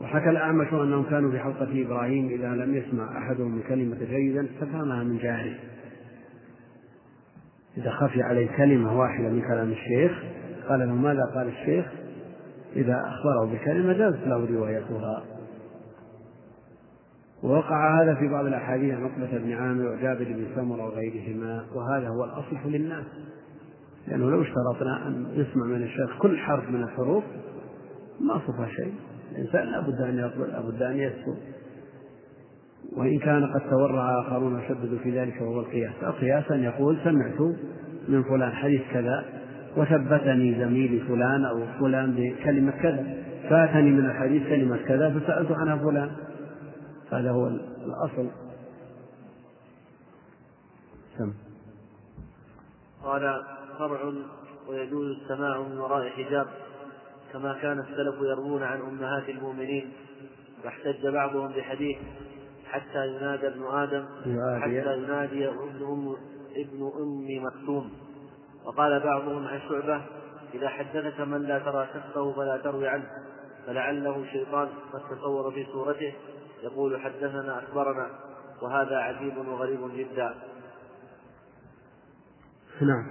وحكى 0.00 0.30
الأعمش 0.30 0.72
أنهم 0.72 1.02
كانوا 1.02 1.30
في 1.30 1.38
حلقة 1.38 1.82
إبراهيم 1.86 2.28
إذا 2.28 2.48
لم 2.48 2.74
يسمع 2.74 3.18
أحدهم 3.18 3.58
الكلمة 3.58 3.96
جيدا 4.10 4.44
استفهمها 4.44 5.04
من 5.04 5.18
جاره. 5.18 5.54
إذا 7.76 7.90
خفي 7.90 8.22
عليه 8.22 8.56
كلمة 8.56 8.98
واحدة 8.98 9.28
من 9.28 9.42
كلام 9.42 9.70
الشيخ 9.70 10.12
قال 10.68 10.80
له 10.80 10.94
ماذا 10.94 11.24
قال 11.34 11.48
الشيخ؟ 11.48 11.86
إذا 12.76 13.02
أخبره 13.06 13.52
بكلمة 13.52 13.92
جازت 13.92 14.26
له 14.26 14.56
روايتها. 14.56 15.22
ووقع 17.42 18.02
هذا 18.02 18.14
في 18.14 18.28
بعض 18.28 18.46
الأحاديث 18.46 18.94
عن 18.94 19.04
عقبة 19.04 19.38
بن 19.38 19.52
عامر 19.52 19.86
وجابر 19.86 20.24
بن 20.24 20.46
سمرة 20.54 20.84
وغيرهما 20.84 21.64
وهذا 21.74 22.08
هو 22.08 22.24
الأصلح 22.24 22.66
للناس. 22.66 23.04
لأنه 24.08 24.30
لو 24.30 24.42
اشترطنا 24.42 25.06
أن 25.06 25.26
نسمع 25.36 25.66
من 25.66 25.82
الشيخ 25.82 26.18
كل 26.18 26.38
حرف 26.38 26.70
من 26.70 26.82
الحروف 26.82 27.24
ما 28.20 28.40
صفى 28.46 28.66
شيء. 28.76 28.94
الإنسان 29.32 29.66
لابد 29.66 30.00
أن 30.00 30.18
يقول 30.18 30.48
لابد 30.48 30.82
أن 30.82 30.98
يسكت 30.98 31.38
وإن 32.96 33.18
كان 33.18 33.46
قد 33.54 33.70
تورع 33.70 34.20
آخرون 34.20 34.54
وشددوا 34.54 34.98
في 34.98 35.20
ذلك 35.20 35.40
وهو 35.40 35.60
القياس. 35.60 35.92
القياس 36.02 36.50
أن 36.50 36.62
يقول 36.62 36.98
سمعت 37.04 37.40
من 38.08 38.22
فلان 38.22 38.52
حديث 38.52 38.82
كذا 38.92 39.24
وثبتني 39.76 40.60
زميلي 40.60 41.00
فلان 41.00 41.44
أو 41.44 41.66
فلان 41.80 42.14
بكلمة 42.16 42.70
كذا. 42.70 43.16
فاتني 43.50 43.90
من 43.90 44.10
الحديث 44.10 44.48
كلمة 44.48 44.76
كذا 44.76 45.10
فسألت 45.10 45.52
عنها 45.52 45.76
فلان. 45.76 46.10
هذا 47.12 47.30
هو 47.30 47.46
الأصل. 47.46 48.30
سم. 51.18 51.32
قال 53.04 53.40
فرع 53.78 54.12
ويجوز 54.68 55.16
السماع 55.16 55.62
من 55.62 55.78
وراء 55.78 56.08
حجاب. 56.08 56.46
كما 57.32 57.58
كان 57.62 57.78
السلف 57.78 58.14
يروون 58.22 58.62
عن 58.62 58.80
أمهات 58.80 59.28
المؤمنين 59.28 59.92
واحتج 60.64 61.06
بعضهم 61.06 61.52
بحديث 61.52 61.98
حتى 62.70 63.06
ينادى 63.06 63.46
ابن 63.46 63.62
آدم 63.64 64.04
حتى 64.60 64.98
ينادي 64.98 65.48
ابن 65.48 65.82
أم 65.82 66.16
ابن 66.56 66.92
أم 66.98 67.44
مكتوم. 67.46 67.90
وقال 68.64 69.00
بعضهم 69.00 69.46
عن 69.46 69.60
شعبة 69.68 70.02
إذا 70.54 70.68
حدثك 70.68 71.20
من 71.20 71.42
لا 71.42 71.58
ترى 71.58 71.88
شخصه 71.94 72.32
فلا 72.32 72.56
تروي 72.56 72.88
عنه 72.88 73.06
فلعله 73.66 74.24
شيطان 74.32 74.68
قد 74.92 75.00
تصور 75.10 75.52
في 75.52 75.66
صورته 75.72 76.14
يقول 76.62 77.00
حدثنا 77.00 77.58
أخبرنا 77.58 78.10
وهذا 78.62 78.96
عجيب 78.96 79.36
وغريب 79.36 79.80
جدا. 79.94 80.34
نعم. 82.80 83.06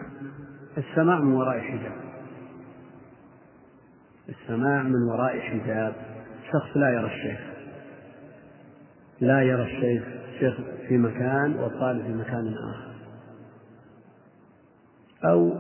السماع 0.77 1.19
من 1.19 1.33
وراء 1.33 1.59
حجاب. 1.59 2.08
السماع 4.29 4.83
من 4.83 5.03
وراء 5.03 5.39
حجاب. 5.39 5.93
شخص 6.51 6.77
لا 6.77 6.89
يرى 6.89 7.05
الشيخ. 7.05 7.39
لا 9.21 9.41
يرى 9.41 9.63
الشيخ 9.63 10.03
الشيخ 10.33 10.55
في 10.87 10.97
مكان 10.97 11.55
والطالب 11.55 12.03
في 12.05 12.13
مكان 12.13 12.53
آخر. 12.53 12.89
أو 15.25 15.53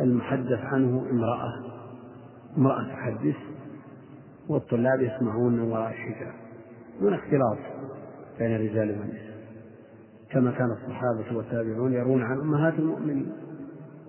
المحدث 0.00 0.60
عنه 0.60 1.06
امرأة 1.10 1.52
امرأة 2.58 2.84
تحدث 2.84 3.36
والطلاب 4.48 5.00
يسمعون 5.00 5.52
من 5.52 5.70
وراء 5.72 5.90
الحجاب. 5.90 6.32
دون 7.00 7.14
اختلاط 7.14 7.58
بين 8.38 8.56
الرجال 8.56 8.90
والنساء. 8.90 9.32
كما 10.30 10.50
كان 10.50 10.70
الصحابة 10.70 11.36
والتابعون 11.36 11.92
يرون 11.92 12.22
عن 12.22 12.40
أمهات 12.40 12.74
المؤمنين 12.74 13.32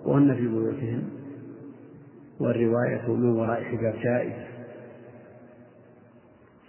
وهن 0.06 0.36
في 0.36 0.48
بيوتهن 0.48 1.04
والرواية 2.40 3.08
من 3.08 3.30
وراء 3.30 3.64
حجاب 3.64 3.96
جائز 4.04 4.34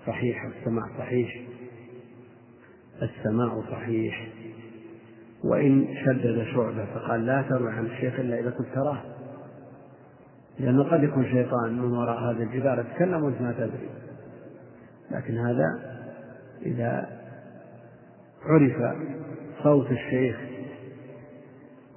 صحيح 0.06 0.44
السماع 0.44 0.84
صحيح. 0.98 1.40
السماع 3.02 3.62
صحيح. 3.70 4.28
وإن 5.44 5.86
شدد 6.04 6.44
شعبة 6.54 6.84
فقال 6.84 7.26
لا 7.26 7.42
تروي 7.48 7.72
عن 7.72 7.86
الشيخ 7.86 8.20
إلا 8.20 8.40
إذا 8.40 8.50
كنت 8.50 8.66
تراه. 8.74 9.02
لأنه 10.58 10.82
قد 10.82 11.04
يكون 11.04 11.24
شيطان 11.24 11.78
من 11.78 11.92
وراء 11.92 12.18
هذا 12.18 12.42
الجدار 12.42 12.80
يتكلم 12.80 13.24
وأنت 13.24 13.40
ما 13.40 13.52
تدري. 13.52 13.88
لكن 15.10 15.38
هذا 15.38 15.94
إذا 16.62 17.08
عرف 18.42 18.96
صوت 19.62 19.90
الشيخ 19.90 20.36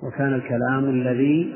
وكان 0.03 0.33
الكلام 0.33 0.85
الذي 0.89 1.53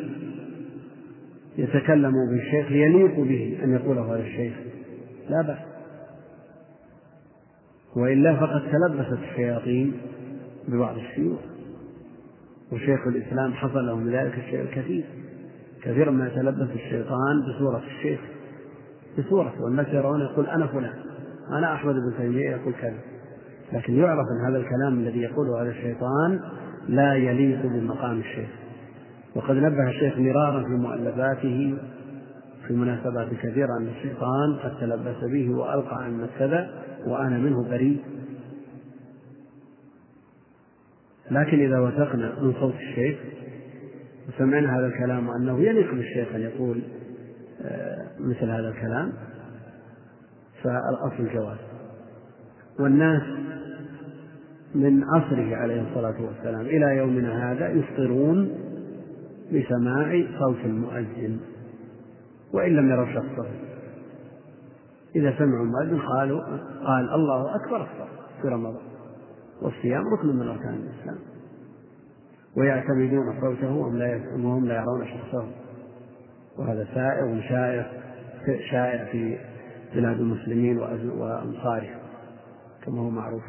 يتكلم 1.62 2.12
به 2.12 2.42
الشيخ 2.42 2.72
يليق 2.72 3.20
به 3.20 3.60
أن 3.64 3.74
يقوله 3.74 4.14
هذا 4.16 4.22
الشيخ. 4.22 4.54
لا 5.30 5.42
بأس. 5.42 5.58
وإلا 7.96 8.36
فقد 8.36 8.62
تلبست 8.72 9.24
الشياطين 9.24 9.94
ببعض 10.68 10.98
الشيوخ. 10.98 11.40
وشيخ 12.72 13.08
الإسلام 13.08 13.54
حصل 13.54 13.86
له 13.86 13.96
من 13.96 14.12
ذلك 14.12 14.34
الشيء 14.38 14.62
الكثير. 14.62 15.04
كثيرا 15.84 16.12
ما 16.12 16.28
يتلبس 16.28 16.70
الشيطان 16.76 17.42
بصورة 17.42 17.84
الشيخ. 17.98 18.20
بصورة 19.20 19.54
والناس 19.60 19.88
يرون 19.88 20.22
يقول 20.22 20.48
أنا 20.48 20.68
فلان 20.68 20.94
أنا 21.50 21.74
أحمد 21.74 21.96
بن 21.96 22.14
تيمية 22.18 22.50
يقول 22.50 22.74
كذا. 22.82 23.00
لكن 23.74 23.96
يعرف 23.96 24.26
أن 24.32 24.46
هذا 24.52 24.58
الكلام 24.58 25.00
الذي 25.00 25.22
يقوله 25.22 25.62
هذا 25.62 25.70
الشيطان 25.70 26.40
لا 26.88 27.16
يليق 27.16 27.66
بمقام 27.66 28.20
الشيخ. 28.20 28.50
وقد 29.36 29.56
نبه 29.56 29.90
الشيخ 29.90 30.18
مرارا 30.18 30.64
في 30.64 30.70
مؤلفاته 30.70 31.78
في 32.68 32.74
مناسبات 32.74 33.28
كثيرة 33.34 33.78
أن 33.78 33.88
الشيطان 33.88 34.56
قد 34.64 34.80
تلبس 34.80 35.32
به 35.32 35.50
وألقى 35.56 36.04
عن 36.04 36.28
كذا 36.40 36.70
وأنا 37.06 37.38
منه 37.38 37.70
بريء. 37.70 38.02
لكن 41.32 41.60
إذا 41.60 41.80
وثقنا 41.80 42.42
من 42.42 42.54
صوت 42.60 42.76
الشيخ 42.76 43.18
وسمعنا 44.30 44.80
هذا 44.80 44.88
الكلام 44.88 45.30
وأنه 45.30 45.60
يليق 45.60 45.94
بالشيخ 45.94 46.36
أن 46.36 46.42
يقول 46.42 46.82
آه، 47.62 48.08
مثل 48.20 48.46
هذا 48.46 48.70
الكلام 48.70 49.14
فالأصل 50.64 51.34
جواز. 51.34 51.58
والناس 52.80 53.22
من 54.76 55.04
عصره 55.04 55.56
عليه 55.56 55.82
الصلاة 55.82 56.22
والسلام 56.22 56.62
إلى 56.62 56.98
يومنا 56.98 57.52
هذا 57.52 57.70
يفطرون 57.70 58.71
بسماع 59.52 60.24
صوت 60.40 60.66
المؤذن 60.66 61.40
وإن 62.54 62.76
لم 62.76 62.92
يروا 62.92 63.06
شخصه. 63.06 63.50
إذا 65.16 65.38
سمعوا 65.38 65.66
المؤذن 65.66 66.02
قالوا 66.02 66.42
قال 66.86 67.10
الله 67.10 67.56
أكبر 67.56 67.82
أكبر 67.82 68.08
في 68.42 68.48
رمضان 68.48 68.84
والصيام 69.62 70.04
ركن 70.14 70.28
من 70.28 70.48
أركان 70.48 70.74
الإسلام. 70.74 71.18
ويعتمدون 72.58 73.42
صوته 73.42 73.74
وهم 73.74 73.98
لا 73.98 74.22
وهم 74.34 74.66
لا 74.66 74.76
يرون 74.76 75.08
شخصه. 75.08 75.48
وهذا 76.58 76.88
سائر 76.94 77.26
وشائع 77.26 77.92
شائع 78.72 79.06
في 79.12 79.38
بلاد 79.96 80.20
المسلمين 80.20 80.78
وأمصارهم 80.78 82.00
كما 82.86 83.00
هو 83.02 83.10
معروف. 83.10 83.44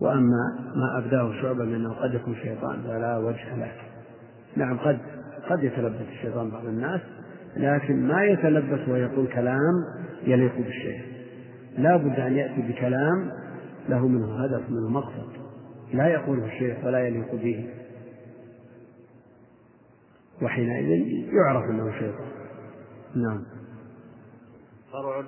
وأما 0.00 0.72
ما 0.74 0.98
أبداه 0.98 1.42
شعبة 1.42 1.64
من 1.64 1.90
يكون 2.14 2.34
شيطان 2.34 2.82
فلا 2.82 3.18
وجه 3.18 3.56
له. 3.56 3.85
نعم 4.56 4.78
قد 4.78 4.98
قد 5.48 5.64
يتلبس 5.64 6.08
الشيطان 6.12 6.50
بعض 6.50 6.64
الناس 6.64 7.00
لكن 7.56 8.06
ما 8.06 8.24
يتلبس 8.24 8.88
ويقول 8.88 9.26
كلام 9.26 9.84
يليق 10.22 10.56
بالشيخ. 10.56 11.04
لا 11.78 11.96
بد 11.96 12.20
أن 12.20 12.36
يأتي 12.36 12.62
بكلام 12.62 13.32
له 13.88 14.08
منه 14.08 14.44
هدف 14.44 14.70
منه 14.70 14.88
مقصد. 14.88 15.32
لا 15.92 16.08
يقوله 16.08 16.46
الشيخ 16.46 16.84
ولا 16.84 17.06
يليق 17.06 17.34
به. 17.34 17.70
وحينئذ 20.42 21.06
يعرف 21.34 21.70
أنه 21.70 21.92
شيطان 21.98 22.26
نعم. 23.14 23.44
فرع. 24.92 25.24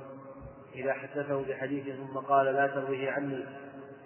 إذا 0.74 0.92
حدثه 0.92 1.48
بحديث 1.48 1.84
ثم 1.84 2.18
قال 2.18 2.46
لا 2.46 2.66
ترويه 2.66 3.10
عني 3.10 3.44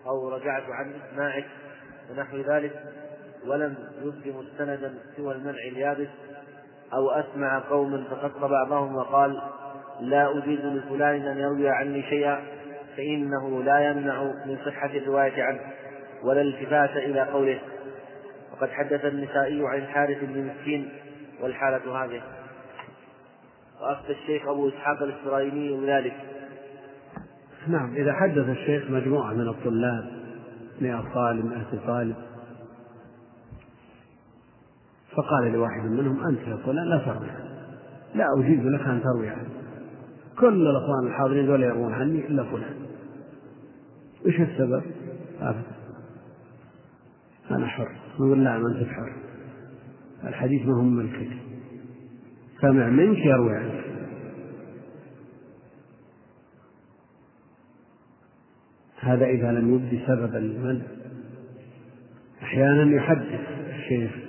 أو 0.07 0.29
رجعت 0.29 0.63
عن 0.63 0.93
إسماعك 0.93 1.47
ونحو 2.11 2.37
ذلك 2.37 2.73
ولم 3.47 3.75
يسلم 4.03 4.37
مستندا 4.39 4.95
سوى 5.17 5.35
المنع 5.35 5.59
اليابس 5.59 6.09
أو 6.93 7.11
أسمع 7.11 7.59
قوما 7.59 8.05
فخط 8.11 8.45
بعضهم 8.45 8.97
وقال 8.97 9.41
لا 10.01 10.39
أجيز 10.39 10.61
لفلان 10.61 11.27
أن 11.27 11.39
يروي 11.39 11.69
عني 11.69 12.03
شيئا 12.03 12.41
فإنه 12.97 13.63
لا 13.63 13.91
يمنع 13.91 14.23
من 14.23 14.59
صحة 14.67 14.91
الرواية 14.97 15.43
عنه 15.43 15.61
ولا 16.23 16.43
التفات 16.43 16.97
إلى 16.97 17.21
قوله. 17.21 17.61
وقد 18.53 18.69
حدث 18.71 19.05
النسائي 19.05 19.67
عن 19.67 19.79
الحارث 19.79 20.25
بن 20.25 20.47
مسكين 20.47 20.93
والحالة 21.41 22.05
هذه. 22.05 22.23
وأفتى 23.83 24.13
الشيخ 24.13 24.49
أبو 24.49 24.69
إسحاق 24.69 25.03
الإسرائيلي 25.03 25.77
بذلك 25.77 26.15
نعم 27.69 27.95
إذا 27.95 28.13
حدث 28.13 28.49
الشيخ 28.49 28.91
مجموعة 28.91 29.33
من 29.33 29.49
الطلاب 29.49 30.05
مئة 30.81 31.05
طالب 31.15 31.45
مئة 31.45 31.87
طالب 31.87 32.17
فقال 35.17 35.53
لواحد 35.53 35.85
منهم 35.85 36.27
أنت 36.27 36.41
يا 36.41 36.57
فلان 36.57 36.89
لا 36.89 36.99
تروي 36.99 37.27
لا 38.15 38.25
أجيز 38.39 38.67
لك 38.67 38.81
أن 38.81 39.03
تروي 39.03 39.29
عني. 39.29 39.49
كل 40.39 40.67
الأخوان 40.67 41.07
الحاضرين 41.07 41.47
دول 41.47 41.63
يروون 41.63 41.93
عني 41.93 42.27
إلا 42.27 42.45
فلان. 42.45 42.75
وش 44.27 44.41
السبب؟ 44.41 44.83
أبدا 45.41 45.63
أنا 47.51 47.67
حر. 47.67 47.93
نقول 48.15 48.45
لا 48.45 48.57
أنت 48.57 48.89
حر. 48.89 49.13
الحديث 50.25 50.67
ما 50.67 50.77
هو 50.77 50.83
ملكك 50.83 51.37
سمع 52.61 52.89
منك 52.89 53.19
يروي 53.19 53.57
عنك. 53.57 53.85
هذا 59.01 59.27
إذا 59.27 59.53
لم 59.53 59.75
يبدي 59.75 60.07
سببا 60.07 60.39
للمنع 60.39 60.85
أحيانا 62.43 62.97
يحدث 62.97 63.41
الشيخ. 63.69 64.22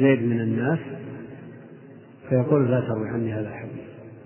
زيد 0.00 0.22
من 0.22 0.40
الناس 0.40 0.78
فيقول 2.28 2.70
لا 2.70 2.80
تروي 2.80 3.08
عني 3.08 3.34
هذا 3.34 3.48
الحديث. 3.48 3.84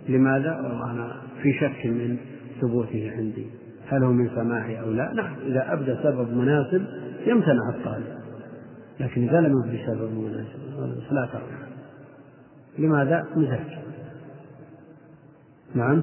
لماذا؟ 0.08 0.60
أنا 0.90 1.22
في 1.42 1.52
شك 1.52 1.87
من 1.87 2.16
ثبوته 2.60 3.12
عندي. 3.16 3.46
هل 3.88 4.04
هو 4.04 4.12
من 4.12 4.28
سماعي 4.28 4.80
أو 4.80 4.90
لا؟ 4.90 5.12
نعم 5.12 5.34
إذا 5.46 5.72
أبدى 5.72 5.96
سبب 6.02 6.37
مناسب 6.37 6.87
يمتنع 7.26 7.68
الطالب. 7.68 8.18
لكن 9.00 9.28
إذا 9.28 9.40
لم 9.40 9.62
يبدي 9.64 9.87
سبب 9.87 10.10
مناسب 10.18 10.58
فلا 11.10 11.28
تروي 11.32 11.64
لماذا؟ 12.78 13.26
مزاج 13.37 13.78
نعم؟ 15.74 16.02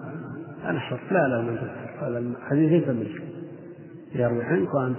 أنا 0.65 0.79
حر 0.79 0.99
لا 1.11 1.27
لا 1.27 1.41
ما 1.41 1.57
هذا 2.01 2.19
الحديث 2.19 2.71
ليس 2.71 2.87
ملك 2.87 3.23
يروي 4.15 4.43
عنك 4.43 4.73
وأنت 4.73 4.97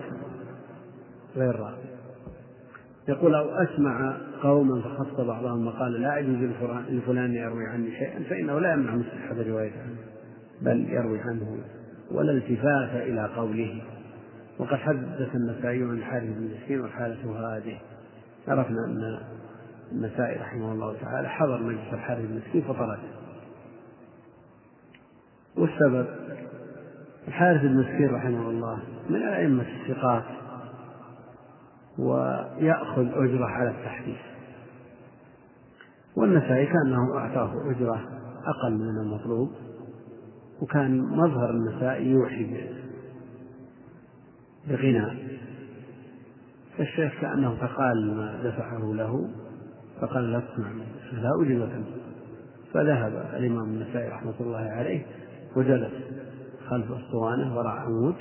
غير 1.37 1.57
راوي 1.57 1.82
يقول 3.09 3.35
أو 3.35 3.49
أسمع 3.49 4.17
قوما 4.43 4.83
فخص 4.83 5.21
بعضهم 5.21 5.67
وقال 5.67 5.93
لا 5.93 6.19
يجوز 6.19 6.51
لفلان 6.89 7.35
يروي 7.35 7.67
عني 7.67 7.91
شيئا 7.91 8.23
فإنه 8.31 8.61
لا 8.61 8.73
يمنع 8.73 8.95
من 8.95 9.05
الرواية 9.31 9.73
عنه 9.73 9.97
بل 10.63 10.91
يروي 10.91 11.21
عنه 11.21 11.59
ولا 12.11 12.33
التفات 12.33 13.03
إلى 13.03 13.29
قوله. 13.37 13.83
وقد 14.59 14.77
حدث 14.77 15.35
النسائي 15.35 15.83
عن 15.83 15.91
الحارث 15.91 16.25
بن 16.25 16.51
مسكين 16.55 16.81
والحالة 16.81 17.57
هذه. 17.57 17.79
عرفنا 18.49 18.85
أن 18.87 19.19
النسائي 19.93 20.41
رحمه 20.41 20.73
الله 20.73 20.97
تعالى 21.01 21.29
حضر 21.29 21.63
مجلس 21.63 21.93
الحارث 21.93 22.27
بن 22.27 22.37
مسكين 22.37 22.63
فطرده 22.63 22.99
والسبب 25.57 26.07
الحارث 27.29 27.63
بن 27.63 27.77
مسكين 27.77 28.15
رحمه 28.15 28.51
الله 28.51 28.79
من 29.11 29.17
الأئمة 29.17 29.65
الثقات 29.81 30.25
ويأخذ 31.99 33.07
أجرة 33.07 33.45
على 33.45 33.71
التحديث. 33.71 34.21
والنسائي 36.17 36.67
كأنه 36.67 37.19
أعطاه 37.19 37.71
أجرة 37.71 38.01
أقل 38.47 38.73
من 38.73 38.99
المطلوب 39.01 39.51
وكان 40.63 41.01
مظهر 41.01 41.51
النسائي 41.51 42.11
يوحي 42.11 42.69
بغنى. 44.69 45.33
فالشيخ 46.79 47.21
كأنه 47.21 47.55
فقال 47.55 48.17
ما 48.17 48.41
دفعه 48.45 48.95
له 48.95 49.29
فقال 50.01 50.33
لا 50.33 50.41
تسمع 50.41 50.69
لا 51.13 51.31
أجيبك 51.43 51.85
فذهب 52.75 53.13
الإمام 53.37 53.65
النسائي 53.65 54.09
رحمة 54.09 54.35
الله 54.41 54.59
عليه 54.71 55.07
وجلس 55.57 55.93
خلف 56.67 56.93
أسطوانة 56.93 57.57
وراء 57.57 57.77
عمود 57.77 58.15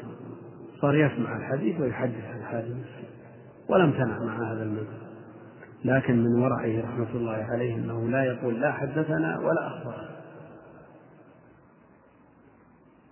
صار 0.82 0.96
يسمع 0.96 1.38
الحديث 1.38 1.82
ويحدث 1.82 2.26
عن 2.26 2.42
ولم 3.72 3.92
تنع 3.92 4.20
مع 4.20 4.52
هذا 4.52 4.64
المذهب. 4.64 5.02
لكن 5.86 6.24
من 6.24 6.44
ورعه 6.44 6.82
رحمة 6.82 7.12
الله 7.16 7.46
عليه 7.52 7.76
أنه 7.76 8.10
لا 8.10 8.24
يقول 8.24 8.62
لا 8.62 8.72
حدثنا 8.72 9.40
ولا 9.40 9.68
أخبرنا. 9.68 10.10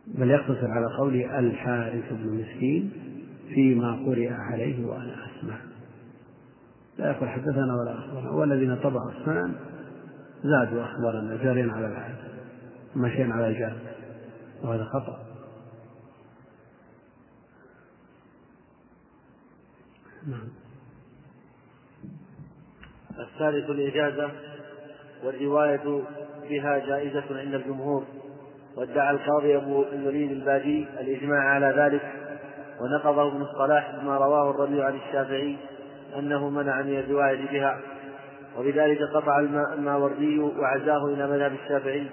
بل 0.07 0.31
يقتصر 0.31 0.71
على 0.71 0.85
قول 0.97 1.15
الحارث 1.15 2.13
بن 2.13 2.41
مسكين 2.41 2.91
فيما 3.53 3.91
قرئ 3.91 4.29
عليه 4.29 4.85
وأنا 4.85 5.15
أسمع. 5.25 5.55
لا 6.97 7.11
يقول 7.11 7.29
حدثنا 7.29 7.75
ولا 7.81 7.99
أخبرنا. 7.99 8.31
والذين 8.31 8.75
طبعوا 8.75 9.11
السنن 9.11 9.53
زادوا 10.43 10.83
أخبارنا 10.83 11.43
جارين 11.43 11.69
على 11.69 11.87
العادة 11.87 12.29
ماشيين 12.95 13.31
على 13.31 13.47
الجاد 13.47 13.77
وهذا 14.63 14.83
خطأ. 14.83 15.28
نعم. 20.27 20.49
الثالث 23.19 23.69
الإجازة 23.69 24.31
والرواية 25.23 26.03
بها 26.49 26.77
جائزة 26.77 27.39
عند 27.39 27.53
الجمهور 27.53 28.05
وادعى 28.77 29.11
القاضي 29.11 29.57
أبو 29.57 29.83
الوليد 29.83 30.31
الباجي 30.31 30.87
الإجماع 30.99 31.39
على 31.39 31.73
ذلك 31.77 32.13
ونقضه 32.81 33.27
ابن 33.27 33.41
الصلاح 33.41 33.95
بما 33.95 34.17
رواه 34.17 34.51
الربيع 34.51 34.85
عن 34.85 34.95
الشافعي 34.95 35.57
أنه 36.17 36.49
منع 36.49 36.81
من 36.81 36.99
الرواية 36.99 37.51
بها 37.51 37.79
وبذلك 38.57 38.99
قطع 39.01 39.39
الماوردي 39.73 40.39
وعزاه 40.39 41.05
إلى 41.05 41.27
مذهب 41.27 41.53
الشافعي 41.53 42.07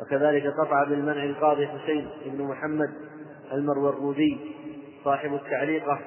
وكذلك 0.00 0.46
قطع 0.46 0.84
بالمنع 0.84 1.24
القاضي 1.24 1.66
حسين 1.66 2.08
بن 2.26 2.44
محمد 2.44 2.90
المرورودي 3.52 4.38
صاحب 5.04 5.34
التعليقة 5.34 6.00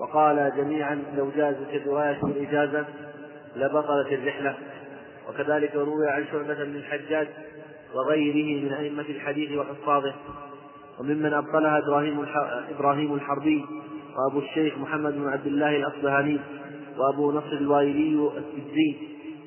وقال 0.00 0.52
جميعا 0.56 1.02
لو 1.16 1.30
جازت 1.36 1.68
الرواية 1.74 2.20
بالإجازة 2.22 2.84
لبطلت 3.56 4.12
الرحلة. 4.12 4.54
وكذلك 5.28 5.74
روي 5.74 6.08
عن 6.08 6.24
شعبة 6.32 6.64
بن 6.64 6.76
الحجاج 6.76 7.28
وغيره 7.94 8.64
من 8.64 8.72
أئمة 8.72 9.02
الحديث 9.08 9.58
وحفاظه. 9.58 10.14
وممن 11.00 11.32
أبطلها 11.32 11.78
إبراهيم 11.78 12.26
إبراهيم 12.76 13.14
الحربي 13.14 13.64
وأبو 14.16 14.38
الشيخ 14.38 14.78
محمد 14.78 15.14
بن 15.14 15.28
عبد 15.28 15.46
الله 15.46 15.76
الأصبهاني 15.76 16.38
وأبو 16.98 17.32
نصر 17.32 17.52
الوايلي 17.52 18.30
السجي 18.36 18.96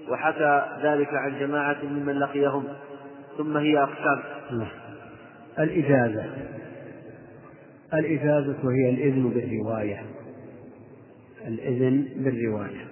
وحكى 0.10 0.66
ذلك 0.84 1.14
عن 1.14 1.40
جماعة 1.40 1.78
ممن 1.84 2.20
لقيهم. 2.20 2.64
ثم 3.38 3.58
هي 3.58 3.84
أقسام. 3.84 4.24
الإجازة. 5.60 6.26
الإجازة 7.94 8.56
وهي 8.64 8.90
الإذن 8.90 9.30
بالرواية. 9.30 10.04
الإذن 11.48 12.08
بالرواية. 12.18 12.88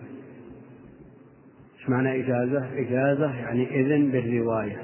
إيش 1.79 1.89
معنى 1.89 2.23
إجازة؟ 2.23 2.79
إجازة 2.79 3.35
يعني 3.35 3.81
إذن 3.81 4.11
بالرواية. 4.11 4.77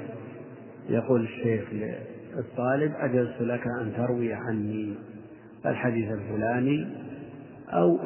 يقول 0.88 1.22
الشيخ 1.22 1.64
للطالب 1.72 2.92
أجزت 2.96 3.40
لك 3.40 3.66
أن 3.80 3.92
تروي 3.96 4.34
عني 4.34 4.94
الحديث 5.66 6.12
الفلاني 6.12 6.88
أو 7.68 7.98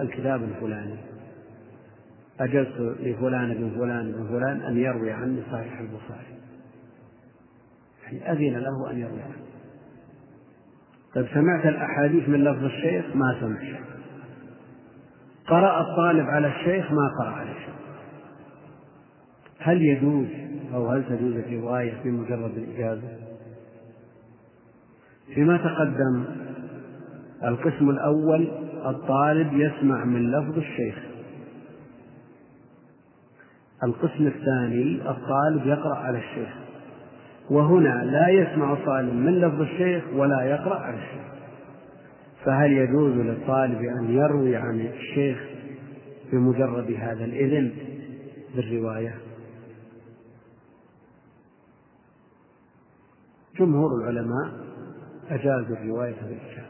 الكتاب 0.00 0.42
الفلاني. 0.42 0.96
أجزت 2.40 2.80
لفلان 3.00 3.54
بن 3.54 3.70
فلان 3.78 4.12
بن 4.12 4.26
فلان 4.28 4.60
أن 4.60 4.76
يروي 4.76 5.12
عني 5.12 5.42
صحيح 5.52 5.80
البخاري. 5.80 6.34
يعني 8.04 8.32
أذن 8.32 8.58
له 8.58 8.90
أن 8.90 8.98
يروي 8.98 9.22
عنه. 9.22 9.44
طيب 11.14 11.26
سمعت 11.34 11.66
الأحاديث 11.66 12.28
من 12.28 12.44
لفظ 12.44 12.64
الشيخ؟ 12.64 13.16
ما 13.16 13.36
سمعت. 13.40 13.93
قرأ 15.48 15.80
الطالب 15.80 16.26
على 16.26 16.46
الشيخ 16.46 16.92
ما 16.92 17.08
قرأ 17.18 17.30
على 17.30 17.50
الشيخ. 17.50 17.74
هل 19.58 19.82
يجوز 19.82 20.26
أو 20.74 20.88
هل 20.88 21.04
تجوز 21.04 21.36
الرواية 21.36 22.02
بمجرد 22.04 22.56
الإجازة؟ 22.56 23.08
فيما 25.34 25.56
تقدم 25.56 26.24
القسم 27.44 27.90
الأول 27.90 28.48
الطالب 28.86 29.52
يسمع 29.52 30.04
من 30.04 30.30
لفظ 30.30 30.58
الشيخ. 30.58 30.98
القسم 33.84 34.26
الثاني 34.26 35.10
الطالب 35.10 35.66
يقرأ 35.66 35.96
على 35.96 36.18
الشيخ. 36.18 36.48
وهنا 37.50 38.04
لا 38.04 38.28
يسمع 38.28 38.72
الطالب 38.72 39.14
من 39.14 39.40
لفظ 39.40 39.60
الشيخ 39.60 40.04
ولا 40.14 40.42
يقرأ 40.42 40.78
على 40.78 40.96
الشيخ. 40.96 41.33
فهل 42.44 42.72
يجوز 42.72 43.12
للطالب 43.12 43.78
أن 43.78 44.14
يروي 44.14 44.56
عن 44.56 44.80
الشيخ 44.80 45.38
بمجرد 46.32 46.90
هذا 46.90 47.24
الإذن 47.24 47.72
بالرواية؟ 48.54 49.18
جمهور 53.58 53.90
العلماء 54.00 54.64
أجازوا 55.30 55.76
الرواية 55.76 56.14
بالإجازة. 56.14 56.66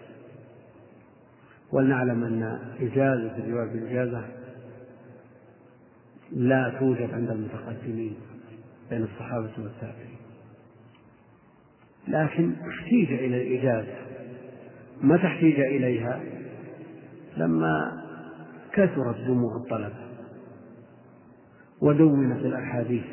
ولنعلم 1.73 2.25
أن 2.25 2.43
إجازة 2.81 3.37
الرواية 3.39 3.73
بالإجازة 3.73 4.25
لا 6.33 6.77
توجد 6.79 7.15
عند 7.15 7.31
المتقدمين 7.31 8.17
بين 8.91 9.03
الصحابة 9.03 9.51
والتابعين. 9.59 10.17
لكن 12.09 12.53
احتيج 12.53 13.13
إلى 13.13 13.43
الإجازة. 13.43 14.04
متى 15.03 15.27
احتيج 15.27 15.61
إليها. 15.61 16.21
لما 17.37 18.05
كثرت 18.73 19.17
جموع 19.27 19.57
الطلبة 19.57 20.05
ودونت 21.81 22.45
الأحاديث 22.45 23.05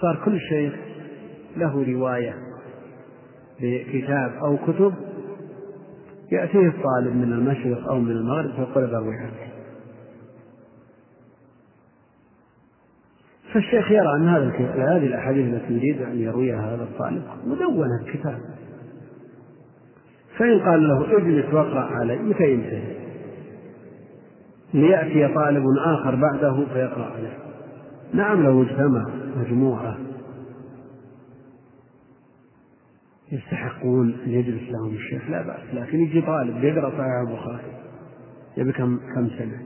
صار 0.00 0.22
كل 0.24 0.40
شيخ 0.40 0.74
له 1.56 1.92
رواية 1.92 2.34
بكتاب 3.60 4.32
أو 4.44 4.56
كتب 4.56 4.94
يأتيه 6.32 6.68
الطالب 6.68 7.16
من 7.16 7.32
المشرق 7.32 7.88
أو 7.88 8.00
من 8.00 8.10
المغرب 8.10 8.50
فيقول 8.50 8.86
بروي 8.86 9.14
عنك 9.14 9.52
فالشيخ 13.52 13.90
يرى 13.90 14.16
أن 14.16 14.28
هذه 14.28 15.06
الأحاديث 15.06 15.54
التي 15.54 15.74
يريد 15.74 16.02
أن 16.02 16.18
يرويها 16.18 16.74
هذا 16.74 16.82
الطالب 16.82 17.22
مدونة 17.44 18.04
كتاب. 18.12 18.40
فإن 20.38 20.60
قال 20.60 20.88
له 20.88 21.18
اجلس 21.18 21.54
واقرأ 21.54 21.80
علي 21.80 22.18
متى 22.18 22.52
ينتهي 22.52 22.96
ليأتي 24.74 25.34
طالب 25.34 25.64
آخر 25.86 26.14
بعده 26.14 26.66
فيقرأ 26.72 27.04
عليه. 27.04 27.38
نعم 28.14 28.42
لو 28.42 28.62
اجتمع 28.62 29.04
مجموعة 29.36 29.96
يستحقون 33.32 34.14
أن 34.26 34.30
يجلس 34.30 34.70
لهم 34.70 34.94
الشيخ 34.94 35.30
لا 35.30 35.42
بأس 35.42 35.74
لكن 35.74 36.00
يجي 36.00 36.20
طالب 36.20 36.64
يقرأ 36.64 36.90
صحيح 36.90 37.28
البخاري 37.28 37.72
يبي 38.56 38.72
كم 38.72 38.98
كم 39.14 39.28
سنة. 39.38 39.62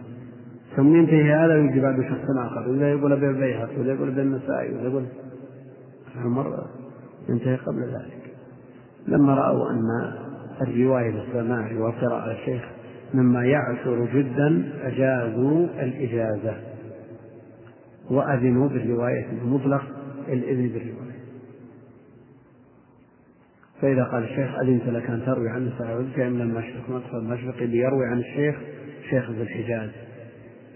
ثم 0.77 0.97
ينتهي 0.97 1.35
هذا 1.35 1.55
ويجي 1.55 1.81
بعده 1.81 2.03
شخص 2.03 2.25
آخر 2.39 2.69
وإذا 2.69 2.91
يقول 2.91 3.13
أبي 3.13 3.29
البيهقي 3.29 3.77
وإذا 3.77 3.93
يقول 3.93 4.09
أبي 4.09 4.23
النسائي 4.23 4.75
وإذا 4.75 4.89
يقول 4.89 5.05
مرة 6.25 6.67
ينتهي 7.29 7.57
قبل 7.57 7.83
ذلك. 7.83 8.35
لما 9.09 9.35
رأوا 9.35 9.71
أن 9.71 10.30
الرواية 10.61 11.11
بالسماع 11.11 11.73
والقراءة 11.73 12.21
على 12.21 12.33
الشيخ 12.33 12.63
مما 13.15 13.45
يعثر 13.45 14.05
جدا 14.15 14.73
أجازوا 14.83 15.67
الإجازة. 15.67 16.57
وأذنوا 18.11 18.69
بالرواية 18.69 19.31
المطلق 19.43 19.83
الإذن 20.29 20.69
بالرواية. 20.69 21.21
فإذا 23.81 24.05
قال 24.05 24.25
الشيخ 24.25 24.59
أذنت 24.59 24.87
لك 24.87 25.11
أن 25.11 25.23
تروي 25.27 25.49
عن 25.49 25.67
الساعة 25.67 26.29
من 26.29 26.41
المشرق 26.41 26.91
مدخل 26.91 27.19
المشرق 27.19 27.63
يروي 27.63 28.07
عن 28.07 28.19
الشيخ 28.19 28.57
شيخ 29.11 29.31
ذي 29.31 29.43
الحجاز. 29.43 29.91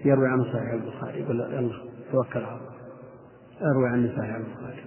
يروي 0.05 0.29
عن 0.29 0.45
صحيح 0.45 0.73
البخاري 0.73 1.21
يقول 1.21 1.41
يلا 1.41 1.71
توكل 2.13 2.41
على 2.45 2.59
الله. 2.59 2.75
أروي 3.73 3.89
عن 3.89 4.09
صحيح 4.17 4.35
البخاري. 4.35 4.84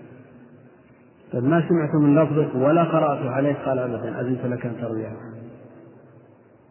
طيب 1.34 1.44
ما 1.44 1.68
سمعت 1.70 1.96
من 1.96 2.16
لفظك 2.16 2.56
ولا 2.56 2.84
قرأت 2.84 3.26
عليه؟ 3.28 3.54
قال 3.54 3.80
أبدا 3.80 4.22
أذنت 4.22 4.46
لك 4.46 4.66
أن 4.66 4.78
تروي 4.82 5.06
عنه 5.06 5.38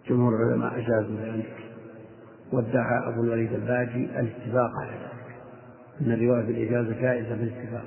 جمهور 0.08 0.34
العلماء 0.36 0.78
أجازوا 0.78 1.16
ذلك 1.16 1.56
وادعى 2.52 3.08
أبو 3.08 3.22
الوليد 3.24 3.52
الباجي 3.52 4.04
الاتفاق 4.20 4.70
على 4.82 4.90
ذلك. 4.90 5.36
أن 6.00 6.12
الرواية 6.12 6.46
بالإجازة 6.46 7.00
جائزة 7.00 7.34
بالاتفاق. 7.36 7.86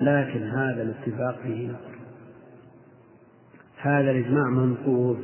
لكن 0.00 0.42
هذا 0.42 0.82
الاتفاق 0.82 1.38
فيه 1.42 1.68
نظر 1.68 1.92
هذا 3.80 4.10
الإجماع 4.10 4.50
منقوض 4.50 5.18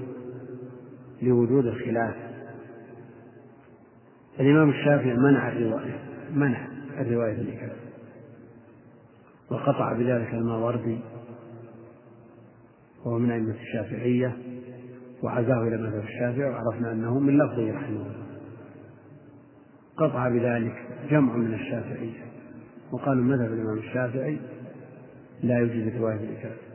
لوجود 1.22 1.66
الخلاف. 1.66 2.14
الإمام 4.40 4.70
الشافعي 4.70 5.14
منع 5.14 5.48
الرواية 5.48 5.98
منع 6.34 6.68
الرواية 7.00 7.36
بالإجازة. 7.36 7.87
وقطع 9.50 9.92
بذلك 9.92 10.34
الماوردي 10.34 10.98
وهو 13.04 13.18
من 13.18 13.30
أئمة 13.30 13.54
الشافعية 13.54 14.36
وعزاه 15.22 15.62
إلى 15.62 15.76
مذهب 15.76 16.02
الشافعي 16.04 16.50
وعرفنا 16.50 16.92
أنه 16.92 17.18
من 17.18 17.38
لفظه 17.38 17.72
رحمه 17.72 17.88
الله. 17.88 18.28
قطع 19.96 20.28
بذلك 20.28 20.74
جمع 21.10 21.36
من 21.36 21.54
الشافعية 21.54 22.28
وقالوا 22.92 23.24
مذهب 23.24 23.52
الإمام 23.52 23.78
الشافعي 23.78 24.38
لا 25.42 25.58
يوجد 25.58 25.96
رواية 25.96 26.16
بالإجازة 26.16 26.68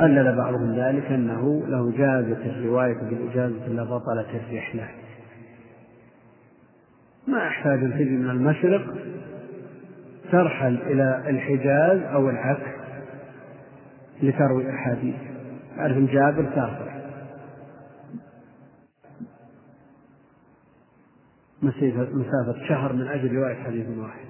وألل 0.00 0.36
بعضهم 0.36 0.74
ذلك 0.76 1.04
أنه 1.04 1.66
لو 1.66 1.90
جازت 1.90 2.40
الرواية 2.46 2.94
بالإجازة 2.94 3.68
لبطلت 3.68 4.28
الرحلة 4.28 4.88
ما 7.26 7.48
أحتاج 7.48 7.80
تجي 7.80 8.16
من 8.16 8.30
المشرق 8.30 8.94
ترحل 10.32 10.76
إلى 10.76 11.22
الحجاز 11.30 12.00
أو 12.00 12.30
العكس 12.30 12.70
لتروي 14.22 14.70
أحاديث. 14.70 15.14
أعرف 15.78 15.96
أن 15.96 16.06
جابر 16.06 16.50
سافر. 16.54 16.92
مسافة 22.12 22.68
شهر 22.68 22.92
من 22.92 23.08
أجل 23.08 23.36
رواية 23.36 23.54
حديث 23.54 23.86
واحد. 23.98 24.26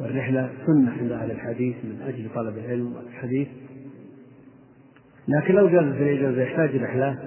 والرحلة 0.00 0.50
سنة 0.66 0.92
عند 1.00 1.12
أهل 1.12 1.30
الحديث 1.30 1.76
من 1.84 2.02
أجل 2.06 2.28
طلب 2.34 2.58
العلم 2.58 2.96
والحديث. 2.96 3.48
لكن 5.28 5.54
لو 5.54 5.68
جازت 5.68 5.96
الإجازة 5.96 6.42
يحتاج 6.42 6.76
رحلة 6.76 7.18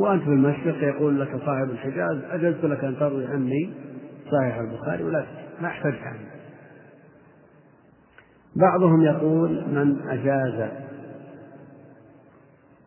وأنت 0.00 0.22
في 0.22 0.28
المشرق 0.28 0.82
يقول 0.82 1.20
لك 1.20 1.28
صاحب 1.46 1.70
الحجاز 1.70 2.18
أجزت 2.30 2.64
لك 2.64 2.84
أن 2.84 2.96
تروي 2.96 3.26
عني 3.26 3.70
صحيح 4.32 4.56
البخاري 4.58 5.04
ولا 5.04 5.26
ما 5.60 5.68
احتجت 5.68 6.02
عنه. 6.02 6.30
بعضهم 8.56 9.02
يقول 9.02 9.50
من 9.50 10.08
أجاز 10.08 10.70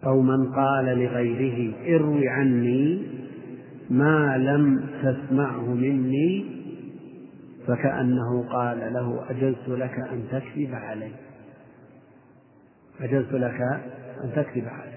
أو 0.06 0.22
من 0.22 0.52
قال 0.54 0.86
لغيره 0.86 1.74
اروي 1.96 2.30
عني 2.30 3.08
ما 3.90 4.38
لم 4.38 4.86
تسمعه 5.04 5.74
مني 5.74 6.46
فكأنه 7.68 8.50
قال 8.50 8.94
له 8.94 9.30
أجزت 9.30 9.70
لك 9.70 10.00
أن 10.00 10.24
تكذب 10.32 10.74
علي. 10.74 11.12
أجزت 13.02 13.34
لك 13.34 13.62
أن 14.24 14.32
تكذب 14.36 14.68
علي. 14.68 14.93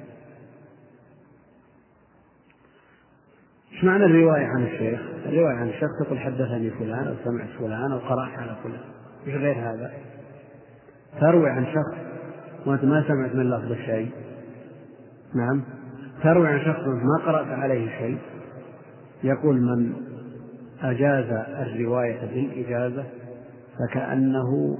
إيش 3.77 3.85
معنى 3.85 4.05
الرواية 4.05 4.47
عن 4.47 4.62
الشيخ؟ 4.62 5.01
الرواية 5.27 5.55
عن 5.55 5.68
الشيخ 5.68 5.89
تقول 6.05 6.18
حدثني 6.18 6.70
فلان 6.70 7.07
أو 7.07 7.14
سمعت 7.24 7.49
فلان 7.59 7.93
أو 7.93 7.99
قرأت 7.99 8.39
على 8.39 8.57
فلان. 8.62 8.81
إيش 9.27 9.35
غير 9.35 9.55
هذا؟ 9.59 9.93
تروي 11.20 11.51
عن 11.51 11.66
شخص 11.66 11.99
وأنت 12.66 12.85
ما 12.85 13.05
سمعت 13.09 13.35
من 13.35 13.51
لفظ 13.51 13.72
شيء 13.72 14.11
نعم. 15.35 15.62
تروي 16.22 16.49
عن 16.49 16.61
شخص 16.61 16.87
ما 16.87 17.24
قرأت 17.27 17.47
عليه 17.47 17.99
شيء. 17.99 18.18
يقول 19.24 19.61
من 19.61 19.93
أجاز 20.83 21.27
الرواية 21.66 22.20
بالإجازة 22.20 23.05
فكأنه 23.79 24.79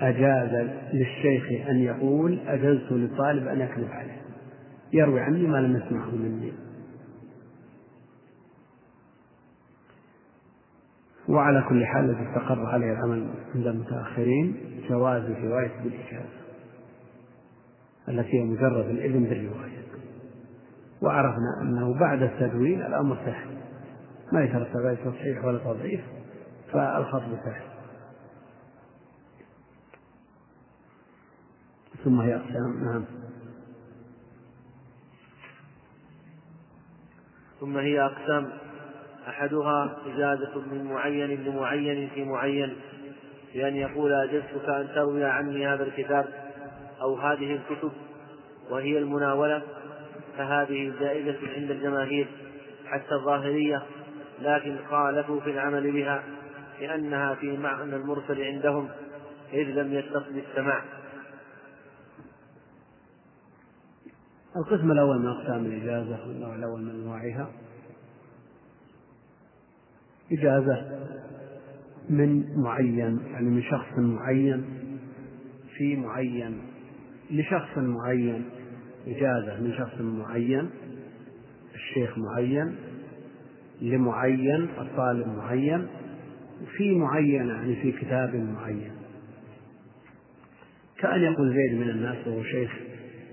أجاز 0.00 0.68
للشيخ 0.92 1.68
أن 1.68 1.76
يقول 1.76 2.38
أجزت 2.46 2.92
للطالب 2.92 3.46
أن 3.46 3.60
يكذب 3.60 3.90
عليه. 3.90 4.20
يروي 4.92 5.20
عني 5.20 5.46
ما 5.46 5.56
لم 5.56 5.76
يسمعه 5.76 6.10
مني. 6.10 6.63
وعلى 11.28 11.64
كل 11.68 11.86
حال 11.86 12.04
الذي 12.04 12.28
استقر 12.28 12.66
عليه 12.66 12.92
العمل 12.92 13.28
عند 13.54 13.66
المتأخرين 13.66 14.56
جواز 14.88 15.22
الرواية 15.22 15.80
بالإجازة 15.84 16.44
التي 18.08 18.40
هي 18.40 18.44
مجرد 18.44 18.86
الإذن 18.88 19.24
بالرواية. 19.24 19.84
وعرفنا 21.02 21.60
أنه 21.62 21.98
بعد 22.00 22.22
التدوين 22.22 22.82
الأمر 22.82 23.16
سهل 23.16 23.58
ما 24.32 24.44
يترتب 24.44 24.86
عليه 24.86 25.10
تصحيح 25.10 25.44
ولا 25.44 25.58
تضعيف 25.58 26.00
فالخطب 26.72 27.36
سهل. 27.44 27.62
ثم 32.04 32.20
هي 32.20 32.36
أقسام 32.36 32.84
نعم. 32.84 33.04
ثم 37.60 37.76
هي 37.76 38.00
أقسام. 38.00 38.63
أحدها 39.28 39.96
إجازة 40.06 40.60
من 40.72 40.84
معين 40.84 41.44
لمعين 41.44 42.10
في 42.14 42.24
معين 42.24 42.76
بأن 43.54 43.76
يقول 43.76 44.12
أجزتك 44.12 44.68
أن 44.68 44.88
تروي 44.94 45.24
عني 45.24 45.66
هذا 45.66 45.84
الكتاب 45.84 46.26
أو 47.00 47.16
هذه 47.16 47.52
الكتب 47.52 47.92
وهي 48.70 48.98
المناولة 48.98 49.62
فهذه 50.38 50.92
جائزة 51.00 51.38
عند 51.56 51.70
الجماهير 51.70 52.26
حتى 52.86 53.14
الظاهرية 53.14 53.82
لكن 54.40 54.76
خالفوا 54.90 55.40
في 55.40 55.50
العمل 55.50 55.92
بها 55.92 56.22
لأنها 56.80 57.34
في 57.34 57.56
معنى 57.56 57.96
المرسل 57.96 58.42
عندهم 58.42 58.88
إذ 59.52 59.64
لم 59.64 59.92
يتصل 59.92 60.42
السماع. 60.50 60.82
القسم 64.56 64.90
الأول 64.92 65.18
من 65.18 65.26
أقسام 65.26 65.66
الإجازة 65.66 66.28
والنوع 66.28 66.54
الأول 66.54 66.80
من 66.80 66.90
أنواعها 66.90 67.48
إجازة 70.32 71.04
من 72.10 72.44
معين 72.56 73.18
يعني 73.32 73.50
من 73.50 73.62
شخص 73.62 73.98
معين 73.98 74.64
في 75.76 75.96
معين 75.96 76.58
لشخص 77.30 77.78
معين 77.78 78.44
إجازة 79.06 79.60
من 79.60 79.72
شخص 79.78 80.00
معين 80.00 80.70
الشيخ 81.74 82.18
معين 82.18 82.74
لمعين 83.80 84.68
الطالب 84.78 85.26
معين 85.28 85.86
في 86.76 86.94
معين 86.94 87.48
يعني 87.48 87.76
في 87.76 87.92
كتاب 87.92 88.34
معين. 88.36 88.92
كأن 90.98 91.20
يقول 91.20 91.54
زيد 91.54 91.80
من 91.80 91.90
الناس 91.90 92.26
وهو 92.26 92.42
شيخ 92.42 92.70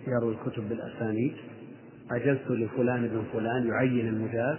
يروي 0.07 0.35
الكتب 0.35 0.69
بالأسانيد 0.69 1.33
أجزت 2.11 2.51
لفلان 2.51 3.07
بن 3.07 3.23
فلان 3.33 3.67
يعين 3.67 4.07
المجاز 4.07 4.57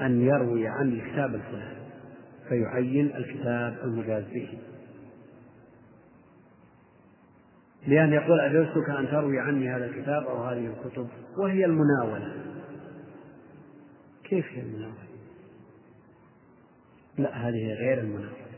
أن 0.00 0.20
يروي 0.20 0.68
عن 0.68 0.88
الكتاب 0.88 1.34
الفلاني 1.34 1.78
فيعين 2.48 3.16
الكتاب 3.16 3.76
المجاز 3.84 4.24
به. 4.24 4.58
لأن 7.86 8.12
يقول 8.12 8.40
أجزتك 8.40 8.90
أن 8.90 9.08
تروي 9.08 9.40
عني 9.40 9.70
هذا 9.70 9.84
الكتاب 9.84 10.26
أو 10.26 10.44
هذه 10.44 10.66
الكتب 10.66 11.08
وهي 11.38 11.64
المناولة. 11.64 12.32
كيف 14.24 14.46
هي 14.52 14.60
المناولة؟ 14.60 15.08
لا 17.18 17.48
هذه 17.48 17.72
غير 17.72 17.98
المناولة. 17.98 18.48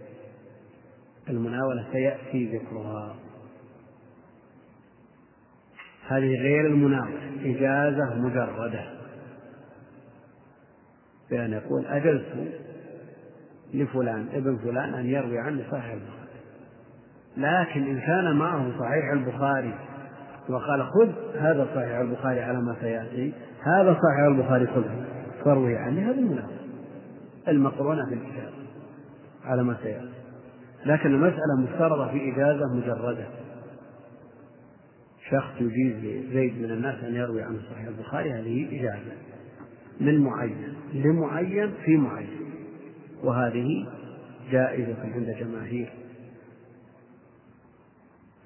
المناولة 1.28 1.86
سيأتي 1.92 2.56
ذكرها. 2.56 3.16
هذه 6.06 6.34
غير 6.42 6.66
المناولة 6.66 7.30
إجازة 7.44 8.14
مجردة. 8.14 8.99
بأن 11.30 11.52
يقول 11.52 11.86
أجزت 11.86 12.34
لفلان 13.74 14.26
ابن 14.32 14.56
فلان 14.56 14.94
أن 14.94 15.06
يروي 15.06 15.38
عني 15.38 15.62
صحيح 15.70 15.92
البخاري. 15.92 16.20
لكن 17.36 17.82
إن 17.82 18.00
كان 18.00 18.36
معه 18.36 18.78
صحيح 18.78 19.12
البخاري 19.12 19.74
وقال 20.48 20.82
خذ 20.82 21.38
هذا 21.38 21.66
صحيح 21.74 21.98
البخاري 21.98 22.40
على 22.40 22.60
ما 22.60 22.76
سيأتي 22.80 23.32
هذا 23.62 23.92
صحيح 23.92 24.26
البخاري 24.28 24.66
خذه 24.66 25.04
فاروي 25.44 25.76
عني 25.76 26.00
هذه 26.00 26.18
المناولة 26.18 26.60
المقرونة 27.48 28.10
بالكتاب 28.10 28.50
على 29.44 29.62
ما 29.62 29.76
سيأتي. 29.82 30.10
لكن 30.86 31.14
المسألة 31.14 31.56
مفترضة 31.58 32.08
في 32.08 32.32
إجازة 32.32 32.74
مجردة. 32.74 33.26
شخص 35.30 35.60
يجيز 35.60 35.96
لزيد 35.96 36.62
من 36.62 36.70
الناس 36.70 37.04
أن 37.04 37.14
يروي 37.14 37.42
عن 37.42 37.60
صحيح 37.70 37.86
البخاري 37.86 38.32
هذه 38.32 38.80
إجازة. 38.80 39.12
من 40.00 40.20
معين 40.20 40.74
لمعين 40.92 41.74
في 41.84 41.96
معين. 41.96 42.40
وهذه 43.22 43.86
جائزة 44.50 45.00
عند 45.00 45.30
جماهير. 45.40 45.92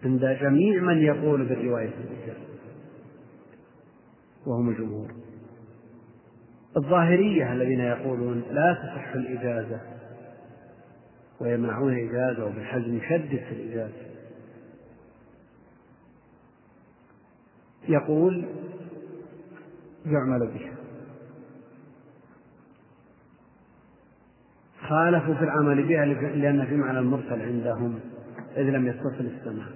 عند 0.05 0.25
جميع 0.25 0.83
من 0.83 1.03
يقول 1.03 1.45
بالرواية 1.45 1.91
وهم 4.47 4.69
الجمهور. 4.69 5.15
الظاهرية 6.77 7.53
الذين 7.53 7.81
يقولون 7.81 8.43
لا 8.51 8.75
تصح 8.75 9.15
الإجازة 9.15 9.81
ويمنعون 11.41 11.93
الإجازة 11.93 12.45
وبالحزم 12.45 12.97
يشدد 12.97 13.41
في 13.49 13.53
الإجازة. 13.53 14.05
يقول 17.89 18.45
يعمل 20.07 20.47
بها 20.47 20.74
خالفوا 24.89 25.35
في 25.35 25.45
العمل 25.45 25.83
بها 25.83 26.05
لأن 26.35 26.67
في 26.67 26.77
معنى 26.77 26.99
المرسل 26.99 27.43
عندهم 27.43 28.01
إذ 28.57 28.63
لم 28.63 28.87
يتصل 28.87 29.31
السماع 29.39 29.67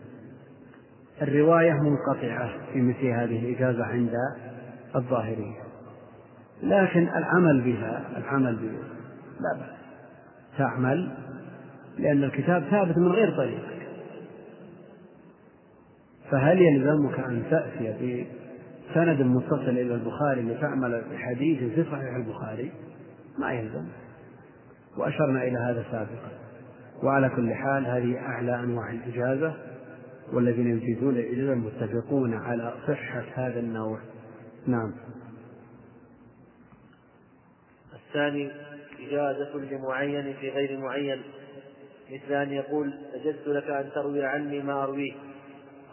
الرواية 1.22 1.72
منقطعة 1.72 2.50
في 2.72 2.80
مثل 2.80 3.06
هذه 3.06 3.38
الإجازة 3.38 3.84
عند 3.84 4.12
الظاهرية 4.96 5.68
لكن 6.62 7.08
العمل 7.08 7.60
بها 7.60 8.02
العمل 8.16 8.56
بها 8.56 8.82
لا 9.40 9.58
بأس. 9.58 9.78
تعمل 10.58 11.10
لأن 11.98 12.24
الكتاب 12.24 12.62
ثابت 12.70 12.98
من 12.98 13.08
غير 13.08 13.36
طريق. 13.36 13.64
فهل 16.30 16.62
يلزمك 16.62 17.20
أن 17.20 17.42
تأتي 17.50 18.26
بسند 18.90 19.22
متصل 19.22 19.68
إلى 19.68 19.94
البخاري 19.94 20.42
لتعمل 20.42 21.02
بحديث 21.12 21.58
في 21.58 21.84
صحيح 21.90 22.16
البخاري؟ 22.16 22.72
ما 23.38 23.52
يلزم 23.52 23.84
وأشرنا 24.96 25.42
إلى 25.42 25.58
هذا 25.58 25.84
سابقا 25.90 26.30
وعلى 27.02 27.28
كل 27.28 27.54
حال 27.54 27.86
هذه 27.86 28.18
أعلى 28.18 28.54
أنواع 28.54 28.90
الإجازة 28.90 29.54
والذين 30.32 30.76
يجيزون 30.76 31.16
الإجازة 31.16 31.54
متفقون 31.54 32.34
على 32.34 32.74
صحة 32.88 33.24
هذا 33.34 33.60
النوع. 33.60 33.98
نعم. 34.66 34.94
الثاني 37.92 38.50
إجازة 39.00 39.56
لمعين 39.56 40.34
في 40.40 40.50
غير 40.50 40.78
معين. 40.78 41.22
مثل 42.12 42.34
أن 42.34 42.52
يقول 42.52 42.94
أجزت 43.14 43.46
لك 43.46 43.70
أن 43.70 43.90
تروي 43.94 44.24
عني 44.24 44.62
ما 44.62 44.82
أرويه 44.84 45.12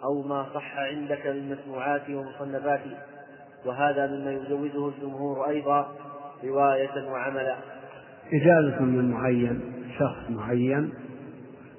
أو 0.04 0.22
ما 0.22 0.50
صح 0.54 0.78
عندك 0.78 1.28
من 1.28 1.52
مسموعات 1.52 2.10
ومصنفات 2.10 2.82
وهذا 3.66 4.08
مما 4.08 4.32
يجوزه 4.32 4.88
الجمهور 4.88 5.48
أيضا 5.48 5.96
رواية 6.44 7.12
وعملا. 7.12 7.58
إجازة 8.34 8.82
من 8.82 9.12
معين 9.12 9.60
شخص 10.00 10.30
معين 10.30 10.90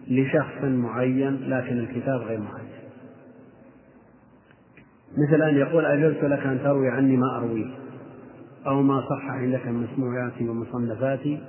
لشخص 0.09 0.63
معين 0.63 1.51
لكن 1.51 1.79
الكتاب 1.79 2.21
غير 2.21 2.41
معين. 2.41 2.67
مثل 5.13 5.43
أن 5.43 5.57
يقول 5.57 5.85
أجزت 5.85 6.25
لك 6.25 6.47
أن 6.47 6.61
تروي 6.63 6.89
عني 6.89 7.17
ما 7.17 7.37
أرويه 7.37 7.71
أو 8.67 8.83
ما 8.83 9.01
صح 9.01 9.25
عندك 9.31 9.67
من 9.67 9.87
مسموعاتي 9.93 10.49
ومصنفاتي. 10.49 11.41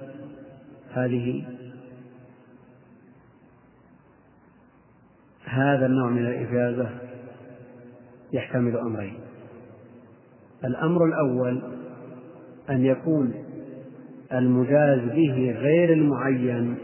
هذه 0.94 1.46
هذا 5.46 5.86
النوع 5.86 6.10
من 6.10 6.26
الإجازة 6.26 6.90
يحتمل 8.34 8.78
أمرين. 8.78 9.20
الأمر 10.66 11.06
الأول 11.06 11.62
أن 12.70 12.86
يكون 12.86 13.47
المجاز 14.34 15.00
به 15.00 15.56
غير 15.60 15.94
المعين 15.94 16.76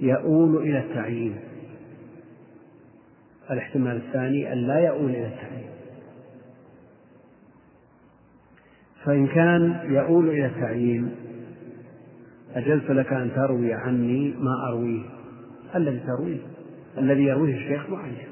يؤول 0.00 0.56
إلى 0.56 0.78
التعيين. 0.78 1.36
الاحتمال 3.50 3.96
الثاني 3.96 4.52
أن 4.52 4.58
لا 4.58 4.78
يؤول 4.78 5.10
إلى 5.10 5.26
التعيين. 5.26 5.70
فإن 9.04 9.26
كان 9.26 9.80
يؤول 9.84 10.28
إلى 10.28 10.46
التعيين 10.46 11.10
أجلت 12.54 12.90
لك 12.90 13.12
أن 13.12 13.30
تروي 13.34 13.74
عني 13.74 14.34
ما 14.38 14.68
أرويه. 14.68 15.02
الذي 15.76 16.00
ترويه 16.06 16.38
الذي 16.98 17.22
يرويه 17.22 17.54
الشيخ 17.54 17.90
معين. 17.90 18.28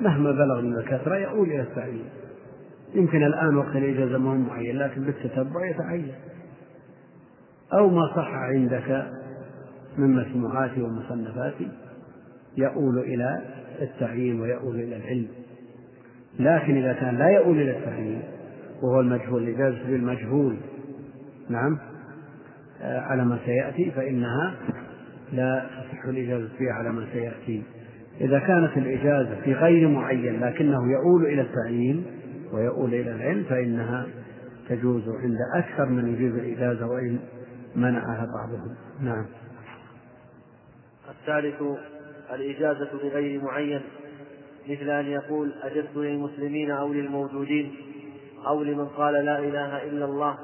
مهما 0.00 0.32
بلغ 0.32 0.60
من 0.60 0.78
الكثرة 0.78 1.16
يؤول 1.16 1.48
إلى 1.48 1.62
التعيين. 1.62 2.04
يمكن 2.94 3.22
الآن 3.22 3.56
وقت 3.56 3.76
الإجازة 3.76 4.18
ما 4.18 4.30
هو 4.30 4.34
معين 4.34 4.78
لكن 4.78 5.02
بالتتبع 5.02 5.66
يتعين. 5.70 6.12
أو 7.72 7.90
ما 7.90 8.06
صح 8.16 8.28
عندك 8.28 9.06
من 9.98 10.10
مسموعاتي 10.10 10.82
ومصنفاتي 10.82 11.68
يؤول 12.56 12.98
إلى 12.98 13.40
التعيين 13.82 14.40
ويؤول 14.40 14.76
إلى 14.76 14.96
العلم. 14.96 15.28
لكن 16.38 16.76
إذا 16.76 16.92
كان 16.92 17.16
لا 17.16 17.28
يؤول 17.28 17.60
إلى 17.60 17.78
التعيين 17.78 18.22
وهو 18.82 19.00
المجهول 19.00 19.42
الإجازة 19.42 19.86
بالمجهول 19.86 20.56
نعم. 21.48 21.78
آه، 22.82 23.00
على 23.00 23.24
ما 23.24 23.38
سيأتي 23.44 23.90
فإنها 23.90 24.54
لا 25.32 25.66
تصح 25.66 26.04
الإجازة 26.04 26.48
فيها 26.58 26.72
على 26.72 26.92
ما 26.92 27.06
سيأتي. 27.12 27.62
إذا 28.20 28.38
كانت 28.38 28.76
الإجازة 28.76 29.40
في 29.44 29.52
غير 29.52 29.88
معين 29.88 30.40
لكنه 30.40 30.92
يؤول 30.92 31.26
إلى 31.26 31.42
التعيين 31.42 32.04
ويؤول 32.52 32.94
إلى 32.94 33.10
العلم 33.10 33.44
فإنها 33.44 34.06
تجوز 34.68 35.08
عند 35.08 35.36
أكثر 35.54 35.86
من 35.86 36.14
يجيز 36.14 36.34
الإجازة 36.34 36.86
وإن 36.86 37.18
منعها 37.76 38.26
بعضهم. 38.34 38.76
نعم. 39.00 39.26
الثالث 41.10 41.62
الإجازة 42.34 42.90
بغير 43.02 43.42
معين 43.42 43.80
مثل 44.68 44.90
أن 44.90 45.06
يقول 45.06 45.52
أجزت 45.62 45.96
للمسلمين 45.96 46.70
أو 46.70 46.92
للموجودين 46.92 47.76
أو 48.46 48.62
لمن 48.62 48.86
قال 48.86 49.14
لا 49.14 49.38
إله 49.38 49.82
إلا 49.82 50.04
الله 50.04 50.38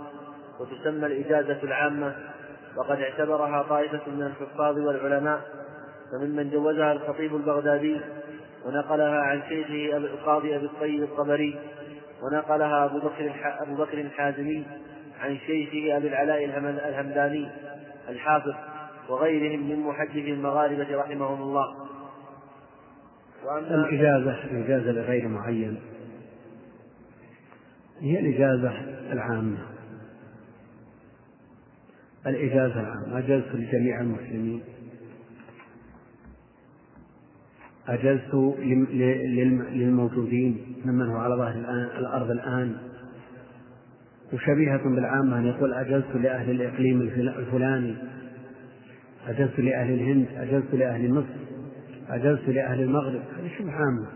وتسمى 0.61 1.07
الإجازة 1.07 1.63
العامة. 1.63 2.15
وقد 2.77 3.01
اعتبرها 3.01 3.63
طائفة 3.63 4.11
من 4.11 4.23
الحفاظ 4.23 4.79
والعلماء 4.79 5.41
فممن 6.13 6.51
جوزها 6.51 6.93
الخطيب 6.93 7.37
البغدادي 7.37 8.01
ونقلها 8.67 9.21
عن 9.21 9.43
شيخه 9.49 9.97
القاضي 9.97 10.57
أبي 10.57 10.67
الطيب 10.67 11.03
الطبري 11.03 11.59
ونقلها 12.23 12.85
أبو 12.85 12.99
بكر 12.99 13.33
أبو 13.61 13.75
بكر 13.75 14.01
الحازمي 14.01 14.67
عن 15.23 15.39
شيخه 15.47 15.97
أبي 15.97 16.09
العلاء 16.09 16.45
الهمداني 16.89 17.49
الحافظ 18.09 18.55
وغيرهم 19.09 19.69
من 19.69 19.81
محدث 19.81 20.17
المغاربة 20.17 20.97
رحمهم 20.97 21.43
الله. 21.43 21.89
الإجازة 23.71 24.45
الإجازة 24.45 24.93
لغير 24.93 25.29
معين. 25.29 25.81
هي 28.01 28.19
الإجازة 28.19 28.71
العامة. 29.13 29.59
الإجازة 32.27 32.81
العامة. 32.81 33.19
أجزت 33.19 33.55
لجميع 33.55 34.01
المسلمين. 34.01 34.63
أجزت 37.89 38.35
للموجودين 39.73 40.83
ممن 40.85 41.09
هو 41.09 41.17
على 41.17 41.35
ظهر 41.35 41.55
الأرض 41.99 42.31
الآن. 42.31 42.92
وشبيهة 44.33 44.83
بالعامة 44.85 45.39
أن 45.39 45.47
يقول 45.47 45.75
أجزت 45.75 46.17
لأهل 46.17 46.51
الإقليم 46.51 47.01
الفلاني 47.01 47.97
أجزت 49.29 49.59
لأهل 49.59 49.95
الهند 49.95 50.27
أجزت 50.37 50.75
لأهل 50.75 51.11
مصر 51.11 51.53
أجزت 52.09 52.49
لأهل 52.49 52.81
المغرب 52.81 53.23
هذه 53.39 53.51
شبه 53.59 53.73
عامة. 53.73 54.07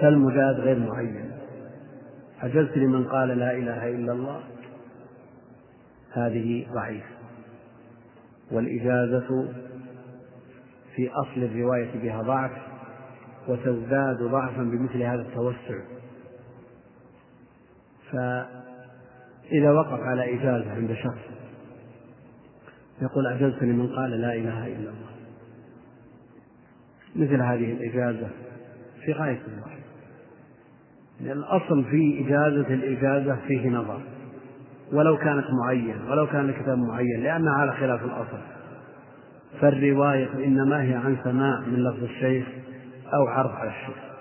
فالمجاز 0.00 0.56
غير 0.56 0.78
معين. 0.78 1.30
أجزت 2.42 2.76
لمن 2.76 3.04
قال 3.04 3.28
لا 3.28 3.52
إله 3.52 3.88
إلا 3.88 4.12
الله 4.12 4.40
هذه 6.12 6.66
ضعيفة. 6.72 7.16
والإجازة 8.50 9.48
في 10.94 11.10
أصل 11.10 11.42
الرواية 11.42 12.02
بها 12.02 12.22
ضعف 12.22 12.52
وتزداد 13.48 14.22
ضعفا 14.22 14.62
بمثل 14.62 15.02
هذا 15.02 15.20
التوسع. 15.20 15.95
فإذا 18.12 19.70
وقف 19.70 20.00
على 20.00 20.34
إجازة 20.34 20.70
عند 20.72 20.92
شخص 20.92 21.36
يقول 23.02 23.26
أجزت 23.26 23.62
لمن 23.62 23.88
قال 23.96 24.10
لا 24.10 24.34
إله 24.34 24.66
إلا 24.66 24.90
الله. 24.90 25.06
مثل 27.16 27.42
هذه 27.42 27.72
الإجازة 27.72 28.28
في 29.04 29.12
غاية 29.12 29.40
الضعف 29.46 29.76
لأن 31.20 31.38
الأصل 31.38 31.84
في 31.84 32.24
إجازة 32.26 32.74
الإجازة 32.74 33.36
فيه 33.46 33.68
نظر. 33.68 34.00
ولو 34.92 35.16
كانت 35.16 35.46
معين 35.50 36.00
ولو 36.10 36.26
كان 36.26 36.48
الكتاب 36.48 36.78
معين 36.78 37.22
لأنها 37.22 37.52
على 37.52 37.72
خلاف 37.72 38.04
الأصل. 38.04 38.38
فالرواية 39.60 40.44
إنما 40.44 40.82
هي 40.82 40.94
عن 40.94 41.16
سماع 41.24 41.60
من 41.60 41.84
لفظ 41.84 42.02
الشيخ 42.02 42.46
أو 43.14 43.26
عرض 43.26 43.50
على 43.50 43.70
الشيخ. 43.70 44.15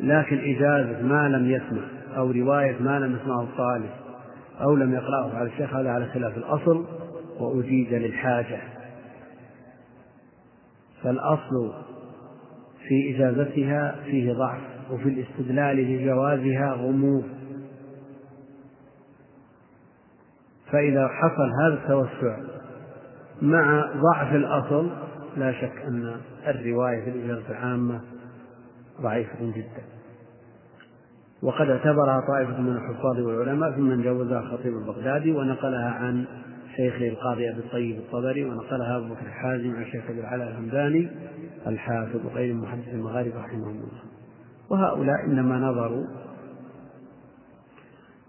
لكن 0.00 0.38
إجازة 0.38 1.02
ما 1.02 1.28
لم 1.28 1.50
يسمع 1.50 1.82
أو 2.16 2.30
رواية 2.30 2.76
ما 2.80 2.98
لم 2.98 3.16
يسمعه 3.16 3.42
الطالب 3.42 3.90
أو 4.60 4.76
لم 4.76 4.94
يقرأه 4.94 5.34
على 5.34 5.48
الشيخ 5.48 5.74
هذا 5.74 5.90
على 5.90 6.06
خلاف 6.06 6.36
الأصل 6.36 6.84
وأجيز 7.40 7.94
للحاجة. 7.94 8.58
فالأصل 11.02 11.72
في 12.88 13.16
إجازتها 13.16 13.96
فيه 14.04 14.32
ضعف 14.32 14.60
وفي 14.90 15.08
الاستدلال 15.08 15.76
لجوازها 15.76 16.72
غموض. 16.72 17.24
فإذا 20.72 21.08
حصل 21.08 21.50
هذا 21.62 21.74
التوسع 21.74 22.36
مع 23.42 23.92
ضعف 23.96 24.34
الأصل 24.34 24.90
لا 25.36 25.52
شك 25.52 25.82
أن 25.86 26.16
الرواية 26.46 27.04
في 27.04 27.10
الإجازة 27.10 27.50
العامة 27.50 28.00
ضعيفة 29.00 29.40
جدا. 29.40 29.82
وقد 31.42 31.70
اعتبرها 31.70 32.20
طائفة 32.28 32.60
من 32.60 32.76
الحفاظ 32.76 33.18
والعلماء 33.20 33.72
ثم 33.72 34.02
جوزها 34.02 34.40
الخطيب 34.40 34.76
البغدادي 34.76 35.32
ونقلها 35.32 35.90
عن 35.90 36.26
شيخه 36.76 37.08
القاضي 37.08 37.50
أبي 37.50 37.58
الطيب 37.58 37.98
الطبري 37.98 38.44
ونقلها 38.44 38.96
أبو 38.96 39.14
بكر 39.14 39.26
الحازم 39.26 39.76
عن 39.76 39.84
شيخ 39.84 40.04
أبي 40.10 40.20
العلاء 40.20 40.48
الهمداني 40.48 41.08
الحافظ 41.66 42.26
وغير 42.26 42.54
محدث 42.54 42.88
المغاربة 42.88 43.40
رحمهم 43.40 43.70
الله. 43.70 44.02
وهؤلاء 44.70 45.24
إنما 45.26 45.58
نظروا 45.58 46.04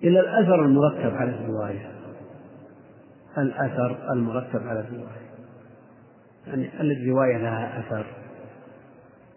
إلى 0.04 0.20
الأثر 0.20 0.66
المرتب 0.66 1.16
على 1.16 1.30
الرواية. 1.30 1.92
الأثر 3.38 4.14
المرتب 4.14 4.68
على 4.68 4.80
الرواية. 4.80 5.30
يعني 6.48 6.82
الرواية 6.82 7.38
لها 7.38 7.80
أثر. 7.80 8.06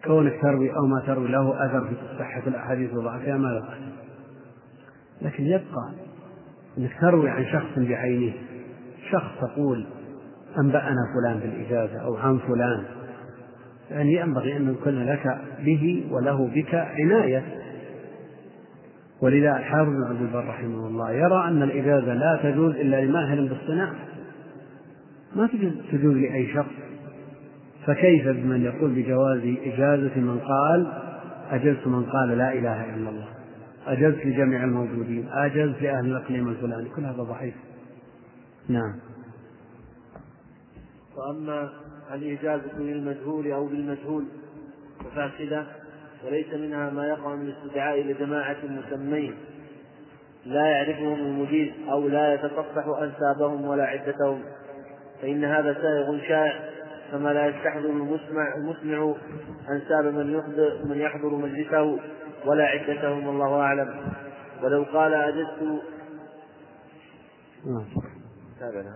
كونك 0.05 0.41
تروي 0.41 0.75
أو 0.75 0.87
ما 0.87 1.01
تروي 1.07 1.27
له 1.27 1.65
أثر 1.65 1.87
في 1.87 1.95
صحة 2.19 2.41
الأحاديث 2.47 2.93
وضعفها 2.93 3.37
ما 3.37 3.47
له 3.47 3.57
أثر 3.57 4.03
لكن 5.21 5.45
يبقى 5.45 5.91
أنك 6.77 6.91
تروي 7.01 7.29
عن 7.29 7.45
شخص 7.45 7.77
بعينه. 7.77 8.33
شخص 9.11 9.31
تقول 9.41 9.85
أنبأنا 10.59 10.97
فلان 11.13 11.39
بالإجازة 11.39 11.99
أو 12.01 12.15
عن 12.15 12.37
فلان. 12.37 12.83
يعني 13.91 14.13
ينبغي 14.13 14.57
أن 14.57 14.71
يكون 14.71 15.05
لك 15.05 15.41
به 15.59 16.07
وله 16.11 16.47
بك 16.55 16.75
عناية. 16.75 17.43
ولذا 19.21 19.57
الحافظ 19.57 19.89
بن 19.89 20.03
عبد 20.03 20.21
البر 20.21 20.47
رحمه 20.47 20.87
الله 20.87 21.11
يرى 21.11 21.47
أن 21.47 21.63
الإجازة 21.63 22.13
لا 22.13 22.39
تجوز 22.43 22.75
إلا 22.75 23.05
لماهر 23.05 23.47
بالصناعة. 23.47 23.95
ما 25.35 25.49
تجوز 25.91 26.15
لأي 26.15 26.53
شخص. 26.53 26.73
فكيف 27.87 28.27
بمن 28.27 28.63
يقول 28.63 28.91
بجواز 28.91 29.41
إجازة 29.65 30.19
من 30.19 30.39
قال 30.39 30.87
أجزت 31.51 31.87
من 31.87 32.03
قال 32.03 32.37
لا 32.37 32.53
إله 32.53 32.95
إلا 32.95 33.09
الله؟ 33.09 33.27
أجزت 33.87 34.25
لجميع 34.25 34.63
الموجودين 34.63 35.29
أجزت 35.31 35.81
لأهل 35.81 36.05
الإقليم 36.05 36.49
الفلاني 36.49 36.89
كل 36.89 37.05
هذا 37.05 37.23
ضعيف. 37.23 37.55
نعم. 38.69 38.95
وأما 41.17 41.69
الإجازة 42.13 42.79
للمجهول 42.79 43.51
أو 43.51 43.67
بالمجهول 43.67 44.25
ففاسدة 44.99 45.65
وليس 46.25 46.53
منها 46.53 46.89
ما 46.89 47.07
يقع 47.07 47.35
من 47.35 47.47
الاستدعاء 47.47 48.01
لجماعة 48.01 48.57
مسمين 48.63 49.35
لا 50.45 50.65
يعرفهم 50.65 51.19
المجيز 51.19 51.71
أو 51.89 52.07
لا 52.07 52.33
يتصفح 52.33 52.87
أنسابهم 53.01 53.65
ولا 53.65 53.83
عدتهم 53.83 54.41
فإن 55.21 55.45
هذا 55.45 55.73
سائغ 55.73 56.19
شائع. 56.27 56.73
كما 57.13 57.33
لا 57.33 57.45
يستحضر 57.47 57.89
المسمع 57.89 58.55
المسمع 58.55 59.15
أنساب 59.69 60.05
من 60.05 60.33
يحضر 60.33 60.85
من 60.85 60.97
يحضر 60.97 61.35
مجلسه 61.35 61.99
ولا 62.45 62.63
عدتهم 62.63 63.27
والله 63.27 63.55
أعلم. 63.55 64.13
ولو 64.63 64.83
قال 64.83 65.13
أجزت 65.13 65.81
تابعنا 68.59 68.95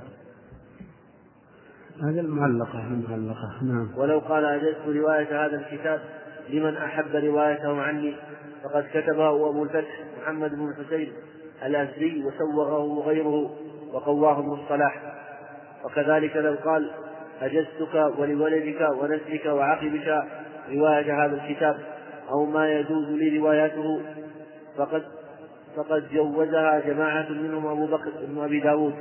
هذه 2.03 2.19
المعلقة 2.19 2.87
المعلقة. 2.87 3.63
نعم. 3.63 3.89
ولو 3.97 4.19
قال 4.19 4.45
أجزت 4.45 4.87
رواية 4.87 5.45
هذا 5.45 5.55
الكتاب 5.55 5.99
لمن 6.49 6.77
أحب 6.77 7.15
روايته 7.15 7.81
عني 7.81 8.15
فقد 8.63 8.85
كتبه 8.93 9.49
أبو 9.49 9.63
الفتح 9.63 10.03
محمد 10.21 10.51
بن 10.51 10.69
الحسين 10.69 11.13
الأزدي 11.65 12.23
وسوغه 12.23 13.03
غيره 13.07 13.55
وقواه 13.93 14.39
ابن 14.39 14.53
الصلاح. 14.53 15.01
وكذلك 15.85 16.35
لو 16.35 16.55
قال 16.65 16.91
أجزتك 17.41 18.13
ولولدك 18.17 18.89
ونسلك 19.01 19.45
وعقبك 19.45 20.23
رواية 20.71 21.25
هذا 21.25 21.43
الكتاب 21.43 21.77
أو 22.29 22.45
ما 22.45 22.73
يجوز 22.73 23.09
لي 23.09 23.37
روايته 23.39 24.01
فقد 24.77 25.03
فقد 25.75 26.03
جوزها 26.13 26.79
جماعة 26.79 27.29
منهم 27.29 27.67
أبو 27.67 27.85
بكر 27.85 28.11
بن 28.27 28.43
أبي 28.43 28.59
داود. 28.59 28.93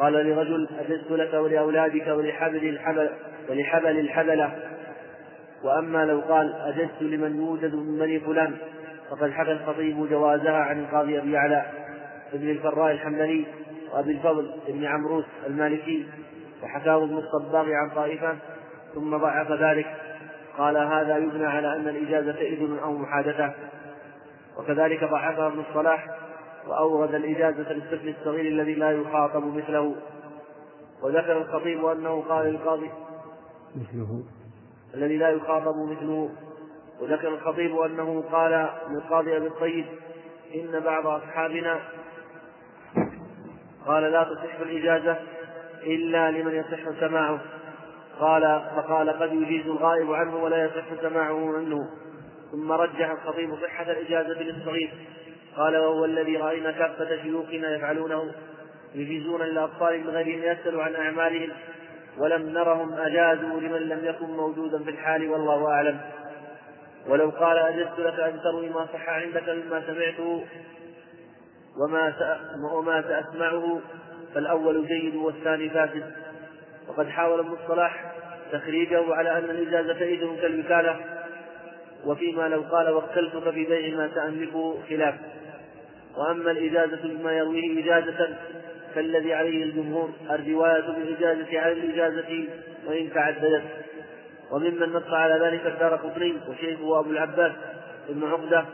قال 0.00 0.12
لرجل 0.12 0.68
أجزت 0.78 1.10
لك 1.10 1.34
ولأولادك 1.34 2.06
ولحبل 2.06 2.68
الحبل 2.68 3.10
ولحبل 3.50 3.98
الحبلة. 3.98 4.52
وأما 5.64 6.04
لو 6.04 6.20
قال 6.20 6.54
أجزت 6.54 7.02
لمن 7.02 7.36
يوجد 7.36 7.74
من 7.74 7.98
بني 7.98 8.20
فلان 8.20 8.56
فقد 9.10 9.30
حكى 9.30 9.52
الخطيب 9.52 10.08
جوازها 10.10 10.56
عن 10.56 10.80
القاضي 10.80 11.18
أبي 11.18 11.36
علاء 11.36 11.74
ابن 12.34 12.50
الفراء 12.50 12.92
الحمداني 12.92 13.44
وأبي 13.92 14.10
الفضل 14.10 14.50
بن 14.68 14.84
عمروس 14.84 15.24
المالكي. 15.46 16.06
وحكاه 16.66 17.04
ابن 17.04 17.18
الصباغ 17.18 17.72
عن 17.72 17.90
طائفة 17.90 18.36
ثم 18.94 19.16
ضعف 19.16 19.50
ذلك. 19.50 19.86
قال 20.58 20.76
هذا 20.76 21.18
يبنى 21.18 21.46
على 21.46 21.76
أن 21.76 21.88
الإجازة 21.88 22.40
إذن 22.40 22.78
أو 22.78 22.92
محادثة. 22.92 23.54
وكذلك 24.58 25.04
ضعفها 25.04 25.46
ابن 25.46 25.60
الصلاح 25.70 26.06
وأورد 26.68 27.14
الإجازة 27.14 27.72
للطفل 27.72 28.08
الصغير 28.08 28.52
الذي 28.52 28.74
لا 28.74 28.90
يخاطب 28.90 29.44
مثله. 29.56 29.94
وذكر 31.02 31.38
الخطيب 31.38 31.84
أنه 31.84 32.22
قال 32.28 32.46
للقاضي 32.46 32.90
مثله. 33.76 34.22
الذي 34.94 35.16
لا 35.16 35.28
يخاطب 35.30 35.76
مثله. 35.76 36.30
وذكر 37.00 37.28
الخطيب 37.28 37.78
أنه 37.78 38.24
قال 38.32 38.68
للقاضي 38.90 39.36
أبي 39.36 39.46
الطيب 39.46 39.86
إن 40.54 40.80
بعض 40.80 41.06
أصحابنا 41.06 41.80
قال 43.86 44.02
لا 44.02 44.24
تصح 44.24 44.60
الإجازة. 44.60 45.35
إلا 45.86 46.30
لمن 46.30 46.54
يصح 46.54 47.00
سماعه. 47.00 47.40
قال 48.20 48.42
فقال 48.76 49.10
قد 49.10 49.32
يجيز 49.32 49.66
الغائب 49.66 50.12
عنه 50.12 50.36
ولا 50.36 50.64
يصح 50.64 51.02
سماعه 51.02 51.38
منه 51.38 51.88
ثم 52.52 52.72
رجح 52.72 53.10
الخطيب 53.10 53.54
صحة 53.62 53.90
الإجازة 53.90 54.42
للصغير. 54.42 54.90
قال 55.56 55.76
وهو 55.76 56.04
الذي 56.04 56.36
رأينا 56.36 56.70
كافة 56.70 57.22
شيوخنا 57.22 57.76
يفعلونه. 57.76 58.32
يجيزون 58.94 59.42
للأطفال 59.42 60.00
من 60.00 60.10
غير 60.10 60.26
أن 60.26 60.58
يسألوا 60.58 60.82
عن 60.82 60.94
أعمالهم. 60.94 61.48
ولم 62.18 62.48
نرهم 62.48 62.92
أجازوا 62.92 63.60
لمن 63.60 63.88
لم 63.88 64.04
يكن 64.04 64.26
موجودا 64.26 64.84
في 64.84 64.90
الحال 64.90 65.28
والله 65.28 65.68
أعلم. 65.68 66.00
ولو 67.08 67.30
قال 67.30 67.58
أجزت 67.58 67.98
لك 67.98 68.20
أن 68.20 68.40
تروي 68.40 68.68
ما 68.68 68.86
صح 68.92 69.08
عندك 69.08 69.48
مما 69.48 69.82
سمعته 69.86 70.44
وما 71.80 72.12
وما 72.72 73.02
سأسمعه. 73.02 73.80
فالأول 74.36 74.86
جيد 74.86 75.14
والثاني 75.14 75.70
فاسد. 75.70 76.12
وقد 76.88 77.08
حاول 77.08 77.38
ابن 77.38 77.56
الصلاح 77.62 78.12
تخريجه 78.52 79.14
على 79.14 79.38
أن 79.38 79.44
الإجازة 79.44 80.04
إذن 80.04 80.36
كالوكالة. 80.42 80.96
وفيما 82.06 82.48
لو 82.48 82.60
قال 82.60 82.90
وكلتك 82.90 83.50
في 83.50 83.64
بيع 83.64 83.96
ما 83.96 84.06
تأملكه 84.06 84.78
خلاف. 84.88 85.14
وأما 86.16 86.50
الإجازة 86.50 87.00
بما 87.04 87.32
يرويه 87.32 87.84
إجازة 87.84 88.36
فالذي 88.94 89.34
عليه 89.34 89.64
الجمهور 89.64 90.10
الرواية 90.30 90.80
بالإجازة 90.80 91.60
على 91.60 91.72
الإجازة 91.72 92.44
وإن 92.86 93.12
تعددت. 93.14 93.64
وممن 94.52 94.92
نص 94.92 95.10
على 95.10 95.46
ذلك 95.46 95.66
الدار 95.66 95.96
قطني 95.96 96.34
وشيخه 96.48 97.00
أبو 97.00 97.10
العباس 97.10 97.52
ابن 98.08 98.24
عقدة 98.24 98.64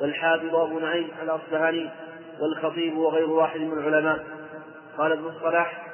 والحافظ 0.00 0.54
أبو 0.54 0.78
نعيم 0.78 1.08
الأصبهاني 1.22 1.90
والخطيب 2.40 2.98
وغير 2.98 3.30
واحد 3.30 3.60
من 3.60 3.78
العلماء. 3.78 4.35
قال 4.98 5.12
ابن 5.12 5.24
الصلاح 5.24 5.86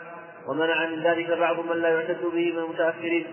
ومنع 0.49 0.91
من 0.91 1.03
ذلك 1.03 1.31
بعض 1.39 1.57
من 1.67 1.77
لا 1.77 1.89
يعتد 1.89 2.23
به 2.23 2.53
من 2.53 2.59
المتأخرين 2.59 3.27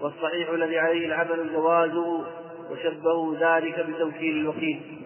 والصحيح 0.00 0.48
الذي 0.50 0.78
عليه 0.78 1.06
العمل 1.06 1.52
جوازه 1.52 2.26
وشبهوا 2.70 3.36
ذلك 3.36 3.80
بتوكيل 3.80 4.36
الوكيل. 4.36 5.02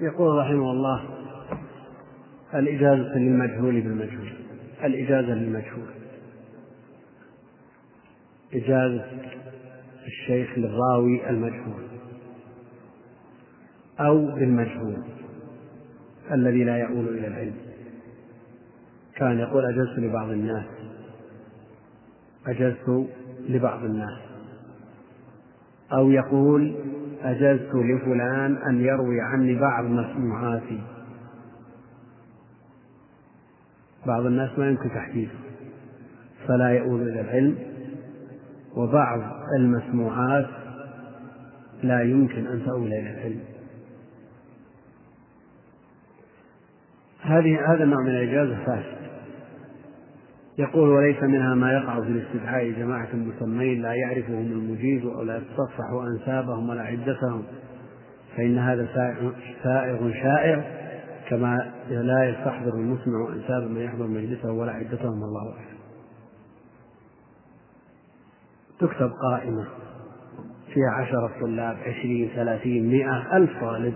يقول 0.00 0.38
رحمه 0.38 0.70
الله 0.70 1.08
الإجازة 2.54 3.18
للمجهول 3.18 3.80
بالمجهول 3.80 4.32
الإجازة 4.84 5.34
للمجهول. 5.34 5.90
إجازة 8.54 9.06
الشيخ 10.06 10.58
للراوي 10.58 11.30
المجهول 11.30 11.82
أو 14.00 14.26
بالمجهول. 14.26 15.19
الذي 16.32 16.64
لا 16.64 16.76
يؤول 16.76 17.08
إلى 17.08 17.26
العلم. 17.26 17.54
كان 19.16 19.38
يقول 19.38 19.64
أجزت 19.64 19.98
لبعض 19.98 20.30
الناس. 20.30 20.64
أجزت 22.46 23.08
لبعض 23.48 23.84
الناس. 23.84 24.18
أو 25.92 26.10
يقول 26.10 26.74
أجزت 27.22 27.74
لفلان 27.74 28.56
أن 28.56 28.80
يروي 28.80 29.20
عني 29.20 29.54
بعض 29.54 29.84
مسموعاتي. 29.84 30.82
بعض 34.06 34.26
الناس 34.26 34.58
ما 34.58 34.68
يمكن 34.68 34.88
تحديثه. 34.88 35.38
فلا 36.48 36.68
يؤول 36.68 37.08
إلى 37.08 37.20
العلم. 37.20 37.58
وبعض 38.76 39.20
المسموعات 39.58 40.46
لا 41.82 42.02
يمكن 42.02 42.46
أن 42.46 42.62
تؤول 42.66 42.86
إلى 42.86 43.10
العلم. 43.10 43.49
هذه 47.22 47.72
هذا 47.72 47.84
النوع 47.84 48.02
من 48.02 48.10
الإجازة 48.10 48.64
فاسد. 48.64 49.00
يقول 50.58 50.88
وليس 50.88 51.22
منها 51.22 51.54
ما 51.54 51.72
يقع 51.72 52.00
في 52.00 52.08
الاستدعاء 52.08 52.70
جماعة 52.70 53.08
مسمين 53.14 53.82
لا 53.82 53.94
يعرفهم 53.94 54.52
المجيز 54.52 55.04
أو 55.04 55.22
لا 55.22 55.36
يتصفح 55.36 55.84
أنسابهم 56.14 56.68
ولا 56.68 56.82
عدتهم. 56.82 57.42
فإن 58.36 58.58
هذا 58.58 58.88
سائغ 59.62 60.12
شائع 60.12 60.64
كما 61.28 61.72
لا 61.90 62.28
يستحضر 62.28 62.74
المسمع 62.74 63.28
أنساب 63.32 63.70
من 63.70 63.80
يحضر 63.80 64.06
مجلسه 64.06 64.52
ولا 64.52 64.72
عدتهم 64.72 65.24
الله 65.24 65.52
أعلم. 65.52 65.80
تكتب 68.80 69.10
قائمة 69.22 69.64
فيها 70.74 70.90
عشرة 70.90 71.30
طلاب 71.40 71.76
عشرين 71.76 72.30
ثلاثين 72.34 72.90
مئة 72.90 73.36
ألف 73.36 73.50
طالب. 73.60 73.94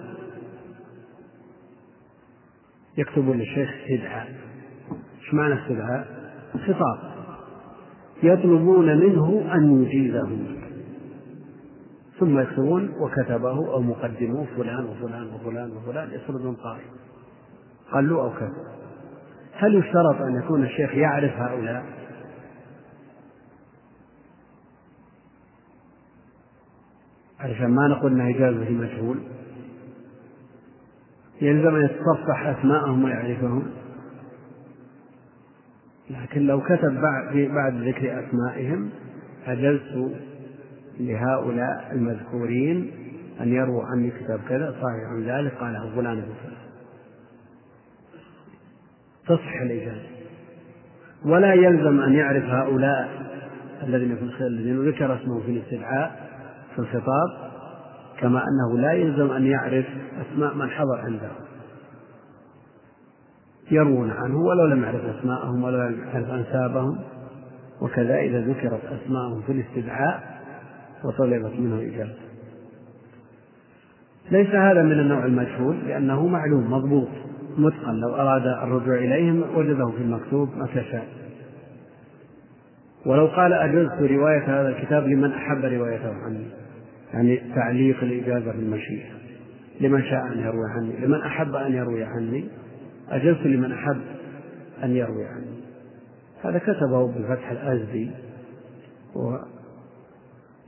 يكتبون 2.99 3.39
للشيخ 3.39 3.71
استدعاء 3.71 4.29
إيش 5.21 5.35
معنى 5.35 5.55
استدعاء؟ 5.63 6.07
خطاب. 6.55 7.15
يطلبون 8.23 8.97
منه 8.97 9.55
أن 9.55 9.83
يجيزهم 9.83 10.57
ثم 12.19 12.41
يكتبون 12.41 12.93
وكتبه 13.01 13.73
أو 13.73 13.81
مقدمه 13.81 14.47
فلان 14.57 14.85
وفلان 14.85 15.27
وفلان 15.35 15.71
وفلان 15.77 16.11
يسردون 16.11 16.55
قائم 16.55 16.91
قالوا 17.93 18.23
أو 18.23 18.31
كذا. 18.31 18.75
هل 19.53 19.75
يشترط 19.75 20.23
أن 20.23 20.37
يكون 20.37 20.65
الشيخ 20.65 20.95
يعرف 20.95 21.33
هؤلاء؟ 21.33 21.85
علشان 27.41 27.71
ما 27.71 27.89
نقول 27.89 28.13
انها 28.13 28.31
إجازة 28.31 28.71
مجهول. 28.71 29.34
يلزم 31.43 31.75
أن 31.75 31.85
يتصفح 31.85 32.47
أسماءهم 32.47 33.05
ويعرفهم. 33.05 33.67
لكن 36.11 36.47
لو 36.47 36.61
كتب 36.61 37.01
بعد 37.01 37.37
بعد 37.37 37.75
ذكر 37.75 38.25
أسمائهم 38.25 38.91
أجزت 39.47 40.13
لهؤلاء 41.01 41.93
المذكورين 41.93 42.91
أن 43.41 43.53
يرووا 43.53 43.85
عني 43.85 44.11
كتاب 44.11 44.41
كذا 44.49 44.71
صحيح 44.71 45.09
عن 45.11 45.23
ذلك 45.23 45.55
قاله 45.55 45.95
فلان 45.97 46.15
بن 46.15 46.35
فلان. 46.43 46.65
تصح 49.27 49.61
الإجازة 49.63 50.15
ولا 51.25 51.55
يلزم 51.55 52.01
أن 52.01 52.13
يعرف 52.13 52.45
هؤلاء 52.45 53.09
الذين 53.83 54.17
في 54.17 54.23
الخير 54.23 54.47
الذين 54.47 54.89
ذكر 54.89 55.15
اسمهم 55.15 55.43
في 55.43 55.51
الاستدعاء 55.51 56.31
في 56.75 56.79
الخطاب 56.79 57.54
كما 58.21 58.45
أنه 58.49 58.79
لا 58.79 58.93
يلزم 58.93 59.31
أن 59.31 59.47
يعرف 59.47 59.87
أسماء 60.21 60.55
من 60.55 60.71
حضر 60.71 60.99
عنده. 60.99 61.31
يروون 63.71 64.11
عنه 64.11 64.37
ولو 64.37 64.67
لم 64.67 64.83
يعرف 64.83 65.05
أسماءهم 65.19 65.65
ولو 65.65 65.89
لم 65.89 66.05
يعرف 66.05 66.31
أنسابهم. 66.31 66.99
وكذا 67.81 68.19
إذا 68.19 68.41
ذكرت 68.41 68.81
أسماءهم 68.85 69.43
في 69.43 69.53
الاستدعاء 69.53 70.41
وطلبت 71.05 71.53
منه 71.59 71.95
إجابة 71.95 72.15
ليس 74.31 74.49
هذا 74.49 74.83
من 74.83 75.01
النوع 75.01 75.25
المجهول 75.25 75.77
لأنه 75.87 76.27
معلوم 76.27 76.71
مضبوط 76.71 77.09
متقن. 77.59 78.01
لو 78.01 78.15
أراد 78.15 78.47
الرجوع 78.47 78.95
إليهم 78.95 79.45
وجده 79.57 79.87
في 79.87 80.03
المكتوب 80.03 80.49
متى 80.57 80.85
شاء. 80.91 81.07
ولو 83.07 83.27
قال 83.27 83.53
أجزت 83.53 84.13
رواية 84.13 84.61
هذا 84.61 84.69
الكتاب 84.69 85.09
لمن 85.09 85.33
أحب 85.33 85.65
روايته 85.65 86.15
عني. 86.15 86.47
يعني 87.15 87.37
تعليق 87.55 88.03
الإجازة 88.03 88.53
بالمشيئة. 88.53 89.11
لمن 89.81 90.03
شاء 90.03 90.27
أن 90.27 90.39
يروي 90.39 90.71
عني. 90.71 91.07
لمن 91.07 91.21
أحب 91.21 91.55
أن 91.55 91.73
يروي 91.73 92.05
عني. 92.05 92.49
أجزت 93.09 93.47
لمن 93.47 93.73
أحب 93.73 94.01
أن 94.83 94.97
يروي 94.97 95.27
عني. 95.27 95.55
هذا 96.45 96.59
كتبه 96.59 97.07
بالفتح 97.07 97.51
الأزدي. 97.51 98.11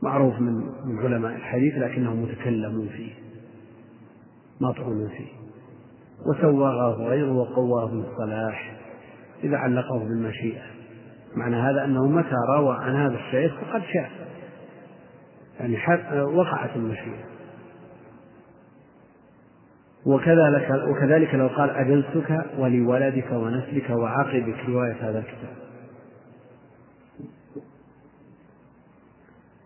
ومعروف 0.03 0.41
من 0.41 0.55
من 0.85 0.99
علماء 0.99 1.37
الحديث 1.37 1.75
لكنه 1.75 2.15
متكلم 2.15 2.89
فيه. 2.97 3.13
مطعون 4.61 5.09
فيه. 5.09 5.29
وسوغه 6.27 7.09
غيره 7.09 7.33
وقواه 7.33 7.85
ابن 7.85 8.01
الصلاح. 8.01 8.77
إذا 9.45 9.57
علقه 9.57 9.99
بالمشيئة. 9.99 10.63
معنى 11.37 11.57
هذا 11.57 11.85
أنه 11.85 12.09
متى 12.09 12.37
روى 12.57 12.77
عن 12.81 12.95
هذا 12.95 13.15
الشيخ 13.15 13.55
فقد 13.61 13.83
شاء. 13.93 14.26
يعني 15.61 15.79
وقعت 16.23 16.77
المشيئة. 16.77 17.25
وكذلك 20.07 20.71
وكذلك 20.89 21.35
لو 21.35 21.47
قال 21.47 21.71
أجلتك 21.71 22.45
ولولدك 22.59 23.33
ونسلك 23.33 23.91
وعقبك 23.91 24.69
رواية 24.69 25.11
هذا 25.11 25.19
الكتاب. 25.19 25.57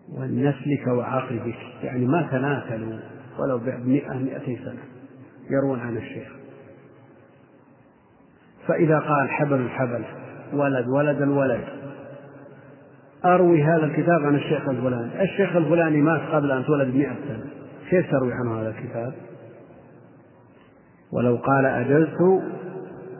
ونسلك 0.09 0.87
وعقبك 0.87 1.57
يعني 1.83 2.05
ما 2.05 2.27
تناكلوا 2.31 2.99
ولو 3.39 3.57
بمئة 3.57 4.13
مئتي 4.13 4.55
سنة 4.55 4.83
يروون 5.49 5.79
عن 5.79 5.97
الشيخ. 5.97 6.27
فإذا 8.67 8.99
قال 8.99 9.29
حبل 9.29 9.61
الحبل 9.61 10.05
ولد 10.53 10.87
ولد. 10.87 11.21
الولد 11.21 11.80
أروي 13.25 13.63
هذا 13.63 13.85
الكتاب 13.85 14.25
عن 14.25 14.35
الشيخ 14.35 14.69
الفلاني. 14.69 15.23
الشيخ 15.23 15.55
الفلاني 15.55 16.01
مات 16.01 16.21
قبل 16.21 16.51
أن 16.51 16.65
تولد 16.65 16.95
مئة 16.95 17.15
سنة. 17.27 17.45
كيف 17.89 18.11
تروي 18.11 18.33
عنه 18.33 18.61
هذا 18.61 18.69
الكتاب؟ 18.69 19.13
ولو 21.13 21.35
قال 21.35 21.65
أجزت 21.65 22.41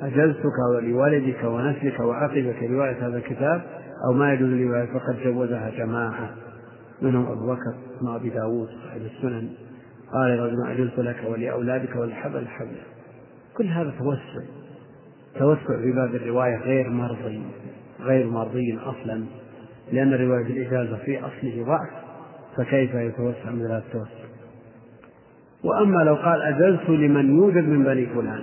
أجزتك 0.02 0.60
ولوالدك 0.76 1.44
ونسلك 1.44 2.00
وعقبك 2.00 2.64
رواية 2.64 3.08
هذا 3.08 3.18
الكتاب 3.18 3.62
أو 4.08 4.14
ما 4.14 4.34
يجوز 4.34 4.50
رواية 4.50 4.86
فقد 4.86 5.20
جوزها 5.24 5.70
جماعة. 5.78 6.30
منهم 7.02 7.26
أبو 7.32 7.48
بكر 7.48 7.76
بن 8.02 8.08
أبي 8.08 8.30
داود 8.30 8.68
صاحب 8.84 9.02
السنن. 9.02 9.50
قال 10.14 10.40
رجل 10.40 10.68
أجلت 10.68 11.00
لك 11.00 11.18
ولأولادك 11.30 11.96
والحبل 11.96 12.48
حبل 12.48 12.78
كل 13.58 13.68
هذا 13.68 13.94
توسع. 14.00 14.46
توسع 15.40 15.82
في 15.82 15.92
باب 15.92 16.16
الرواية 16.16 16.58
غير 16.58 16.90
مرضي 16.90 17.42
غير 18.02 18.28
مرضي 18.28 18.80
أصلا. 18.84 19.24
لأن 19.92 20.14
رواية 20.14 20.46
الإجازة 20.46 20.98
في 21.06 21.20
أصله 21.20 21.64
ضعف 21.66 21.90
فكيف 22.58 22.94
يتوسع 22.94 23.52
مثل 23.52 23.66
هذا 23.66 23.84
التوسع؟ 23.88 24.22
وأما 25.64 26.04
لو 26.04 26.16
قال 26.16 26.42
أجزت 26.42 26.90
لمن 26.90 27.38
يوجد 27.38 27.68
من 27.68 27.84
بني 27.84 28.06
فلان 28.06 28.40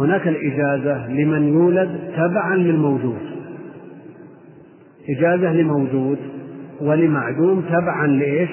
هناك 0.00 0.28
الإجازة 0.28 1.06
لمن 1.08 1.48
يولد 1.48 2.12
تبعا 2.16 2.56
للموجود. 2.56 3.20
إجازة 5.08 5.52
لموجود 5.52 6.18
ولمعدوم 6.80 7.60
تبعا 7.62 8.06
لإيش؟ 8.06 8.50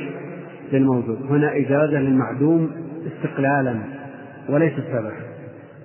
للموجود. 0.73 1.21
هنا 1.29 1.57
إجازة 1.57 1.99
للمعدوم 1.99 2.71
استقلالا 3.07 3.75
وليست 4.49 4.79
تبعا 4.79 5.21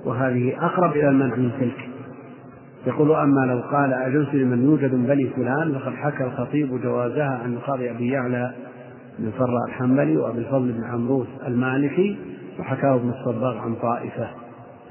وهذه 0.05 0.57
أقرب 0.61 0.93
إلى 0.93 1.09
المنع 1.09 1.37
من 1.37 1.51
تلك. 1.61 1.90
يقول 2.87 3.13
أما 3.13 3.41
لو 3.41 3.61
قال 3.61 3.93
أجزت 3.93 4.35
لمن 4.35 4.65
يوجد 4.65 4.95
من 4.95 5.07
بني 5.07 5.31
فلان 5.37 5.79
فقد 5.79 5.95
حكى 5.95 6.25
الخطيب 6.25 6.81
جوازها 6.83 7.41
عن 7.43 7.55
القاضي 7.55 7.91
أبي 7.91 8.09
يعلى 8.09 8.55
بن 9.19 9.31
فراء 9.31 9.65
الحنبلي 9.69 10.17
وأبي 10.17 10.39
الفضل 10.39 10.73
بن 10.73 10.85
عمروس 10.85 11.27
المالكي 11.47 12.19
وحكاه 12.59 12.95
ابن 12.95 13.09
الصباغ 13.09 13.59
عن 13.59 13.75
طائفة 13.75 14.29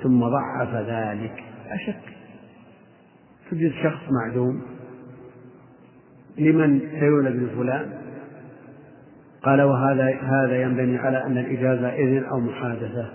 ثم 0.04 0.20
ضعف 0.20 0.76
ذلك. 0.76 1.44
أشك 1.70 2.02
توجد 3.50 3.72
شخص 3.84 4.02
معدوم 4.12 4.62
لمن 6.38 6.80
سيولد 7.00 7.36
لفلان 7.36 7.90
قال 9.44 9.62
وهذا 9.62 10.20
هذا 10.22 10.62
ينبني 10.62 10.98
على 10.98 11.24
أن 11.24 11.38
الإجازة 11.38 11.90
إذن 11.90 12.24
أو 12.24 12.40
محادثة. 12.40 13.10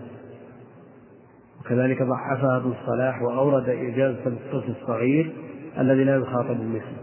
وكذلك 1.64 2.02
ضعفها 2.02 2.56
ابن 2.56 2.72
الصلاح 2.72 3.22
وأورد 3.22 3.68
إجازة 3.68 4.26
الطفل 4.26 4.74
الصغير 4.80 5.32
الذي 5.78 6.04
لا 6.04 6.16
يخاطب 6.16 6.60
مثله. 6.60 6.98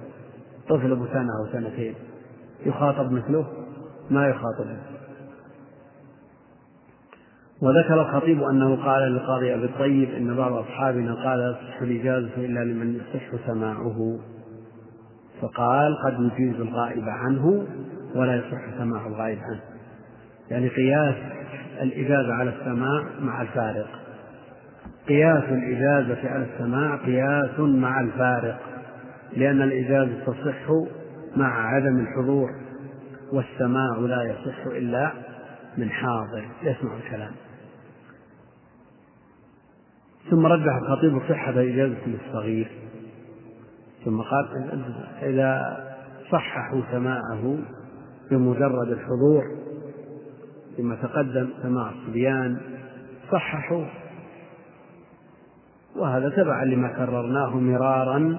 طفل 0.69 0.91
أبو 0.91 1.05
سنة 1.05 1.29
أو 1.39 1.51
سنتين. 1.51 1.95
يخاطب 2.65 3.11
مثله 3.11 3.45
ما 4.09 4.27
يخاطبه. 4.27 4.77
وذكر 7.61 8.01
الخطيب 8.01 8.43
أنه 8.43 8.85
قال 8.85 9.11
للقاضي 9.11 9.55
أبي 9.55 9.65
الطيب 9.65 10.09
إن 10.09 10.35
بعض 10.35 10.53
أصحابنا 10.53 11.13
قال 11.13 11.39
لا 11.39 11.51
تصح 11.53 11.81
الإجازة 11.81 12.35
إلا 12.37 12.59
لمن 12.59 12.95
يصح 12.95 13.47
سماعه. 13.47 14.19
فقال 15.41 15.97
قد 16.05 16.19
نجيز 16.19 16.61
الغائب 16.61 17.03
عنه 17.09 17.65
ولا 18.15 18.35
يصح 18.35 18.77
سماع 18.77 19.07
الغائب 19.07 19.39
عنه. 19.39 19.61
يعني 20.49 20.67
قياس 20.67 21.15
الإجازة 21.81 22.33
على 22.33 22.49
السماع 22.49 23.05
مع 23.19 23.41
الفارق. 23.41 24.00
قياس 25.07 25.43
الإجازة 25.43 26.29
على 26.29 26.45
السماع 26.53 26.95
قياس 26.95 27.59
مع 27.59 28.01
الفارق 28.01 28.59
لأن 29.37 29.61
الإجازة 29.61 30.23
تصح 30.25 30.71
مع 31.35 31.75
عدم 31.75 31.99
الحضور 31.99 32.49
والسماع 33.33 33.97
لا 33.97 34.23
يصح 34.23 34.65
إلا 34.65 35.11
من 35.77 35.89
حاضر. 35.89 36.45
يسمع 36.63 36.95
الكلام. 36.97 37.31
ثم 40.29 40.45
رجح 40.45 40.75
الخطيب 40.75 41.21
صحة 41.29 41.51
إجازة 41.51 42.07
للصغير. 42.07 42.71
ثم 44.05 44.21
قال 44.21 44.47
إذا 45.21 45.77
صححوا 46.31 46.81
سماعه 46.91 47.57
بمجرد 48.31 48.87
الحضور 48.87 49.43
ثم 50.77 50.93
تقدم 50.93 51.49
سماع 51.61 51.89
الصبيان 51.89 52.57
صححوا 53.31 53.85
وهذا 55.95 56.29
تبعا 56.29 56.65
لما 56.65 56.87
كررناه 56.87 57.59
مرارا 57.59 58.37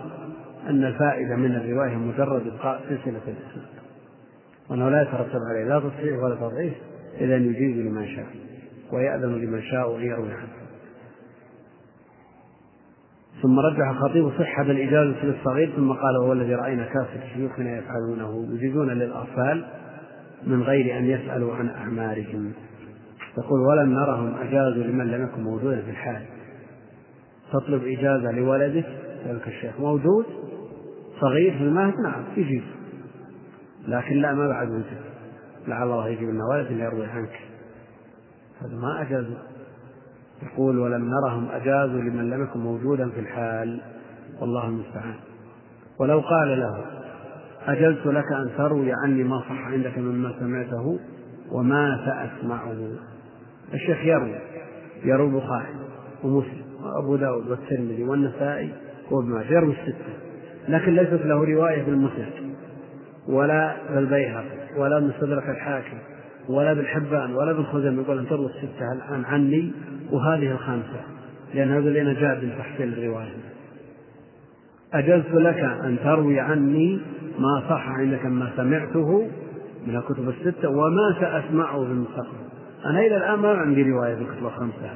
أن 0.68 0.84
الفائدة 0.84 1.36
من 1.36 1.54
الرواية 1.56 1.96
مجرد 1.96 2.46
إبقاء 2.46 2.80
سلسلة 2.88 3.20
الإسناد. 3.26 3.66
وأنه 4.70 4.88
لا 4.88 5.02
يترتب 5.02 5.40
عليه 5.50 5.64
لا 5.64 5.80
تصحيح 5.80 6.22
ولا 6.22 6.34
تضعيف 6.34 6.74
إذا 7.20 7.36
يجيز 7.36 7.86
لمن 7.86 8.08
شاء 8.08 8.26
ويأذن 8.92 9.32
لمن 9.32 9.62
شاء 9.62 9.96
أن 9.96 10.02
يروي 10.02 10.32
عنه. 10.32 10.62
ثم 13.42 13.58
رجح 13.58 13.88
الخطيب 13.88 14.30
صحة 14.38 14.62
الإجازة 14.62 15.24
للصغير 15.24 15.72
ثم 15.76 15.92
قال 15.92 16.16
وهو 16.16 16.32
الذي 16.32 16.54
رأينا 16.54 16.84
كافة 16.84 17.20
شيوخنا 17.34 17.78
يفعلونه 17.78 18.54
يجيزون 18.54 18.90
للأطفال 18.90 19.64
من 20.46 20.62
غير 20.62 20.98
أن 20.98 21.04
يسألوا 21.04 21.54
عن 21.54 21.68
أعمارهم. 21.68 22.52
يقول 23.38 23.60
ولم 23.60 23.92
نرهم 23.92 24.34
أجازوا 24.34 24.84
لمن 24.84 25.06
لم 25.06 25.22
يكن 25.22 25.42
موجودا 25.42 25.80
في 25.80 25.90
الحال. 25.90 26.22
تطلب 27.52 27.84
إجازة 27.84 28.30
لولدك 28.30 28.86
ذلك 29.26 29.48
الشيخ 29.48 29.80
موجود 29.80 30.26
صغير 31.20 31.58
في 31.58 31.64
المهد؟ 31.64 31.94
نعم 32.04 32.24
يجيب. 32.36 32.62
لكن 33.88 34.16
لا 34.16 34.34
ما 34.34 34.48
بعد 34.48 34.70
وجد 34.70 34.84
لعل 35.68 35.82
الله 35.82 36.08
يجيب 36.08 36.28
لنا 36.28 36.44
ولد 36.52 36.70
يروي 36.70 37.06
عنك. 37.06 37.40
هذا 38.60 38.76
ما 38.76 39.02
أجازوا 39.02 39.36
يقول 40.42 40.78
ولم 40.78 41.10
نرهم 41.10 41.48
أجازوا 41.48 42.00
لمن 42.00 42.30
لم 42.30 42.42
يكن 42.42 42.60
موجودا 42.60 43.10
في 43.10 43.20
الحال. 43.20 43.80
والله 44.40 44.68
المستعان. 44.68 45.14
ولو 46.00 46.20
قال 46.20 46.60
له 46.60 46.84
أجزت 47.66 48.06
لك 48.06 48.32
أن 48.32 48.50
تروي 48.56 48.92
عني 49.04 49.24
ما 49.24 49.40
صح 49.40 49.66
عندك 49.66 49.98
مما 49.98 50.34
سمعته 50.40 50.98
وما 51.52 51.98
سأسمعه. 52.06 52.76
الشيخ 53.74 54.04
يروي 54.04 54.34
يروي 55.04 55.28
البخاري 55.28 55.74
ومسلم. 56.24 56.61
وأبو 56.82 57.16
داود 57.16 57.50
والترمذي 57.50 58.04
والنسائي 58.04 58.72
وابن 59.10 59.28
ماجه 59.28 59.52
يروي 59.52 59.72
الستة. 59.72 60.12
لكن 60.68 60.94
ليست 60.94 61.26
له 61.26 61.44
رواية 61.44 61.82
في 61.82 61.90
المسند 61.90 62.54
ولا 63.28 63.76
في 63.92 63.98
البيهقي 63.98 64.78
ولا 64.78 65.00
مستدرك 65.00 65.48
الحاكم 65.48 65.98
ولا 66.48 66.72
بالحبان 66.72 67.34
ولا 67.34 67.52
بالخزم 67.52 68.00
يقول 68.00 68.18
أن 68.18 68.26
تروي 68.28 68.46
الستة 68.46 68.92
الآن 68.92 69.24
عني 69.24 69.72
وهذه 70.10 70.50
الخامسة 70.50 71.00
لأن 71.54 71.70
هذا 71.70 71.88
اللي 71.88 72.14
جاء 72.14 72.58
تحصيل 72.58 72.92
الرواية. 72.92 73.32
أجزت 74.94 75.34
لك 75.34 75.58
أن 75.58 75.96
تروي 76.04 76.40
عني 76.40 77.00
ما 77.38 77.62
صح 77.68 77.88
عندك 77.88 78.26
ما 78.26 78.50
سمعته 78.56 79.28
من 79.86 79.96
الكتب 79.96 80.28
الستة 80.28 80.68
وما 80.68 81.16
سأسمعه 81.20 81.84
في 81.84 81.90
المستقبل. 81.90 82.42
أنا 82.86 83.00
إلى 83.00 83.16
الآن 83.16 83.38
ما 83.38 83.48
عندي 83.48 83.82
رواية 83.82 84.14
في 84.14 84.22
الكتب 84.22 84.46
الخمسة. 84.46 84.90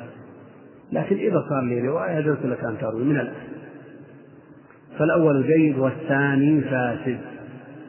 لكن 0.93 1.17
إذا 1.17 1.45
صار 1.49 1.63
لي 1.63 1.81
رواية 1.81 2.19
أجزت 2.19 2.47
لك 2.47 2.65
أن 2.65 2.79
تروي 2.79 3.05
من 3.05 3.17
الآن 3.17 3.47
فالأول 4.99 5.47
جيد 5.47 5.79
والثاني 5.79 6.61
فاسد. 6.61 7.19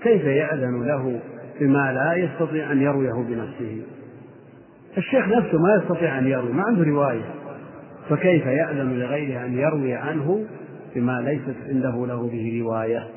كيف 0.03 0.23
يأذن 0.23 0.83
له 0.83 1.19
بما 1.59 1.93
لا 1.93 2.13
يستطيع 2.13 2.71
أن 2.71 2.81
يرويه 2.81 3.25
بنفسه؟ 3.27 3.81
الشيخ 4.97 5.27
نفسه 5.27 5.57
ما 5.57 5.75
يستطيع 5.75 6.19
أن 6.19 6.27
يروي 6.27 6.53
ما 6.53 6.63
عنده 6.63 6.83
رواية. 6.83 7.25
فكيف 8.09 8.45
يأذن 8.45 8.99
لغيره 8.99 9.45
أن 9.45 9.53
يروي 9.53 9.93
عنه 9.93 10.45
بما 10.95 11.21
ليست 11.21 11.57
عنده 11.69 12.05
له 12.07 12.29
به 12.29 12.61
رواية؟ 12.63 13.07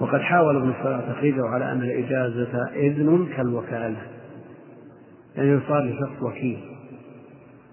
وقد 0.00 0.20
حاول 0.20 0.56
ابن 0.56 0.70
الصلاة 0.70 1.12
تخريجه 1.12 1.46
على 1.46 1.72
أن 1.72 1.82
الإجازة 1.82 2.68
إذن 2.74 3.28
كالوكالة. 3.36 4.02
يعني 5.36 5.50
يصار 5.50 5.84
لشخص 5.84 6.22
وكيل 6.22 6.58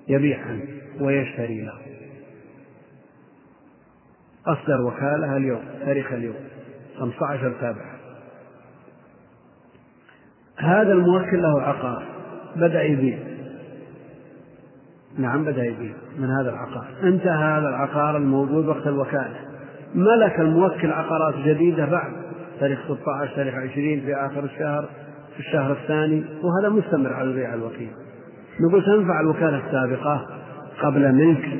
يبيع 0.07 0.39
عنه 0.41 0.78
ويشتري 1.00 1.62
له. 1.62 1.74
أصدر 4.47 4.82
وكالة 4.82 5.38
اليوم 5.38 5.62
تاريخ 5.86 6.12
اليوم 6.12 6.36
15 7.00 7.54
سابع 7.62 8.00
هذا 10.58 10.93
الموكل 10.93 11.41
له 11.41 11.62
عقار 11.62 12.04
بدأ 12.56 12.84
يبيع. 12.84 13.18
نعم 15.18 15.45
بدأ 15.45 15.66
يبيع 15.66 15.93
من 16.18 16.30
هذا 16.30 16.50
العقار. 16.50 16.88
انتهى 17.04 17.58
هذا 17.58 17.70
العقار 17.70 18.18
الموجود 18.18 18.66
وقت 18.66 18.88
الوكالة. 18.88 19.39
ملك 19.95 20.39
الموكل 20.39 20.91
عقارات 20.91 21.36
جديدة 21.36 21.86
بعد 21.86 22.12
تاريخ 22.60 22.80
16 22.86 23.36
تاريخ 23.36 23.56
20 23.56 24.02
في 24.02 24.16
آخر 24.16 24.43
الشهر 24.43 24.89
في 25.34 25.39
الشهر 25.39 25.72
الثاني 25.72 26.24
وهذا 26.43 26.70
مستمر 26.70 27.14
على 27.14 27.34
بيع 27.34 27.54
الوكيل. 27.54 27.91
نقول 28.60 28.86
تنفع 28.86 29.20
الوكالة 29.20 29.68
السابقة. 29.68 30.28
قبل 30.84 31.15
ملك 31.15 31.59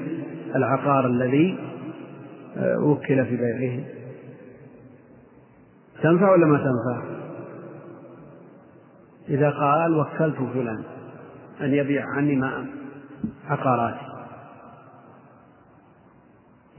العقار 0.55 1.07
الذي 1.07 1.59
آه، 2.57 2.80
وكل 2.80 3.26
في 3.26 3.38
بيعه. 3.38 3.84
تنفع 6.03 6.32
ولا 6.32 6.45
ما 6.45 6.57
تنفع؟ 6.57 7.03
إذا 9.30 9.49
قال 9.49 9.99
وكلت 9.99 10.36
فلان 10.53 10.84
أن 11.61 11.74
يبيع 11.74 12.03
عني 12.15 12.36
ما 12.36 12.65
عقارات 13.49 13.95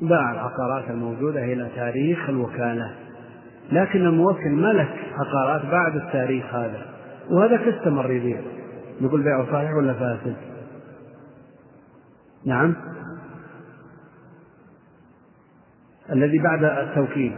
باع 0.00 0.32
العقارات 0.32 0.90
الموجودة 0.90 1.44
إلى 1.44 1.68
تاريخ 1.76 2.28
الوكالة 2.28 2.94
لكن 3.72 4.00
الموكل 4.00 4.50
ملك 4.50 4.96
عقارات 5.18 5.66
بعد 5.66 5.96
التاريخ 5.96 6.54
هذا 6.54 6.86
وهذا 7.30 7.56
كاستمر 7.56 8.10
يبيع. 8.10 8.40
نقول 9.00 9.22
بيعه 9.22 9.52
صحيح 9.52 9.74
ولا 9.74 9.92
فاسد؟ 9.92 10.49
نعم. 12.46 12.74
الذي 16.12 16.38
بعد 16.38 16.64
التوكيل. 16.64 17.36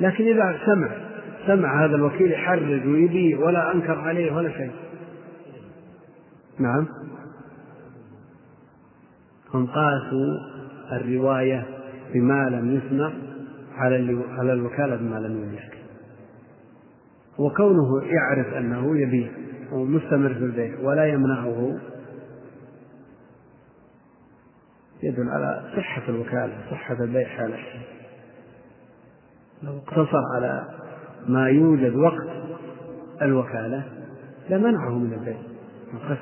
لكن 0.00 0.24
إذا 0.24 0.58
سمع 0.66 0.90
سمع 1.46 1.84
هذا 1.84 1.96
الوكيل 1.96 2.32
يحرج 2.32 2.86
ويبيع 2.86 3.38
ولا 3.38 3.74
أنكر 3.74 3.98
عليه 3.98 4.32
ولا 4.32 4.50
شيء. 4.50 4.70
نعم. 6.58 6.86
هم 9.54 9.66
قاسوا 9.66 10.38
الرواية 10.92 11.66
بما 12.14 12.48
لم 12.50 12.76
يسمع 12.76 13.12
على 13.76 14.24
على 14.38 14.52
الوكالة 14.52 14.96
بما 14.96 15.16
لم 15.16 15.42
يملك. 15.42 15.78
وكونه 17.38 18.02
يعرف 18.02 18.54
أنه 18.54 18.98
يبيع 18.98 19.28
ومستمر 19.72 20.34
في 20.34 20.44
البيع 20.44 20.78
ولا 20.82 21.06
يمنعه 21.06 21.78
يدل 25.02 25.28
على 25.28 25.62
صحة 25.76 26.02
الوكالة 26.08 26.58
صحة 26.70 26.96
البيع 27.00 27.28
حاله. 27.28 27.58
لو 29.62 29.78
اقتصر 29.78 30.22
على 30.36 30.68
ما 31.26 31.48
يوجد 31.48 31.96
وقت 31.96 32.28
الوكالة 33.22 33.82
لمنعه 34.50 34.98
من 34.98 35.12
البيع. 35.12 35.36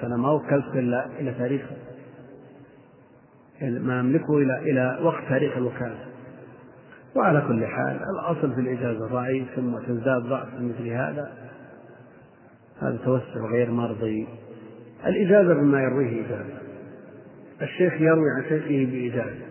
أنا 0.02 0.16
ما 0.16 0.30
وكلت 0.30 0.74
إلا 0.74 1.06
إلى 1.06 1.34
تاريخ 1.34 1.62
ما 3.62 4.00
أملكه 4.00 4.38
إلى 4.38 4.58
إلى 4.58 4.98
وقت 5.02 5.22
تاريخ 5.28 5.56
الوكالة. 5.56 5.98
وعلى 7.16 7.40
كل 7.40 7.66
حال 7.66 8.00
الأصل 8.14 8.54
في 8.54 8.60
الإجازة 8.60 9.06
ضعيف 9.06 9.46
ثم 9.56 9.78
تزداد 9.78 10.22
ضعف 10.22 10.48
مثل 10.60 10.88
هذا. 10.88 11.32
هذا 12.82 12.98
توسع 13.04 13.40
غير 13.52 13.70
مرضي. 13.70 14.28
الإجازة 15.06 15.54
بما 15.54 15.82
يرويه 15.82 16.26
إجازة. 16.26 16.65
الشيخ 17.62 17.92
يروي 18.00 18.30
عن 18.36 18.42
شيخه 18.48 18.90
بإجازة 18.92 19.46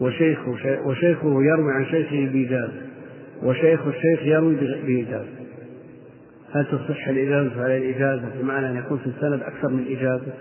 وشيخه 0.00 0.50
وشيخه 0.86 1.42
يروي 1.42 1.72
عن 1.72 1.84
شيخه 1.84 2.32
بإجازة 2.32 2.82
وشيخ 3.42 3.86
الشيخ 3.86 4.22
يروي 4.22 4.54
بإجازة 4.86 5.40
هل 6.52 6.66
تصح 6.66 7.08
الإجازة 7.08 7.64
على 7.64 7.76
الإجازة 7.78 8.28
بمعنى 8.40 8.70
أن 8.70 8.76
يكون 8.76 8.98
في 8.98 9.06
السند 9.06 9.42
أكثر 9.42 9.68
من 9.68 9.96
إجازة 9.96 10.32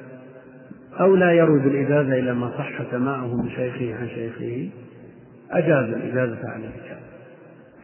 أو 0.99 1.15
لا 1.15 1.32
يروي 1.32 1.59
بالإجازة 1.59 2.19
إلا 2.19 2.34
ما 2.34 2.49
صح 2.57 2.91
سماعه 2.91 3.36
من 3.43 3.49
شيخه 3.49 3.95
عن 3.95 4.07
شيخه؟ 4.07 4.69
أجازوا 5.51 5.95
الإجازة 5.95 6.49
على 6.49 6.63
الإجازة 6.65 7.09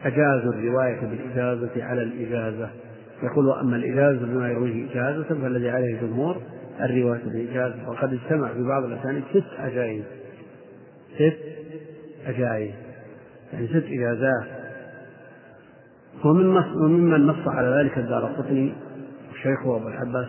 أجازوا 0.04 0.52
الرواية 0.52 1.00
بالإجازة 1.00 1.84
على 1.84 2.02
الإجازة. 2.02 2.70
يقول 3.22 3.46
وأما 3.46 3.76
الإجازة 3.76 4.26
بما 4.26 4.50
يرويه 4.50 4.90
إجازة 4.90 5.24
فالذي 5.42 5.70
عليه 5.70 5.94
الجمهور 5.94 6.42
الرواية 6.80 7.20
بالإجازة 7.24 7.88
وقد 7.88 8.12
اجتمع 8.12 8.52
في 8.52 8.62
بعض 8.62 8.84
الأسانيد 8.84 9.22
ست 9.30 9.44
أجائز 9.58 10.04
ست 11.14 11.38
أجائز 12.26 12.74
يعني 13.52 13.68
ست 13.68 13.84
إجازات. 13.86 14.46
ومن 16.24 16.54
نص 16.54 16.76
وممن 16.76 17.26
نص 17.26 17.48
على 17.48 17.82
ذلك 17.82 17.98
الدار 17.98 18.24
قطني 18.24 18.72
شيخه 19.42 19.76
أبو 19.76 19.88
العباس 19.88 20.26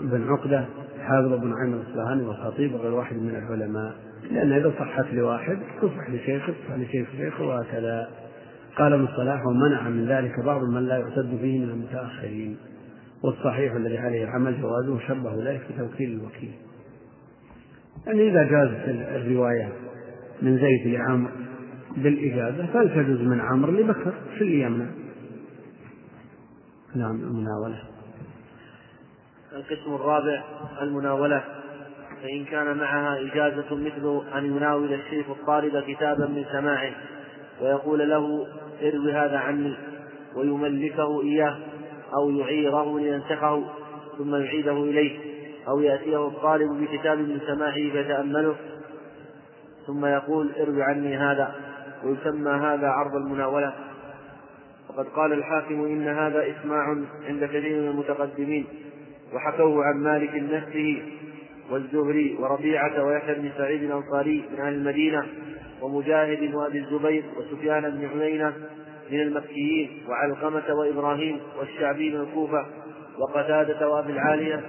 بن 0.00 0.28
عقدة 0.28 0.64
حافظ 1.00 1.32
بن 1.32 1.52
عامر 1.52 1.76
الأصبهاني 1.76 2.22
والخطيب 2.22 2.74
وغير 2.74 2.94
واحد 2.94 3.16
من 3.16 3.30
العلماء. 3.30 3.92
لأن 4.30 4.52
إذا 4.52 4.72
صحت 4.78 5.04
لواحد 5.12 5.58
تصح 5.82 6.10
لشيخه 6.10 6.52
تصح 6.52 6.76
لشيخ 6.76 7.08
شيخه 7.16 7.44
وهكذا. 7.44 8.08
قال 8.76 8.92
ابن 8.92 9.04
الصلاح 9.04 9.46
ومنع 9.46 9.88
من 9.88 10.06
ذلك 10.06 10.40
بعض 10.44 10.62
من 10.62 10.86
لا 10.86 10.96
يعتد 10.96 11.30
به 11.42 11.58
من 11.58 11.70
المتأخرين. 11.70 12.56
والصحيح 13.24 13.72
الذي 13.72 13.98
عليه 13.98 14.24
العمل 14.24 14.62
جوازه 14.62 14.98
شبه 15.08 15.34
ذلك 15.34 15.60
في 15.60 15.72
توكيل 15.78 16.20
الوكيل. 16.20 16.52
يعني 18.06 18.28
إذا 18.28 18.42
جازت 18.42 18.88
الرواية 18.88 19.72
من 20.42 20.58
زيد 20.58 20.86
لعمر 20.86 21.30
بالإجازة 21.96 22.66
فلتجوز 22.66 23.20
من 23.20 23.40
عمرو 23.40 23.72
لبكر 23.72 24.14
في 24.38 24.40
اللي 24.40 24.60
يمنع 24.60 24.86
نعم 26.94 27.16
المناولة. 27.16 27.82
القسم 29.52 29.94
الرابع 29.94 30.44
المناولة. 30.82 31.44
فإن 32.22 32.44
كان 32.44 32.76
معها 32.76 33.20
إجازة 33.20 33.76
مثل 33.76 34.22
أن 34.38 34.44
يناول 34.44 34.92
الشيخ 34.92 35.30
الطالب 35.30 35.84
كتابا 35.88 36.26
من 36.26 36.44
سماعه 36.52 36.92
ويقول 37.62 38.10
له 38.10 38.46
اروي 38.82 39.12
هذا 39.12 39.38
عني 39.38 39.76
ويملكه 40.36 41.22
إياه 41.22 41.58
أو 42.14 42.30
يعيره 42.30 42.98
لينسخه 42.98 43.64
ثم 44.18 44.34
يعيده 44.34 44.72
إليه 44.72 45.18
أو 45.68 45.80
يأتيه 45.80 46.26
الطالب 46.26 46.70
بكتاب 46.80 47.18
من 47.18 47.40
سماعه 47.46 47.74
فيتأمله. 47.74 48.56
ثم 49.86 50.06
يقول 50.06 50.50
اروي 50.60 50.82
عني 50.82 51.16
هذا. 51.16 51.54
ويسمى 52.04 52.50
هذا 52.50 52.88
عرض 52.88 53.14
المناولة. 53.14 53.72
وقد 54.88 55.06
قال 55.06 55.32
الحاكم 55.32 55.84
إن 55.84 56.08
هذا 56.08 56.44
إسماع 56.50 56.96
عند 57.28 57.44
كثير 57.44 57.80
من 57.82 57.88
المتقدمين. 57.88 58.66
وحكوه 59.34 59.84
عن 59.84 59.96
مالك 59.96 60.34
نفسه 60.34 61.02
والزهري 61.70 62.36
وربيعة 62.40 63.04
ويحيى 63.04 63.34
بن 63.34 63.50
سعيد 63.58 63.82
الأنصاري 63.82 64.44
من 64.52 64.60
أهل 64.60 64.74
المدينة 64.74 65.26
ومجاهد 65.82 66.54
وأبي 66.54 66.78
الزبير 66.78 67.24
وسفيان 67.36 67.90
بن 67.90 68.20
عيينة 68.20 68.52
من 69.10 69.20
المكيين 69.20 70.04
وعلقمة 70.08 70.74
وإبراهيم 70.74 71.40
والشعبي 71.58 72.10
من 72.10 72.20
الكوفة 72.20 72.66
وقتادة 73.18 73.88
وأبي 73.88 74.12
العالية 74.12 74.64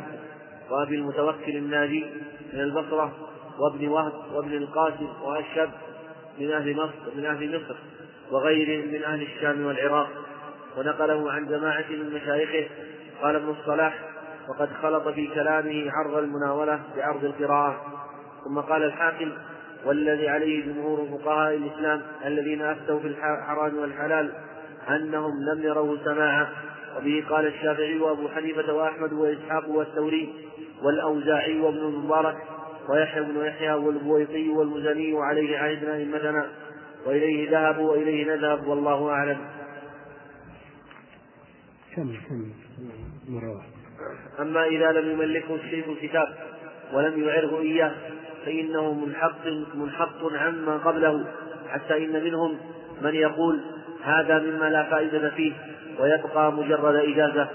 وأبي 0.69 0.95
المتوكل 0.95 1.57
الناجي 1.57 2.05
من 2.53 2.59
البصرة 2.59 3.11
وابن 3.59 3.87
وهب 3.87 4.13
وابن 4.33 4.53
القاسم 4.53 5.07
وأشهب 5.23 5.69
من 6.39 6.51
أهل 6.51 6.75
مصر 6.75 7.15
من 7.15 7.25
أهل 7.25 7.55
مصر 7.55 7.75
وغيرهم 8.31 8.91
من 8.91 9.03
أهل 9.03 9.21
الشام 9.21 9.65
والعراق. 9.65 10.09
ونقله 10.77 11.31
عن 11.31 11.47
جماعة 11.47 11.85
من 11.89 12.13
مشايخه. 12.13 12.69
قال 13.21 13.35
ابن 13.35 13.49
الصلاح 13.49 13.99
وقد 14.49 14.69
خلط 14.81 15.07
في 15.07 15.27
كلامه 15.27 15.91
عرض 15.91 16.17
المناولة 16.17 16.79
بعرض 16.97 17.25
القراءة. 17.25 17.85
ثم 18.45 18.59
قال 18.59 18.83
الحاكم 18.83 19.31
والذي 19.85 20.29
عليه 20.29 20.65
جمهور 20.65 21.07
فقهاء 21.11 21.55
الإسلام 21.55 22.01
الذين 22.25 22.61
أفتوا 22.61 22.99
في 22.99 23.07
الحرام 23.07 23.77
والحلال 23.77 24.31
أنهم 24.89 25.43
لم 25.43 25.63
يروا 25.63 25.97
سماعا 26.05 26.47
وبه 26.97 27.25
قال 27.29 27.47
الشافعي 27.47 27.99
وأبو 27.99 28.27
حنيفة 28.27 28.73
وأحمد 28.73 29.13
وإسحاق 29.13 29.69
والثوري 29.69 30.33
والأوزاعي 30.83 31.59
وابن 31.59 31.77
المبارك 31.77 32.37
ويحيى 32.89 33.23
بن 33.23 33.45
يحيى 33.45 33.73
والبويطي 33.73 34.49
والمزني 34.49 35.13
وعليه 35.13 35.57
عهدنا 35.57 35.95
أئمتنا 35.95 36.47
وإليه 37.05 37.51
ذهبوا 37.51 37.91
وإليه 37.91 38.35
نذهب 38.35 38.67
والله 38.67 39.09
أعلم. 39.09 39.37
كم 41.95 42.15
كم 42.29 42.51
مرة 43.29 43.63
أما 44.39 44.65
إذا 44.65 44.91
لم 44.91 45.11
يملكه 45.11 45.55
الشيخ 45.55 45.87
الكتاب 45.87 46.27
ولم 46.93 47.23
يعره 47.23 47.59
إياه 47.59 47.91
فإنه 48.45 48.93
منحط 48.93 49.47
منحط 49.75 50.33
عما 50.33 50.77
قبله 50.77 51.25
حتى 51.69 52.05
إن 52.05 52.23
منهم 52.23 52.57
من 53.01 53.15
يقول 53.15 53.59
هذا 54.03 54.39
مما 54.39 54.65
لا 54.65 54.83
فائدة 54.83 55.29
فيه 55.29 55.53
ويبقى 55.99 56.51
مجرد 56.51 56.95
إجازة. 56.95 57.47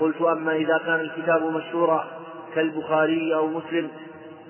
قلت 0.00 0.22
أما 0.22 0.56
إذا 0.56 0.80
كان 0.86 1.00
الكتاب 1.00 1.44
مشهورا 1.44 2.06
كالبخاري 2.54 3.34
أو 3.34 3.46
مسلم 3.46 3.88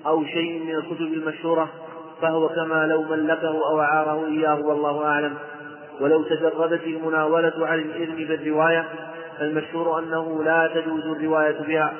أو 0.07 0.25
شيء 0.25 0.63
من 0.63 0.75
الكتب 0.75 1.13
المشهورة 1.13 1.69
فهو 2.21 2.49
كما 2.49 2.87
لو 2.87 3.03
ملكه 3.03 3.69
أو 3.69 3.81
أعاره 3.81 4.25
إياه 4.25 4.59
والله 4.61 5.05
أعلم. 5.05 5.33
ولو 6.01 6.23
تجردت 6.23 6.83
المناولة 6.83 7.67
عن 7.67 7.79
الإذن 7.79 8.15
بالرواية 8.15 8.85
فالمشهور 9.39 9.99
أنه 9.99 10.43
لا 10.43 10.67
تجوز 10.67 11.05
الرواية 11.05 11.61
بها. 11.67 11.93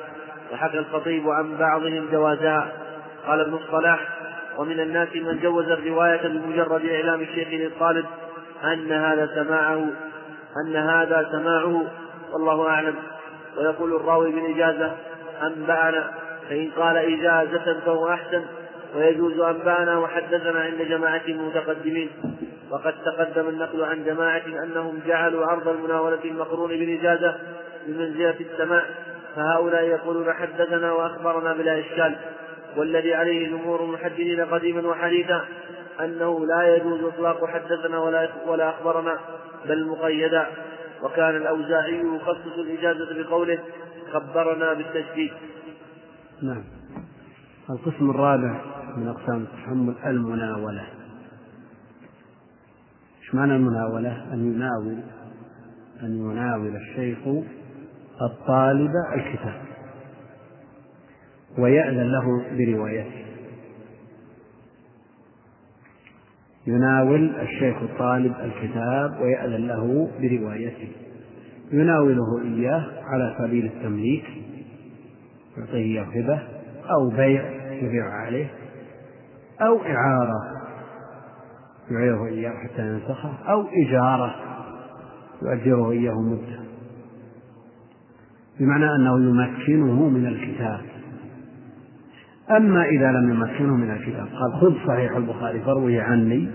وحكى 0.52 0.78
الخطيب 0.78 1.28
عن 1.28 1.56
بعضهم 1.56 2.08
جوازها 2.12 2.72
قال 3.26 3.40
ابن 3.40 3.54
الصلاح 3.54 4.08
ومن 4.58 4.80
الناس 4.80 5.08
من 5.16 5.38
جوز 5.42 5.68
الرواية 5.68 6.28
بمجرد 6.28 6.84
إعلام 6.86 7.20
الشيخ 7.20 7.48
للطالب 7.48 8.06
أن 8.64 8.92
هذا 8.92 9.30
سماعه 9.34 9.88
أن 10.56 10.76
هذا 10.76 11.28
سماعه 11.32 11.86
والله 12.32 12.68
أعلم. 12.68 12.94
ويقول 13.56 13.96
الراوي 13.96 14.32
بالإجازة 14.32 14.96
أنبأنا 15.42 16.10
فإن 16.48 16.70
قال 16.76 16.96
إجازة 16.96 17.80
فهو 17.86 18.08
أحسن. 18.08 18.44
ويجوز 18.96 19.40
أنبأنا 19.40 19.98
وحدثنا 19.98 20.60
عند 20.60 20.82
جماعة 20.82 21.22
المتقدمين. 21.28 22.10
وقد 22.70 22.94
تقدم 23.04 23.48
النقل 23.48 23.84
عن 23.84 24.04
جماعة 24.04 24.42
أنهم 24.64 25.00
جعلوا 25.06 25.46
عرض 25.46 25.68
المناولة 25.68 26.24
المقرون 26.24 26.68
بالإجازة 26.68 27.34
بمنزلة 27.86 28.34
السماع. 28.40 28.82
فهؤلاء 29.36 29.84
يقولون 29.84 30.32
حدثنا 30.32 30.92
وأخبرنا 30.92 31.52
بلا 31.52 31.80
إشكال 31.80 32.16
والذي 32.76 33.14
عليه 33.14 33.48
جمهور 33.48 33.84
المحدثين 33.84 34.40
قديما 34.40 34.88
وحديثا 34.88 35.44
أنه 36.00 36.46
لا 36.46 36.76
يجوز 36.76 37.04
إطلاق 37.04 37.46
حدثنا 37.46 37.98
ولا 37.98 38.28
ولا 38.46 38.70
أخبرنا 38.70 39.18
بل 39.68 39.88
مقيدا 39.88 40.46
وكان 41.02 41.36
الأوزاعي 41.36 42.00
يخصص 42.16 42.58
الإجازة 42.58 43.22
بقوله 43.22 43.58
خبرنا 44.12 44.72
بالتشديد. 44.72 45.32
نعم. 46.42 46.64
القسم 47.70 48.10
الرابع 48.10 48.60
من 48.96 49.08
أقسام 49.08 49.42
التحمل 49.42 49.94
المناولة. 50.06 50.86
إيش 53.22 53.34
معنى 53.34 53.56
المناولة؟ 53.56 54.32
أن 54.32 54.54
يناول 54.54 55.00
أن 56.02 56.30
يناول 56.30 56.76
الشيخ 56.76 57.18
الطالب 58.22 58.92
الكتاب 59.14 59.60
ويأذن 61.58 62.12
له 62.12 62.44
بروايته. 62.56 63.26
يناول 66.66 67.36
الشيخ 67.40 67.76
الطالب 67.82 68.34
الكتاب 68.40 69.20
ويأذن 69.20 69.66
له 69.66 70.10
بروايته. 70.20 70.88
يناوله 71.72 72.42
إياه 72.42 72.84
على 73.04 73.36
سبيل 73.38 73.66
التمليك 73.66 74.24
يعطيه 75.56 76.02
هبة 76.02 76.42
أو 76.90 77.08
بيع 77.08 77.50
يبيع 77.72 78.04
عليه 78.04 78.50
أو 79.60 79.80
إعارة 79.82 80.56
يعيره 81.90 82.26
إياه 82.26 82.50
حتى 82.50 82.82
ينسخه 82.82 83.32
أو 83.48 83.64
إجارة 83.86 84.34
يؤجره 85.42 85.90
إياه 85.90 86.14
مدة. 86.14 86.65
بمعنى 88.60 88.94
أنه 88.94 89.16
يمكنه 89.16 90.08
من 90.08 90.26
الكتاب. 90.26 90.80
أما 92.50 92.84
إذا 92.84 93.12
لم 93.12 93.30
يمكنه 93.30 93.76
من 93.76 93.90
الكتاب 93.90 94.26
قال 94.26 94.60
خذ 94.60 94.86
صحيح 94.86 95.16
البخاري 95.16 95.60
فروي 95.60 96.00
عني. 96.00 96.48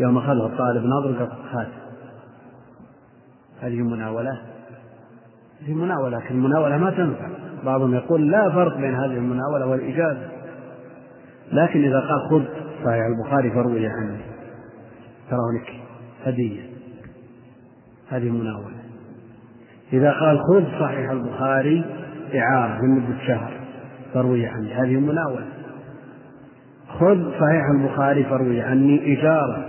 يوم 0.00 0.18
أخذه 0.18 0.46
الطالب 0.46 0.84
ناظر 0.84 1.18
قال 1.18 1.28
هات 1.50 1.68
هذه 3.60 3.82
مناولة؟ 3.82 4.40
هذه 5.62 5.74
مناولة 5.74 6.18
لكن 6.18 6.34
المناولة 6.34 6.78
ما 6.78 6.90
تنفع. 6.90 7.28
بعضهم 7.64 7.94
يقول 7.94 8.30
لا 8.30 8.50
فرق 8.50 8.76
بين 8.76 8.94
هذه 8.94 9.16
المناولة 9.16 9.66
والإجازة 9.66 10.28
لكن 11.52 11.84
إذا 11.84 12.00
قال 12.00 12.30
خذ 12.30 12.44
صحيح 12.84 13.04
البخاري 13.04 13.50
فروي 13.50 13.86
عني. 13.86 14.20
تراه 15.30 15.50
لك 15.60 15.80
هدية. 16.24 16.60
هذه 18.08 18.30
مناولة. 18.30 18.75
إذا 19.92 20.12
قال 20.12 20.38
خذ 20.38 20.80
صحيح 20.80 21.10
البخاري 21.10 21.84
إعارة 22.34 22.80
لمدة 22.82 23.18
شهر 23.26 23.60
فروي 24.14 24.46
عني. 24.46 24.74
هذه 24.74 24.96
مناولة. 24.96 25.48
خذ 26.88 27.30
صحيح 27.30 27.62
البخاري 27.78 28.24
فروي 28.24 28.60
عني. 28.60 29.18
إجارة 29.18 29.68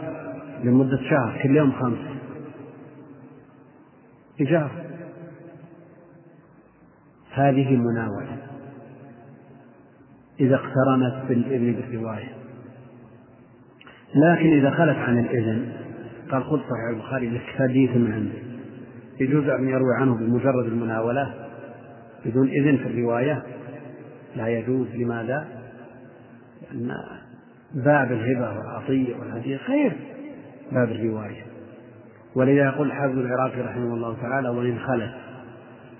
لمدة 0.63 0.97
شهر 0.97 1.39
كل 1.43 1.55
يوم 1.55 1.71
خمس. 1.71 1.97
إجارة. 4.41 4.71
هذه 7.33 7.75
مناولة. 7.75 8.37
إذا 10.39 10.55
اقترنت 10.55 11.27
بالإذن 11.27 11.73
بالرواية. 11.73 12.29
لكن 14.15 14.53
إذا 14.53 14.69
خلت 14.71 14.97
عن 14.97 15.19
الإذن 15.19 15.71
قال 16.31 16.43
خذ 16.43 16.57
صحيح 16.57 16.89
البخاري 16.93 17.29
لك 17.29 17.41
حديث 17.41 17.91
من 17.91 18.11
عنده. 18.11 18.46
يجوز 19.19 19.49
أن 19.49 19.69
يروي 19.69 19.95
عنه 19.99 20.15
بمجرد 20.15 20.65
المناولة 20.65 21.33
بدون 22.25 22.49
إذن 22.49 22.77
في 22.77 22.87
الرواية 22.87 23.43
لا 24.35 24.47
يجوز. 24.47 24.87
لماذا؟ 24.95 25.47
لأن 26.61 26.91
باب 27.73 28.11
الهبة 28.11 28.59
والعطية 28.59 29.15
والهدية 29.15 29.57
خير 29.57 29.97
باب 30.71 30.91
الرواية. 30.91 31.45
ولذا 32.35 32.65
يقول 32.65 32.87
الحافظ 32.87 33.17
العراقي 33.17 33.61
رحمه 33.61 33.93
الله 33.93 34.17
تعالى 34.21 34.49
وإن 34.49 34.79
خلت 34.79 35.13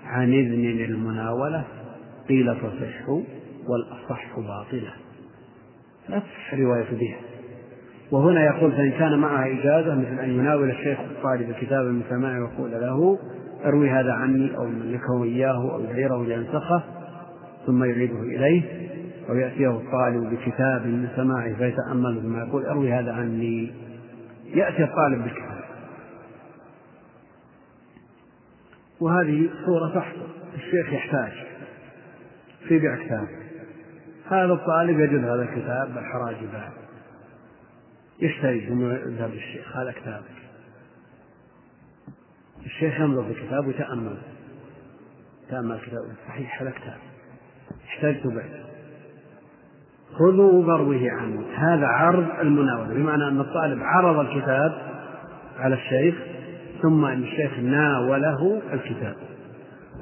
عن 0.04 0.32
إذن 0.32 0.84
المناولة 0.84 1.64
قيل 2.28 2.56
تصح 2.56 3.08
والأصح 3.68 4.36
باطلة. 4.36 4.92
لا 6.08 6.18
تصح 6.18 6.52
الرواية 6.52 6.90
بها 6.90 7.27
وهنا 8.10 8.44
يقول 8.44 8.72
فإن 8.72 8.90
كان 8.90 9.18
معها 9.18 9.46
إجازة 9.46 9.94
مثل 9.94 10.20
أن 10.20 10.30
يناول 10.30 10.70
الشيخ 10.70 10.98
الطالب 11.00 11.52
كتابا 11.52 11.88
من 11.88 12.02
سماعه 12.10 12.40
ويقول 12.40 12.70
له 12.70 13.18
أروي 13.64 13.90
هذا 13.90 14.12
عني 14.12 14.56
أو 14.56 14.66
ملكه 14.66 15.24
إياه 15.24 15.74
أو 15.74 15.80
يعيره 15.80 16.24
لينسخه 16.24 16.82
ثم 17.66 17.84
يعيده 17.84 18.20
إليه 18.20 18.88
أو 19.28 19.34
يأتيه 19.34 19.70
الطالب 19.70 20.30
بكتاب 20.30 20.86
من 20.86 21.08
سماعه 21.16 21.54
فيتأمل 21.54 22.22
ثم 22.22 22.38
يقول 22.38 22.66
أروي 22.66 22.92
هذا 22.92 23.12
عني. 23.12 23.72
يأتي 24.54 24.84
الطالب 24.84 25.22
بالكتاب. 25.22 25.58
وهذه 29.00 29.50
صورة 29.66 29.94
تحصل 29.94 30.28
الشيخ 30.54 30.92
يحتاج 30.92 31.32
في 32.68 32.78
بيع 32.78 32.96
كتاب 32.96 33.28
هذا 34.30 34.52
الطالب 34.52 35.00
يجد 35.00 35.24
هذا 35.24 35.42
الكتاب 35.42 35.94
بالحراج 35.94 36.36
بعد 36.52 36.87
يشتري 38.20 38.66
ثم 38.66 38.90
يذهب 38.90 39.30
للشيخ. 39.30 39.76
هذا 39.76 39.92
كتابك 39.92 40.24
الشيخ 42.66 43.00
ينظر 43.00 43.24
في 43.24 43.30
الكتاب 43.30 43.66
ويتأمل. 43.66 44.16
تأمل 45.50 45.78
كتاب 45.80 46.02
صحيح 46.28 46.62
هذا 46.62 46.70
كتاب 46.70 46.96
احتجت 47.88 48.26
بعد. 48.26 48.50
خذوا 50.12 50.64
بروه 50.64 51.10
عنه. 51.10 51.44
هذا 51.54 51.86
عرض 51.86 52.26
المناولة. 52.40 52.94
بمعنى 52.94 53.28
أن 53.28 53.40
الطالب 53.40 53.82
عرض 53.82 54.18
الكتاب 54.18 54.82
على 55.58 55.74
الشيخ 55.74 56.14
ثم 56.82 57.04
أن 57.04 57.22
الشيخ 57.22 57.58
ناوله 57.58 58.62
الكتاب. 58.72 59.16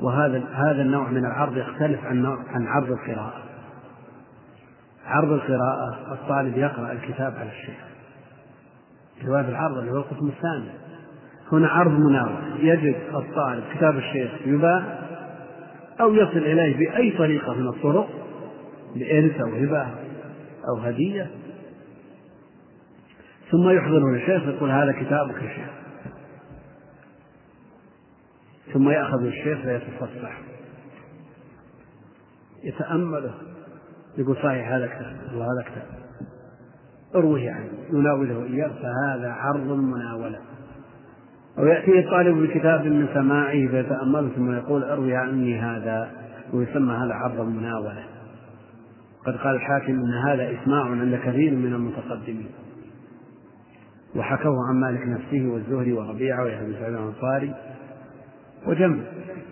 وهذا 0.02 0.42
هذا 0.52 0.82
النوع 0.82 1.10
من 1.10 1.24
العرض 1.26 1.56
يختلف 1.56 2.04
عن 2.04 2.26
عن 2.26 2.66
عرض 2.66 2.90
القراءة. 2.90 3.42
عرض 5.06 5.32
القراءة 5.32 6.12
الطالب 6.12 6.58
يقرأ 6.58 6.92
الكتاب 6.92 7.34
على 7.36 7.50
الشيخ. 7.50 7.95
جواب 9.22 9.48
العرض 9.48 9.78
اللي 9.78 9.90
هو 9.90 9.96
القسم 9.96 10.28
الثاني. 10.28 10.70
هنا 11.52 11.68
عرض 11.68 11.92
مناولة 11.92 12.56
يجد 12.58 12.96
الطالب 13.14 13.64
كتاب 13.74 13.96
الشيخ 13.96 14.30
يباع 14.46 14.98
أو 16.00 16.14
يصل 16.14 16.38
إليه 16.38 16.76
بأي 16.76 17.10
طريقة 17.18 17.54
من 17.54 17.68
الطرق 17.68 18.08
بإرث 18.94 19.40
أو 19.40 19.54
هبة 19.54 19.86
أو 20.68 20.80
هدية. 20.80 21.30
ثم 23.50 23.70
يحضره 23.70 24.10
للشيخ 24.10 24.42
يقول 24.42 24.70
هذا 24.70 24.92
كتابك 24.92 25.42
يا 25.42 25.48
شيخ. 25.48 25.70
ثم 28.74 28.90
يأخذ 28.90 29.24
الشيخ 29.24 29.59
فيتصفح 29.59 30.40
يتأمله. 32.64 33.34
يقول 34.18 34.36
صحيح 34.36 34.72
هذا 34.72 34.86
كتاب 34.86 35.16
وهذا 35.34 35.62
كتاب. 35.66 36.06
اروه 37.15 37.51
عنه 37.51 37.70
يناوله 37.93 38.45
إياه 38.45 38.69
فهذا 38.69 39.33
عرض 39.33 39.66
مناولة. 39.66 40.39
أو 41.59 41.66
يأتيه 41.66 42.01
الطالب 42.01 42.43
بكتاب 42.43 42.87
من 42.87 43.09
سماعه 43.15 43.69
فيتأمله 43.69 44.28
ثم 44.28 44.53
يقول 44.53 44.85
أروي 44.85 45.16
عني 45.16 45.61
هذا 45.61 46.11
ويسمى 46.53 46.93
هذا 46.93 47.15
عرض 47.15 47.41
مناولة. 47.41 48.05
قد 49.27 49.37
قال 49.37 49.55
الحاكم 49.55 49.93
أن 49.93 50.12
هذا 50.12 50.53
إسماع 50.53 50.85
عند 50.85 51.15
كثير 51.15 51.55
من 51.55 51.74
المتقدمين. 51.74 52.51
وحكوه 54.16 54.69
عن 54.69 54.81
مالك 54.81 55.09
نفسه 55.09 55.49
والزهري 55.49 55.93
وربيعة 55.93 56.43
ويحيى 56.43 56.66
بن 56.66 56.73
سعيد 56.73 56.95
الأنصاري 56.95 57.55
وجمع 58.66 59.03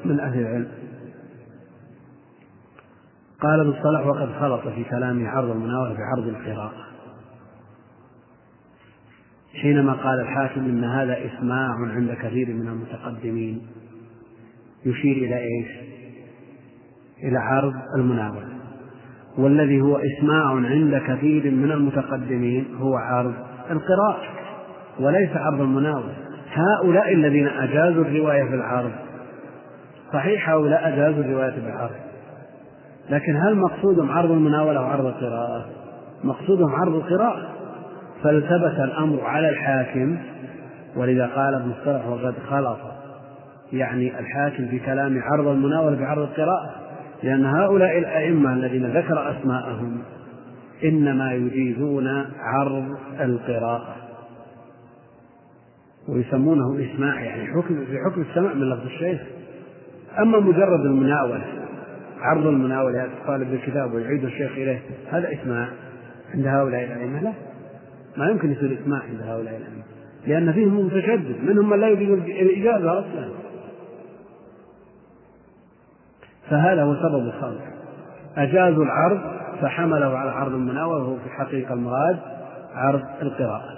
من 0.04 0.20
أهل 0.20 0.40
العلم. 0.40 0.68
قال 3.40 3.60
ابن 3.60 3.70
الصلاح 3.70 4.06
وقد 4.06 4.32
خلط 4.40 4.68
في 4.68 4.84
كلامه 4.84 5.28
عرض 5.28 5.50
المناولة 5.50 5.96
بعرض 5.96 6.28
القراءة. 6.28 6.83
حينما 9.62 9.92
قال 9.92 10.20
الحاكم 10.20 10.60
إن 10.60 10.84
هذا 10.84 11.18
إسماع 11.26 11.74
عند 11.94 12.16
كثير 12.22 12.48
من 12.48 12.68
المتقدمين 12.68 13.62
يشير 14.86 15.16
إلى 15.16 15.38
إيش؟ 15.38 15.68
إلى 17.22 17.38
عرض 17.38 17.74
المناولة 17.96 18.48
والذي 19.38 19.80
هو 19.80 19.96
إسماع 19.96 20.46
عند 20.46 20.96
كثير 21.06 21.50
من 21.50 21.72
المتقدمين 21.72 22.66
هو 22.80 22.96
عرض 22.96 23.34
القراءة 23.70 24.22
وليس 25.00 25.30
عرض 25.36 25.60
المناولة 25.60 26.14
هؤلاء 26.52 27.14
الذين 27.14 27.46
أجازوا 27.48 28.04
الرواية 28.04 28.44
في 28.44 28.54
العرض 28.54 28.92
صحيح 30.12 30.50
هؤلاء 30.50 30.88
أجازوا 30.88 31.24
الرواية 31.24 31.50
في 31.50 31.58
العرض 31.58 31.94
لكن 33.10 33.36
هل 33.36 33.56
مقصودهم 33.56 34.10
عرض 34.10 34.30
المناولة 34.30 34.80
أو 34.80 34.84
عرض 34.84 35.06
القراءة؟ 35.06 35.66
مقصودهم 36.24 36.74
عرض 36.74 36.94
القراءة 36.94 37.53
فالتبس 38.24 38.80
الأمر 38.80 39.20
على 39.20 39.48
الحاكم 39.48 40.18
ولذا 40.96 41.26
قال 41.26 41.54
ابن 41.54 41.70
الصلح 41.70 42.06
وقد 42.06 42.34
خلط 42.50 42.78
يعني 43.72 44.18
الحاكم 44.18 44.66
في 44.66 44.78
كلام 44.78 45.22
عرض 45.22 45.46
المناولة 45.46 45.96
بعرض 45.96 46.22
القراءة 46.22 46.74
لأن 47.22 47.46
هؤلاء 47.46 47.98
الأئمة 47.98 48.52
الذين 48.52 48.86
ذكر 48.86 49.30
أسماءهم 49.30 50.02
إنما 50.84 51.32
يجيزون 51.32 52.08
عرض 52.40 52.96
القراءة 53.20 53.96
ويسمونه 56.08 56.84
إسماع 56.84 57.20
يعني 57.20 57.46
حكم 57.46 57.84
في 57.84 57.98
حكم 58.10 58.20
السماع 58.20 58.54
من 58.54 58.70
لفظ 58.70 58.84
الشيخ. 58.84 59.20
أما 60.18 60.40
مجرد 60.40 60.80
المناولة 60.80 61.44
عرض 62.20 62.46
المناولة 62.46 62.98
يأتي 62.98 63.12
الطالب 63.12 63.50
بالكتاب 63.50 63.94
ويعيد 63.94 64.24
الشيخ 64.24 64.52
إليه 64.52 64.80
هذا 65.10 65.32
إسماع 65.32 65.68
عند 66.34 66.46
هؤلاء 66.46 66.84
الأئمة 66.84 67.22
لا. 67.22 67.32
ما 68.16 68.26
يمكن 68.30 68.52
يصير 68.52 68.78
إسماع 68.82 69.02
عند 69.02 69.20
هؤلاء 69.20 69.56
الأئمة 69.56 69.82
لأن 70.26 70.52
فيهم 70.52 70.86
متشدد 70.86 71.36
منهم 71.42 71.70
من 71.70 71.80
لا 71.80 71.88
يريد 71.88 72.10
الإجازة 72.10 72.98
أصلا. 72.98 73.28
فهذا 76.50 76.82
هو 76.82 76.94
سبب 76.94 77.26
الخلق 77.26 77.60
أجازوا 78.36 78.84
العرض 78.84 79.20
فحمله 79.60 80.18
على 80.18 80.30
عرض 80.30 80.52
المناولة 80.52 81.04
وهو 81.04 81.16
في 81.16 81.26
الحقيقة 81.26 81.74
المراد 81.74 82.18
عرض 82.74 83.02
القراءة. 83.22 83.74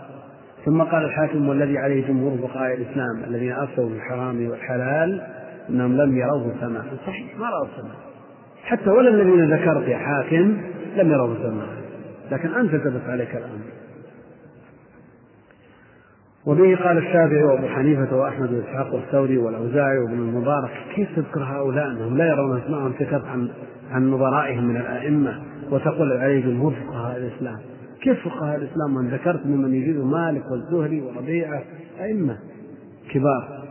ثم 0.65 0.83
قال 0.83 1.05
الحاكم 1.05 1.49
والذي 1.49 1.79
عليه 1.79 2.07
جمهور 2.07 2.49
فقهاء 2.49 2.75
الإسلام 2.75 3.25
الذين 3.25 3.53
أفتوا 3.53 3.89
بالحرام 3.89 4.51
والحلال 4.51 5.23
أنهم 5.69 5.97
لم 5.97 6.17
يروه 6.17 6.55
سماعا 6.61 6.87
صحيح 7.07 7.39
ما 7.39 7.47
رأوا 7.51 7.67
سماعا 7.77 8.07
حتى 8.65 8.91
ولا 8.91 9.09
الذين 9.09 9.55
ذكرت 9.55 9.89
يا 9.89 9.99
حاكم 9.99 10.57
لم 10.97 11.11
يروه 11.13 11.37
سماعا 11.43 11.77
لكن 12.31 12.55
أنت 12.55 12.71
كتبت 12.71 13.09
عليك 13.09 13.31
الأمر. 13.31 13.76
وبه 16.47 16.77
قال 16.77 16.99
الشافعي 16.99 17.43
وابو 17.43 17.67
حنيفة 17.67 18.17
وأحمد 18.17 18.53
واسحاق 18.53 18.95
والثوري 18.95 19.39
والأوزاعي 19.39 19.99
وابن 19.99 20.19
المبارك 20.19 20.71
كيف 20.95 21.17
تذكر 21.17 21.43
هؤلاء 21.43 21.87
أنهم 21.87 22.17
لا 22.17 22.27
يرون 22.27 22.63
أسماءهم 22.63 22.93
كتب 22.93 23.25
عن 23.25 23.51
عن 23.91 24.11
نظرائهم 24.11 24.65
من 24.65 24.77
الأئمة 24.77 25.43
وتقول 25.71 26.13
عليه 26.13 26.41
جمهور 26.45 26.75
فقهاء 26.75 27.17
الإسلام؟ 27.17 27.59
كيف 28.03 28.29
فقهاء 28.29 28.57
الإسلام 28.57 28.95
من 28.95 29.09
ذكرت 29.09 29.47
ممن 29.47 29.75
يجيد 29.75 29.97
مالك 29.97 30.51
والزهري 30.51 31.01
وربيعة 31.01 31.63
أئمة 32.01 32.39
كبار 33.11 33.63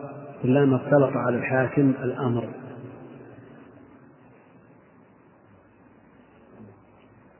إلا 0.44 0.66
ما 0.66 0.76
اختلط 0.76 1.18
على 1.18 1.38
الحاكم 1.38 1.94
الأمر؟ 2.04 2.50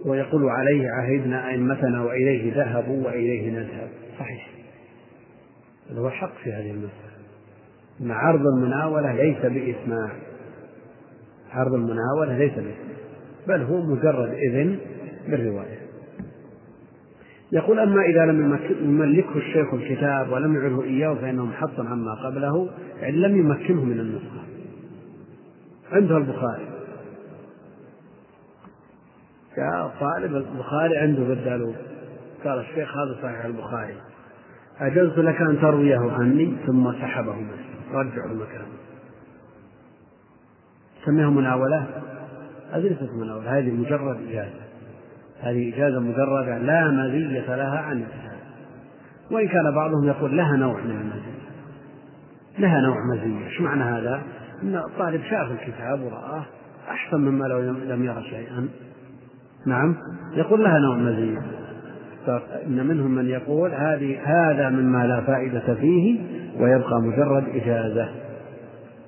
ويقول 0.06 0.50
عليه 0.50 0.88
عهدنا 0.92 1.50
أئمتنا 1.50 2.04
وإليه 2.04 2.56
ذهبوا 2.56 3.06
وإليه 3.06 3.52
نذهب. 3.52 3.90
صحيح. 4.20 4.55
هو 5.92 6.08
الحق 6.08 6.34
في 6.44 6.54
هذه 6.54 6.72
المسألة. 6.72 7.16
أن 8.02 8.12
عرض 8.12 8.42
المناولة 8.48 9.14
ليس 9.14 9.38
بإسماع. 9.38 10.10
عرض 11.52 11.74
المناولة 11.74 12.38
ليس 12.38 12.54
بإسماع. 12.54 12.96
بل 13.48 13.62
هو 13.62 13.82
مجرد 13.82 14.30
إذن 14.30 14.80
بالرواية. 15.28 15.80
يقول 17.52 17.80
أما 17.80 18.02
إذا 18.02 18.26
لم 18.26 18.60
يملكه 18.82 19.38
الشيخ 19.38 19.74
الكتاب 19.74 20.32
ولم 20.32 20.56
يعره 20.56 20.84
إياه 20.84 21.14
فإنه 21.14 21.46
محط 21.46 21.80
عما 21.80 22.14
قبله 22.26 22.70
يعني 23.00 23.18
لم 23.18 23.38
يمكنه 23.38 23.84
من 23.84 24.00
النسخة. 24.00 24.44
عنده 25.92 26.18
البخاري. 26.18 26.66
جاء 29.58 29.94
طالب 30.00 30.36
البخاري 30.36 30.98
عنده 30.98 31.24
بالدالوب. 31.24 31.76
قال 32.44 32.60
الشيخ 32.60 32.98
هذا 32.98 33.22
صحيح 33.22 33.46
البخاري. 33.46 33.96
أجزت 34.80 35.18
لك 35.18 35.42
أن 35.42 35.60
ترويه 35.62 36.12
عني 36.12 36.58
ثم 36.68 36.92
سحبه 36.92 37.36
منه 37.36 37.66
رجعه 37.92 38.34
مكانه 38.34 38.66
سميها 41.06 41.30
مناولة؟ 41.30 41.86
هذه 42.72 42.82
ليست 42.82 43.14
مناولة 43.14 43.58
هذه 43.58 43.72
مجرد 43.72 44.18
إجازة. 44.30 44.66
هذه 45.42 45.76
إجازة 45.76 46.00
مجردة 46.00 46.58
لا 46.58 46.92
مزية 46.92 47.56
لها 47.56 47.80
عن 47.80 47.98
الإسلام 47.98 48.40
وإن 49.32 49.48
كان 49.48 49.76
بعضهم 49.76 50.08
يقول 50.08 50.38
لها 50.38 50.56
نوع 50.58 50.82
من 50.82 50.92
المزية. 50.92 51.36
لها 52.60 52.82
نوع 52.82 52.96
مزية. 53.14 53.46
إيش 53.46 53.62
معنى 53.62 53.84
هذا؟ 53.84 54.22
أن 54.64 54.76
الطالب 54.76 55.22
شاف 55.24 55.52
الكتاب 55.52 56.02
ورآه 56.02 56.46
أحسن 56.90 57.18
مما 57.18 57.46
لو 57.46 57.60
لم 57.62 58.04
يرى 58.04 58.24
شيئا. 58.24 58.68
نعم 59.68 59.96
يقول 60.34 60.64
لها 60.64 60.80
نوع 60.80 60.98
مزية. 60.98 61.42
إن 62.68 62.88
منهم 62.88 63.16
من 63.16 63.26
يقول 63.26 63.72
هذه 63.72 64.20
هذا 64.24 64.70
مما 64.70 65.08
لا 65.08 65.22
فائدة 65.22 65.76
فيه 65.76 66.20
ويبقى 66.60 67.02
مجرد 67.02 67.44
إجازة. 67.56 68.10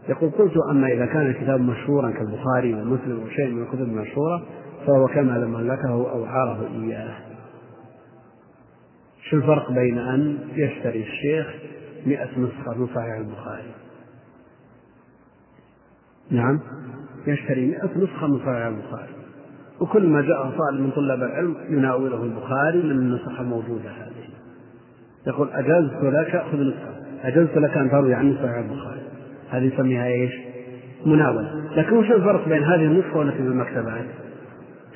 يقول 0.09 0.29
قلت 0.29 0.53
أما 0.71 0.87
إذا 0.87 1.05
كان 1.05 1.25
الكتاب 1.25 1.61
مشهورا 1.61 2.11
كالبخاري 2.11 2.73
ومسلم 2.73 3.19
أو 3.21 3.29
شيء 3.29 3.47
من 3.47 3.63
الكتب 3.63 3.81
المشهورة 3.81 4.45
فهو 4.87 5.07
كما 5.07 5.31
لم 5.31 5.53
ملكه 5.53 5.89
أو 5.89 6.25
عاره 6.25 6.69
إياه. 6.83 7.13
شو 9.29 9.37
الفرق 9.37 9.71
بين 9.71 9.97
أن 9.97 10.37
يشتري 10.53 11.01
الشيخ 11.01 11.53
مئة 12.05 12.29
نسخة 12.39 12.77
من 12.77 12.87
صحيح 12.95 13.15
البخاري؟ 13.15 13.71
نعم 16.31 16.59
يشتري 17.27 17.65
مئة 17.65 17.89
نسخة 17.97 18.27
من 18.27 18.39
صحيح 18.39 18.65
البخاري. 18.65 19.26
وكل 19.81 20.07
ما 20.07 20.21
جاء 20.21 20.51
طالب 20.57 20.81
من 20.81 20.91
طلاب 20.91 21.23
العلم 21.23 21.55
يناوله 21.69 22.23
البخاري 22.23 22.83
من 22.83 22.91
النسخ 22.91 23.39
الموجودة 23.39 23.89
هذه. 23.89 24.27
يقول 25.27 25.49
أجازت 25.53 26.03
لك 26.03 26.43
خذ 26.51 26.57
نسخة 26.57 26.97
أجازت 27.23 27.57
لك 27.57 27.77
أن 27.77 27.91
تروي 27.91 28.13
عني 28.13 28.35
صحيح 28.35 28.57
البخاري. 28.57 29.01
هذه 29.49 29.63
يسميها 29.73 30.05
إيش؟ 30.05 30.33
مناولة. 31.05 31.69
لكن 31.75 31.97
وش 31.97 32.11
الفرق 32.11 32.49
بين 32.49 32.63
هذه 32.63 32.85
النسخة 32.85 33.17
والتي 33.17 33.37
في 33.37 33.43
المكتبات؟ 33.43 34.05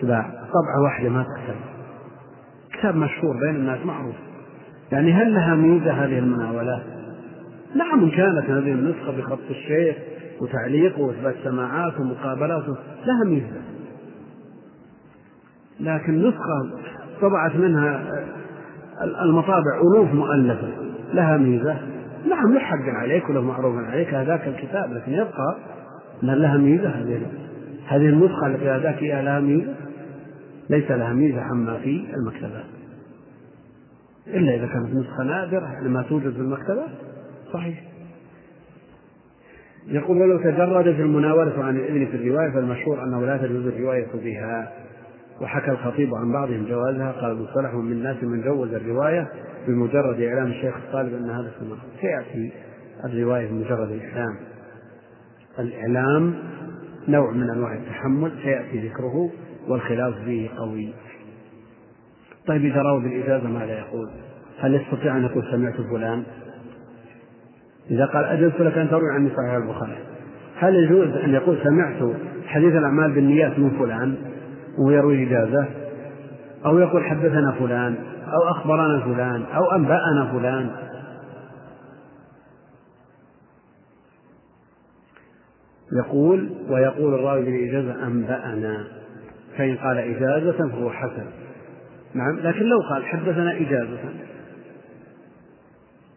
تباع 0.01 0.29
طبعة 0.29 0.83
واحدة 0.83 1.09
ما 1.09 1.23
تكتب. 1.23 1.59
كتاب 2.73 2.95
مشهور 2.95 3.37
بين 3.37 3.55
الناس 3.55 3.85
معروف. 3.85 4.15
يعني 4.91 5.13
هل 5.13 5.33
لها 5.33 5.55
ميزة 5.55 5.91
هذه 5.91 6.19
المناولة؟ 6.19 6.83
نعم 7.75 8.09
كانت 8.09 8.49
هذه 8.49 8.71
النسخة 8.71 9.17
بخط 9.17 9.49
الشيخ 9.49 9.95
وتعليقه 10.41 11.01
وإثبات 11.01 11.35
سماعات 11.43 11.99
ومقابلات 11.99 12.63
لها 13.05 13.23
ميزة. 13.25 13.61
لكن 15.81 16.27
نسخة 16.27 16.69
طبعت 17.21 17.55
منها 17.55 18.03
المطابع 19.21 19.81
ألوف 19.81 20.13
مؤلفة 20.13 20.67
لها 21.13 21.37
ميزة. 21.37 21.77
نعم 22.29 22.53
له 22.53 22.59
حق 22.59 22.83
عليك 22.85 23.29
وله 23.29 23.41
معروف 23.41 23.75
عليك 23.75 24.13
هذاك 24.13 24.47
الكتاب 24.47 24.93
لكن 24.93 25.11
يبقى 25.11 25.57
أن 26.23 26.29
لها 26.29 26.57
ميزة 26.57 26.89
هذه. 26.89 27.21
هذه 27.87 28.09
النسخة 28.09 28.47
التي 28.47 28.69
هذاك 28.69 28.97
إياها 28.97 29.21
لها 29.21 29.39
ميزة؟ 29.39 29.75
ليس 30.69 30.91
لها 30.91 31.13
ميزة 31.13 31.41
عما 31.41 31.77
في 31.77 32.05
المكتبات 32.13 32.65
إلا 34.27 34.55
إذا 34.55 34.67
كانت 34.67 34.95
نسخة 34.95 35.23
نادرة 35.23 35.79
لما 35.81 36.01
توجد 36.01 36.33
في 36.33 36.39
المكتبات 36.39 36.89
صحيح. 37.53 37.83
يقول 39.87 40.17
ولو 40.17 40.37
تجردت 40.37 40.99
المناولة 40.99 41.63
عن 41.63 41.77
الإذن 41.77 42.05
في 42.05 42.17
الرواية 42.17 42.51
فالمشهور 42.51 43.03
أنه 43.03 43.25
لا 43.25 43.37
تجوز 43.37 43.67
الرواية 43.67 44.07
بها. 44.23 44.71
وحكى 45.41 45.71
الخطيب 45.71 46.15
عن 46.15 46.31
بعضهم 46.31 46.65
جوازها 46.65 47.11
قال 47.11 47.31
ابن 47.31 47.45
صالح 47.53 47.75
ومن 47.75 47.91
الناس 47.91 48.23
من 48.23 48.41
جوز 48.41 48.73
الرواية 48.73 49.27
بمجرد 49.67 50.21
إعلام 50.21 50.47
الشيخ 50.47 50.75
الطالب 50.75 51.13
أن 51.13 51.29
هذا 51.29 51.51
سمع 51.59 51.75
سيأتي 52.01 52.51
الرواية 53.05 53.47
بمجرد 53.47 53.91
الإعلام 53.91 54.35
الإعلام 55.59 56.33
نوع 57.07 57.31
من 57.31 57.49
أنواع 57.49 57.73
التحمل 57.73 58.31
سيأتي 58.43 58.87
ذكره 58.87 59.29
والخلاف 59.67 60.15
فيه 60.25 60.49
قوي 60.49 60.93
طيب 62.47 62.65
إذا 62.65 62.81
روى 62.81 63.01
بالإجازة 63.01 63.47
ماذا 63.47 63.79
يقول؟ 63.79 64.09
هل 64.59 64.75
يستطيع 64.75 65.17
أن 65.17 65.23
يقول 65.23 65.43
سمعت 65.51 65.75
فلان؟ 65.91 66.23
إذا 67.91 68.05
قال 68.05 68.25
أجلت 68.25 68.61
لك 68.61 68.77
أن 68.77 68.89
تروي 68.89 69.13
عني 69.13 69.29
صحيح 69.29 69.53
البخاري 69.53 69.97
هل 70.55 70.75
يجوز 70.75 71.07
أن 71.07 71.33
يقول 71.33 71.57
سمعت 71.63 72.15
حديث 72.45 72.73
الأعمال 72.75 73.11
بالنيات 73.11 73.59
من 73.59 73.69
فلان؟ 73.69 74.15
ويروي 74.77 75.27
إجازة 75.27 75.67
أو 76.65 76.79
يقول 76.79 77.03
حدثنا 77.03 77.51
فلان 77.59 77.95
أو 78.33 78.49
أخبرنا 78.49 78.99
فلان 79.05 79.43
أو 79.43 79.71
أنبأنا 79.71 80.31
فلان. 80.31 80.69
يقول 85.93 86.49
ويقول 86.69 87.13
الراوي 87.13 87.45
بالإجازة 87.45 88.07
أنبأنا 88.07 88.87
فإن 89.57 89.75
قال 89.77 89.97
إجازة 89.97 90.67
فهو 90.69 90.89
حسن. 90.89 91.25
نعم 92.13 92.39
لكن 92.39 92.63
لو 92.65 92.79
قال 92.89 93.05
حدثنا 93.05 93.57
إجازة 93.57 93.99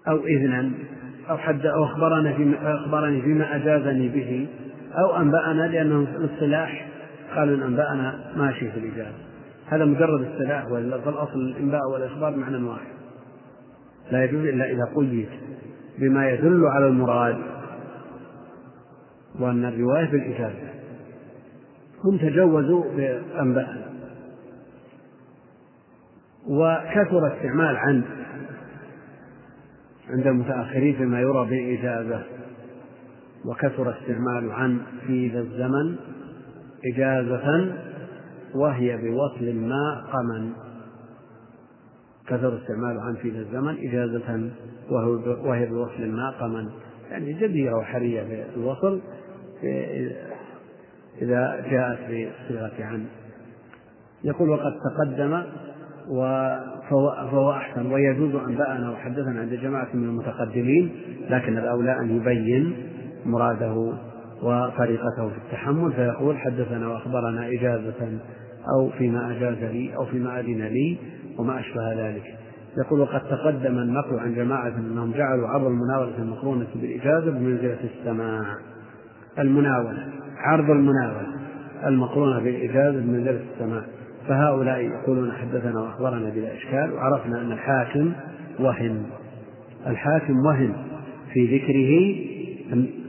أو 0.08 0.26
إذنا 0.26 0.70
أو 1.30 1.38
حد 1.38 1.66
أو 1.66 1.84
أخبرنا 1.84 2.32
فيما 2.32 2.74
أخبرني 2.74 3.22
فيما 3.22 3.56
أجازني 3.56 4.08
به 4.08 4.48
أو 4.98 5.16
أنبأنا 5.16 5.68
لأنه 5.68 6.06
الاصطلاح 6.16 6.93
قالوا 7.36 7.66
أنبأنا 7.66 8.32
ماشي 8.36 8.70
في 8.70 8.78
الإجابة. 8.78 9.16
هذا 9.66 9.84
مجرد 9.84 10.26
اصطلاح 10.26 10.66
فالأصل 11.04 11.38
الإنباء 11.38 11.80
والإخبار 11.92 12.36
معنى 12.36 12.64
واحد. 12.64 12.94
لا 14.10 14.24
يجوز 14.24 14.40
إلا 14.40 14.70
إذا 14.70 14.84
قيد 14.96 15.28
بما 15.98 16.30
يدل 16.30 16.66
على 16.66 16.86
المراد 16.86 17.36
وأن 19.40 19.64
الرواية 19.64 20.10
بالإجازة 20.10 20.74
هم 22.04 22.16
تجوزوا 22.18 22.84
بأنبأنا 22.96 23.84
وكثر 26.48 27.36
استعمال 27.36 27.76
عن 27.76 28.02
عند 30.10 30.26
المتأخرين 30.26 30.96
فيما 30.96 31.20
يرى 31.20 31.46
بالإجازة 31.46 32.22
وكثر 33.44 33.94
استعمال 33.98 34.52
عن 34.52 34.80
في 35.06 35.28
ذا 35.28 35.40
الزمن. 35.40 35.96
إجازة 36.92 37.72
وهي 38.54 38.96
بوصل 38.96 39.54
ما 39.54 40.04
قمن 40.12 40.52
كثر 42.26 42.58
استعمال 42.58 43.00
عن 43.00 43.14
في 43.14 43.28
الزمن 43.28 43.88
إجازة 43.88 44.50
وهي 45.44 45.66
بوصل 45.66 46.08
ما 46.08 46.30
قمن 46.30 46.70
يعني 47.10 47.32
جديرة 47.32 47.76
وحرية 47.78 48.22
في 48.22 48.56
الوصل 48.56 49.00
إذا 51.22 51.64
جاءت 51.70 51.98
بصيغة 52.04 52.72
عن. 52.84 53.06
يقول 54.24 54.50
وقد 54.50 54.72
تقدم 54.84 55.42
فهو 56.90 57.50
أحسن 57.52 57.92
ويجوز 57.92 58.34
أنبأنا 58.34 58.90
وحدثنا 58.90 59.40
عند 59.40 59.54
جماعة 59.54 59.88
من 59.94 60.04
المتقدمين 60.04 60.92
لكن 61.30 61.58
الأولى 61.58 62.00
أن 62.00 62.16
يبين 62.16 62.76
مراده. 63.26 63.92
وطريقته 64.42 65.28
في 65.28 65.36
التحمل 65.46 65.92
فيقول 65.92 66.38
حدثنا 66.38 66.88
وأخبرنا 66.88 67.48
إجازة 67.48 68.18
أو 68.76 68.90
فيما 68.90 69.30
أجاز 69.30 69.58
لي 69.72 69.96
أو 69.96 70.06
فيما 70.06 70.40
أذن 70.40 70.62
لي 70.62 70.98
وما 71.38 71.60
أشبه 71.60 72.08
ذلك. 72.08 72.38
يقول 72.78 73.00
وقد 73.00 73.20
تقدم 73.20 73.78
النقل 73.78 74.18
عن 74.18 74.34
جماعة 74.34 74.68
أنهم 74.68 75.12
جعلوا 75.12 75.48
عرض 75.48 75.66
المناولة 75.66 76.18
المقرونة 76.18 76.66
بالإجازة 76.74 77.30
بمنزلة 77.30 77.78
السماع 77.84 78.56
المناولة 79.38 80.08
عرض 80.36 80.70
المناولة 80.70 81.26
المقرونة 81.86 82.40
بالإجازة 82.40 83.00
بمنزلة 83.00 83.40
السماع 83.54 83.82
فهؤلاء 84.28 84.80
يقولون 84.80 85.32
حدثنا 85.32 85.80
وأخبرنا 85.80 86.30
بلا 86.30 86.54
إشكال 86.54 86.92
وعرفنا 86.92 87.40
أن 87.40 87.52
الحاكم 87.52 88.12
وهن 88.60 89.02
الحاكم 89.86 90.46
وهن 90.46 90.72
في 91.32 91.56
ذكره 91.56 92.14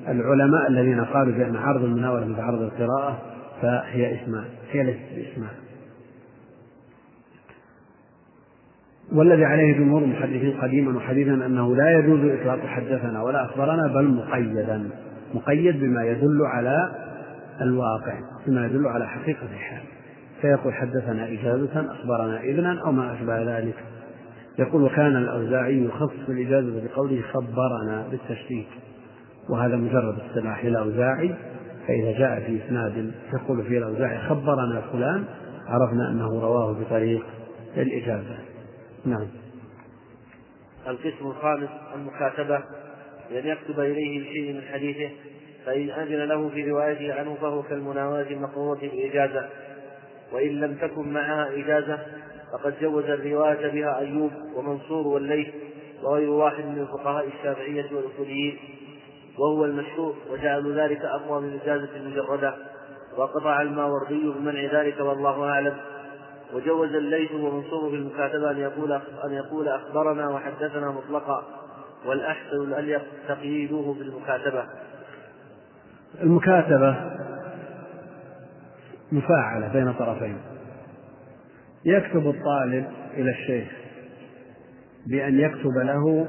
العلماء 0.08 0.68
الذين 0.70 1.06
قالوا 1.06 1.38
بأن 1.38 1.56
عرض 1.56 1.84
المناولة 1.84 2.26
مثل 2.26 2.42
عرض 2.42 2.62
القراءة 2.62 3.22
فهي 3.62 4.24
اسمان 4.24 4.46
هي 4.72 4.84
ليست 4.84 5.00
باسمان 5.16 5.66
والذي 9.12 9.46
عليه 9.46 9.78
جمهور 9.78 10.04
المحدثين 10.04 10.58
قديما 10.62 10.98
وحديثا 10.98 11.34
أنه 11.34 11.76
لا 11.76 12.00
يجوز 12.00 12.20
إطلاق 12.20 12.66
حدثنا 12.66 13.24
ولا 13.24 13.46
أخبرنا 13.46 13.88
بل 13.88 14.08
مقيدا. 14.08 14.90
مقيد 15.34 15.80
بما 15.80 16.06
يدل 16.06 16.42
على 16.46 16.92
الواقع 17.62 18.20
بما 18.48 18.66
يدل 18.66 18.88
على 18.88 19.08
حقيقة 19.08 19.48
الحال. 19.54 19.84
فيقول 20.42 20.74
حدثنا 20.74 21.28
إجازة 21.28 21.92
أخبرنا 21.92 22.44
إذنا 22.44 22.82
أو 22.86 22.92
ما 22.92 23.14
أشبه 23.14 23.58
ذلك. 23.58 23.76
يقول 24.60 24.84
وكان 24.84 25.16
الأوزاعي 25.16 25.86
يخصص 25.86 26.30
الإجازة 26.30 26.82
بقوله 26.88 27.22
خبرنا 27.34 28.08
بالتشديد. 28.12 28.66
وهذا 29.50 29.76
مجرد 29.76 30.20
اصطلاح 30.20 30.66
للأوزاعي 30.66 31.36
فإذا 31.88 32.12
جاء 32.20 32.40
في 32.40 32.66
إسناد 32.66 33.12
يقول 33.34 33.64
فيه 33.64 33.78
الأوزاعي 33.78 34.18
خبرنا 34.18 34.82
فلان 34.92 35.26
عرفنا 35.68 36.12
أنه 36.12 36.42
رواه 36.42 36.74
بطريق 36.74 37.26
الإجازة 37.78 38.38
نعم. 39.06 39.28
القسم 40.88 41.28
الخامس 41.28 41.70
المكاتبة. 41.96 42.64
بأن 43.30 43.48
يكتب 43.48 43.80
إليه 43.80 44.20
بشيء 44.20 44.54
من 44.54 44.62
حديثه 44.62 45.10
فإن 45.66 45.90
أذن 45.90 46.24
له 46.24 46.50
في 46.50 46.72
روايته 46.72 47.14
عنه 47.14 47.36
فهو 47.36 47.64
كالمناولة 47.64 48.32
المقرونة 48.32 48.82
بالإجازة. 48.82 49.50
وإن 50.34 50.60
لم 50.60 50.76
تكن 50.76 51.14
معها 51.14 51.50
إجازة 51.56 52.00
فقد 52.54 52.74
جوز 52.82 53.04
الرواية 53.04 53.72
بها 53.72 54.00
أيوب 54.00 54.32
ومنصور 54.56 55.08
والليث 55.08 55.48
وغير 56.04 56.30
واحد 56.30 56.66
من 56.66 56.80
الفقهاء 56.80 57.28
الشافعية 57.28 57.86
والأصوليين. 57.92 58.58
وهو 59.40 59.66
المشهور 59.66 60.16
وجعلوا 60.32 60.76
ذلك 60.76 61.02
أقوى 61.06 61.42
من 61.42 61.48
الإجازة 61.48 61.96
المجردة 61.96 62.56
وقطع 63.18 63.62
الماوردي 63.62 64.34
بمنع 64.40 64.82
ذلك 64.82 65.00
والله 65.00 65.44
أعلم. 65.44 65.74
وجوز 66.54 66.90
الليث 66.90 67.32
ومنصور 67.32 67.90
في 67.90 67.96
المكاتبة 67.96 68.52
أن 68.52 68.58
يقول 68.58 68.92
أن 69.26 69.32
يقول 69.32 69.68
أخبرنا 69.68 70.30
وحدثنا 70.30 70.92
مطلقا 70.92 71.44
والأحسن 72.06 72.62
الأليق 72.62 73.02
تقييده 73.28 73.96
بالمكاتبة. 74.00 74.66
المكاتبة 76.22 76.96
مفاعلة 79.12 79.74
بين 79.74 79.94
طرفين. 79.94 80.38
يكتب 81.86 82.28
الطالب 82.28 82.86
إلى 83.14 83.30
الشيخ 83.32 83.68
بأن 85.08 85.40
يكتب 85.40 85.78
له 85.78 86.28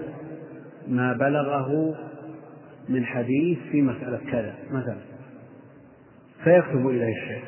ما 0.89 1.13
بلغه 1.13 1.95
من 2.89 3.05
حديث 3.05 3.59
في 3.73 3.83
مسألة 3.83 4.21
كذا 4.31 4.55
مثلا 4.71 4.99
فيكتب 6.45 6.89
إليه 6.89 7.13
الشيخ 7.23 7.45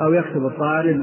أو 0.00 0.12
يكتب 0.12 0.46
الطالب 0.46 1.02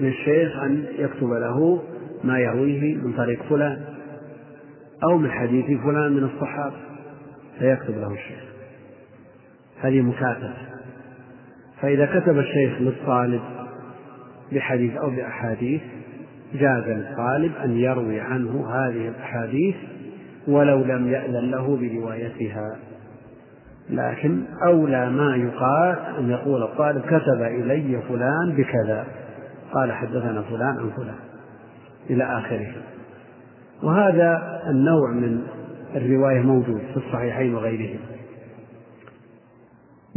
للشيخ 0.00 0.56
أن 0.56 0.84
يكتب 0.98 1.32
له 1.32 1.82
ما 2.24 2.38
يرويه 2.38 2.94
من 2.94 3.12
طريق 3.12 3.42
فلان 3.42 3.84
أو 5.04 5.18
من 5.18 5.30
حديث 5.30 5.64
فلان 5.64 6.12
من 6.12 6.24
الصحابة 6.24 6.76
فيكتب 7.58 7.98
له 7.98 8.12
الشيخ. 8.12 8.44
هذه 9.80 10.00
مكاتبة. 10.00 10.54
فإذا 11.80 12.20
كتب 12.20 12.38
الشيخ 12.38 12.80
للطالب 12.80 13.42
بحديث 14.52 14.96
أو 14.96 15.10
بأحاديث 15.10 15.80
جاز 16.54 16.84
للطالب 16.84 17.52
أن 17.64 17.76
يروي 17.76 18.20
عنه 18.20 18.68
هذه 18.70 19.08
الأحاديث 19.08 19.74
ولو 20.48 20.84
لم 20.84 21.08
يأذن 21.08 21.50
له 21.50 21.76
بروايتها. 21.76 22.76
لكن 23.90 24.44
أولى 24.66 25.10
ما 25.10 25.36
يقال 25.36 25.98
أن 26.18 26.30
يقول 26.30 26.62
الطالب 26.62 27.02
كتب 27.02 27.42
إلي 27.42 28.02
فلان 28.08 28.56
بكذا. 28.56 29.06
قال 29.72 29.92
حدثنا 29.92 30.42
فلان 30.42 30.78
عن 30.78 30.90
فلان. 30.96 31.18
إلى 32.10 32.24
آخره. 32.24 32.72
وهذا 33.82 34.60
النوع 34.70 35.10
من 35.10 35.42
الرواية 35.96 36.40
موجود 36.40 36.80
في 36.92 36.96
الصحيحين 36.96 37.54
وغيرهم. 37.54 38.00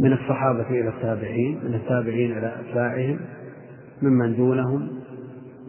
من 0.00 0.12
الصحابة 0.12 0.70
إلى 0.70 0.88
التابعين 0.88 1.60
من 1.64 1.74
التابعين 1.74 2.38
إلى 2.38 2.52
أتباعهم 2.60 3.20
ممن 4.02 4.36
دونهم 4.36 4.88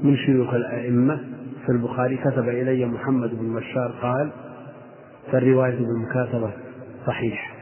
من 0.04 0.18
شيوخ 0.18 0.54
الأئمة. 0.54 1.20
في 1.66 1.72
البخاري 1.72 2.18
كتب 2.18 2.50
إلي 2.50 2.86
محمد 2.86 3.30
بن 3.30 3.56
بشار 3.56 3.92
قال 4.02 4.32
فالرواية 5.32 5.76
بالمكاتبة 5.76 6.52
صحيح. 7.08 7.54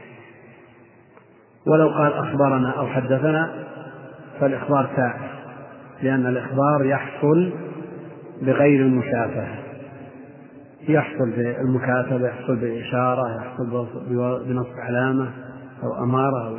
ولو 1.66 1.88
قال 1.88 2.12
أخبرنا 2.12 2.70
أو 2.70 2.86
حدثنا 2.86 3.50
فالإخبار 4.40 4.90
سائر 4.96 5.30
لأن 6.02 6.26
الإخبار 6.26 6.84
يحصل 6.84 7.52
بغير 8.42 8.80
المشافهة. 8.80 9.58
يحصل 10.88 11.30
بالمكاتبة 11.30 12.28
يحصل 12.28 12.56
بإشارة 12.56 13.36
يحصل 13.36 13.86
بنصب 14.46 14.78
علامة 14.78 15.30
أو 15.82 16.04
أمارة 16.04 16.48
أو 16.48 16.56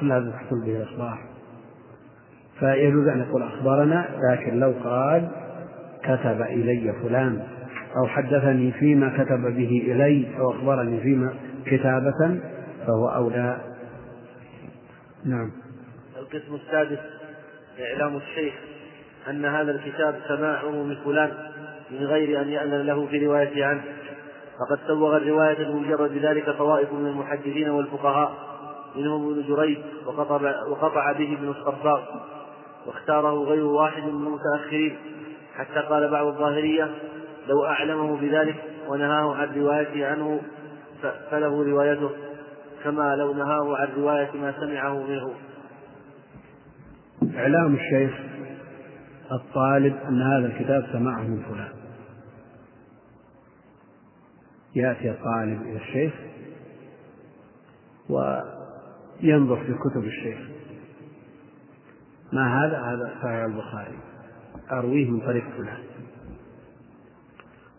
كل 0.00 0.12
هذا 0.12 0.30
تحصل 0.30 0.60
به 0.66 0.76
الإخبار. 0.76 1.18
فيجوز 2.58 3.08
أن 3.08 3.20
يقول 3.20 3.42
أخبرنا 3.42 4.08
لكن 4.30 4.60
لو 4.60 4.74
قال 4.84 5.28
كتب 6.02 6.42
إلي 6.42 6.92
فلان. 7.02 7.42
أو 7.96 8.06
حدثني 8.06 8.72
فيما 8.72 9.24
كتب 9.24 9.42
به 9.42 9.82
إلي 9.86 10.38
أو 10.38 10.50
أخبرني 10.50 11.00
فيما 11.00 11.34
كتابة 11.66 12.40
فهو 12.86 13.08
أولى. 13.08 13.60
نعم. 15.24 15.50
القسم 16.18 16.54
السادس 16.54 16.98
إعلام 17.80 18.16
الشيخ 18.16 18.54
أن 19.30 19.44
هذا 19.44 19.70
الكتاب 19.70 20.14
سماعه 20.28 20.70
من 20.70 20.96
فلان 21.04 21.32
من 21.90 22.06
غير 22.06 22.42
أن 22.42 22.48
يأذن 22.48 22.82
له 22.86 23.06
في 23.06 23.26
روايته 23.26 23.64
عنه. 23.64 23.82
فقد 24.58 24.78
سوغ 24.86 25.16
الرواية 25.16 25.64
بمجرد 25.64 26.12
ذلك 26.12 26.50
طوائف 26.50 26.92
من 26.92 27.06
المحدثين 27.06 27.68
والفقهاء 27.68 28.32
منهم 28.96 29.32
ابن 29.32 29.42
جريج 29.48 29.78
وقطع, 30.06 30.64
وقطع 30.70 31.12
به 31.12 31.32
ابن 31.38 31.48
الصباغ 31.48 32.02
واختاره 32.86 33.44
غير 33.44 33.64
واحد 33.64 34.02
من 34.02 34.26
المتأخرين. 34.26 34.96
حتى 35.56 35.80
قال 35.80 36.10
بعض 36.10 36.26
الظاهرية 36.26 36.90
لو 37.48 37.64
أعلمه 37.64 38.16
بذلك 38.16 38.56
ونهاه 38.88 39.34
عن 39.34 39.54
روايته 39.54 40.06
عنه 40.06 40.40
فله 41.30 41.64
روايته 41.64 42.10
كما 42.84 43.16
لو 43.16 43.34
نهاه 43.34 43.76
عن 43.76 43.88
رواية 43.96 44.32
ما 44.32 44.54
سمعه 44.60 45.02
منه. 45.02 45.34
إعلام 47.36 47.74
الشيخ 47.74 48.20
الطالب 49.32 49.96
أن 50.08 50.22
هذا 50.22 50.46
الكتاب 50.46 50.86
سمعه 50.92 51.22
من 51.22 51.42
فلان. 51.42 51.72
يأتي 54.74 55.10
الطالب 55.10 55.62
إلى 55.62 55.76
الشيخ 55.76 56.14
وينظر 58.08 59.56
في 59.56 59.74
كتب 59.74 60.04
الشيخ. 60.04 60.38
ما 62.32 62.64
هذا؟ 62.64 62.80
هذا 62.80 63.14
صحيح 63.22 63.44
البخاري. 63.44 63.98
أرويه 64.72 65.10
من 65.10 65.20
طريق 65.20 65.44
فلان. 65.56 65.93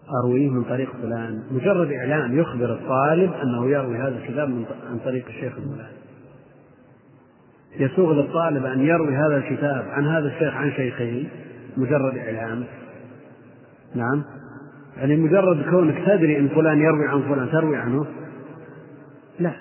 أرويه 0.10 0.50
من 0.50 0.64
طريق 0.64 0.96
فلان. 1.02 1.44
مجرد 1.52 1.92
إعلان 1.92 2.40
يخبر 2.40 2.74
الطالب 2.74 3.34
أنه 3.34 3.70
يروي 3.70 3.98
هذا 3.98 4.18
الكتاب 4.18 4.66
عن 4.90 5.00
طريق 5.06 5.26
الشيخ 5.28 5.54
الفلاني. 5.58 5.96
يسوغ 7.80 8.14
للطالب 8.14 8.66
أن 8.66 8.82
يروي 8.82 9.16
هذا 9.16 9.38
الكتاب 9.38 9.86
عن 9.90 10.08
هذا 10.08 10.28
الشيخ 10.28 10.54
عن 10.54 10.72
شيخه 10.72 11.24
مجرد 11.78 12.18
إعلان. 12.18 12.64
نعم. 13.96 14.24
يعني 14.98 15.16
مجرد 15.16 15.70
كونك 15.70 16.06
تدري 16.06 16.40
أن 16.40 16.48
فلان 16.48 16.80
يروي 16.80 17.08
عن 17.08 17.22
فلان 17.22 17.52
تروي 17.52 17.78
عنه؟ 17.78 18.06
لا. 19.40 19.52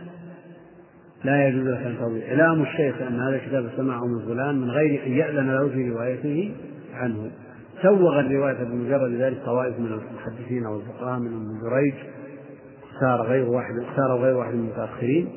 لا 1.24 1.48
يجوز 1.48 1.68
لك 1.68 1.86
أن 1.86 1.96
تروي. 1.98 2.30
إعلام 2.30 2.62
الشيخ 2.62 3.02
أن 3.02 3.20
هذا 3.20 3.36
الكتاب 3.36 3.70
سمعه 3.76 4.06
من 4.06 4.26
فلان 4.26 4.60
من 4.60 4.70
غير 4.70 5.06
أن 5.06 5.12
يأذن 5.12 5.50
له 5.50 5.68
في 5.68 5.90
روايته 5.90 6.54
عنه. 6.94 7.30
سوغ 7.84 8.20
الرواية 8.20 8.64
بمجرد 8.64 9.12
ذلك 9.12 9.38
طوائف 9.44 9.80
من 9.80 9.86
المحدثين 9.86 10.66
أو 10.66 10.80
الفقهاء 10.80 11.18
من 11.18 11.26
ابن 11.26 11.70
جريج 11.70 11.94
اختار 12.92 13.22
غير 13.22 13.48
واحد 13.48 13.78
اختار 13.78 14.16
غير 14.16 14.36
واحد 14.36 14.54
من 14.54 14.60
المتأخرين. 14.60 15.28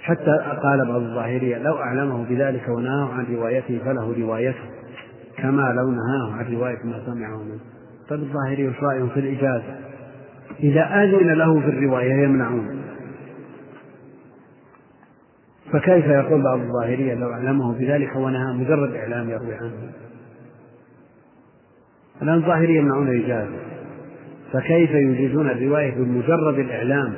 حتى 0.00 0.38
قال 0.62 0.88
بعض 0.88 1.00
الظاهرية 1.00 1.58
لو 1.58 1.76
أعلمه 1.76 2.24
بذلك 2.24 2.68
ونهاه 2.68 3.12
عن 3.12 3.26
روايته 3.34 3.78
فله 3.84 4.14
روايته 4.18 4.64
كما 5.36 5.62
لو 5.62 5.90
نهاه 5.90 6.32
عن 6.32 6.54
رواية 6.54 6.78
ما 6.84 7.02
سمعه 7.06 7.42
منه. 7.42 7.60
طيب 8.08 8.20
الظاهري 8.20 8.72
رأيهم 8.82 9.08
في 9.08 9.20
الإجازة. 9.20 9.76
إذا 10.60 11.02
أذن 11.02 11.32
له 11.32 11.60
في 11.60 11.68
الرواية 11.68 12.24
يمنعون. 12.24 12.82
فكيف 15.72 16.06
يقول 16.06 16.42
بعض 16.42 16.58
الظاهرية 16.58 17.14
لو 17.14 17.32
أعلمه 17.32 17.72
بذلك 17.72 18.16
ونهى 18.16 18.52
مجرد 18.52 18.94
إعلام 18.94 19.30
يروي 19.30 19.54
عنه. 19.54 20.05
الآن 22.22 22.34
الظاهرية 22.34 22.78
يمنعون 22.78 23.08
الإجازة 23.08 23.56
فكيف 24.52 24.90
يجيزون 24.90 25.50
الرواية 25.50 25.94
بمجرد 25.94 26.58
الإعلام؟ 26.58 27.12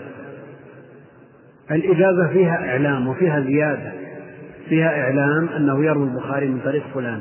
الإجازة 1.70 2.28
فيها 2.28 2.70
إعلام 2.70 3.08
وفيها 3.08 3.40
زيادة. 3.40 3.92
فيها 4.68 5.00
إعلام 5.02 5.48
أنه 5.48 5.84
يروي 5.84 6.04
البخاري 6.04 6.48
من 6.48 6.60
طريق 6.64 6.82
فلان. 6.94 7.20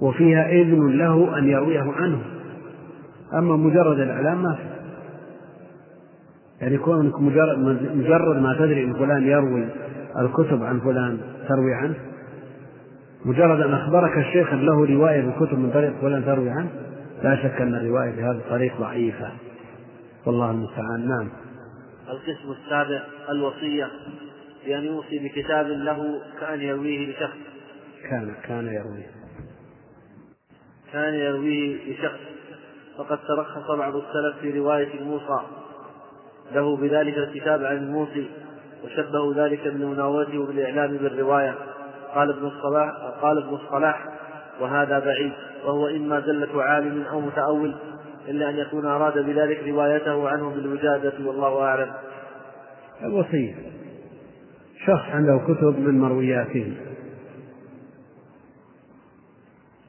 وفيها 0.00 0.50
إذن 0.50 0.98
له 0.98 1.38
أن 1.38 1.48
يرويه 1.48 1.92
عنه. 1.92 2.18
أما 3.34 3.56
مجرد 3.56 4.00
الإعلام 4.00 4.42
ما 4.42 4.54
في. 4.54 4.62
يعني 6.60 6.78
كونك 6.78 7.20
مجرد, 7.20 7.58
مجرد 7.94 8.42
ما 8.42 8.56
تدري 8.58 8.84
أن 8.84 8.92
فلان 8.92 9.26
يروي 9.26 9.64
الكتب 10.18 10.62
عن 10.62 10.80
فلان 10.80 11.18
تروي 11.48 11.74
عنه. 11.74 11.94
مجرد 13.24 13.60
أن 13.60 13.74
أخبرك 13.74 14.18
الشيخ 14.18 14.52
له 14.52 14.86
رواية 14.86 15.20
بالكتب 15.20 15.58
من 15.58 15.70
طريق 15.70 16.00
فلان 16.00 16.24
تروي 16.24 16.50
عنه 16.50 16.70
لا 17.22 17.36
شك 17.36 17.60
أن 17.60 17.74
الرواية 17.74 18.10
بهذا 18.10 18.38
الطريق 18.38 18.80
ضعيفة. 18.80 19.30
والله 20.26 20.50
المستعان. 20.50 21.08
نعم. 21.08 21.28
القسم 22.08 22.52
السابع 22.52 23.02
الوصية 23.30 23.90
بأن 24.66 24.84
يوصي 24.84 25.18
بكتاب 25.18 25.66
له 25.66 26.20
كأن 26.40 26.60
يرويه 26.60 27.10
لشخص. 27.10 27.36
كان 28.10 28.34
كان 28.48 28.66
يرويه. 28.66 29.10
كان 30.92 31.14
يرويه 31.14 31.92
لشخص. 31.92 32.20
فقد 32.98 33.18
ترخص 33.28 33.70
بعض 33.70 33.96
السلف 33.96 34.38
في 34.40 34.58
رواية 34.58 34.94
الموصى 35.00 35.40
له 36.54 36.76
بذلك 36.76 37.18
الكتاب 37.18 37.64
عن 37.64 37.76
الموصي 37.76 38.26
وشبهوا 38.84 39.34
ذلك 39.34 39.68
بمناولته 39.68 40.38
وبالإعلام 40.38 40.96
بالرواية. 40.96 41.54
قال 42.14 42.30
ابن 42.30 42.46
الصلاح 42.46 42.90
قال 43.22 43.38
ابن 43.38 43.54
الصلاح 43.54 44.08
وهذا 44.60 44.98
بعيد 44.98 45.32
وهو 45.64 45.88
إما 45.88 46.20
زلة 46.20 46.62
عالم 46.62 47.02
أو 47.02 47.20
متأول 47.20 47.74
إلا 48.28 48.50
أن 48.50 48.56
يكون 48.56 48.86
أراد 48.86 49.18
بذلك 49.18 49.68
روايته 49.68 50.28
عنه 50.28 50.50
بالوجادة 50.50 51.12
والله 51.26 51.62
أعلم. 51.62 51.92
الوصية 53.02 53.54
شخص 54.86 55.04
عنده 55.12 55.40
كتب 55.48 55.78
من 55.78 55.98
مروياته. 55.98 56.74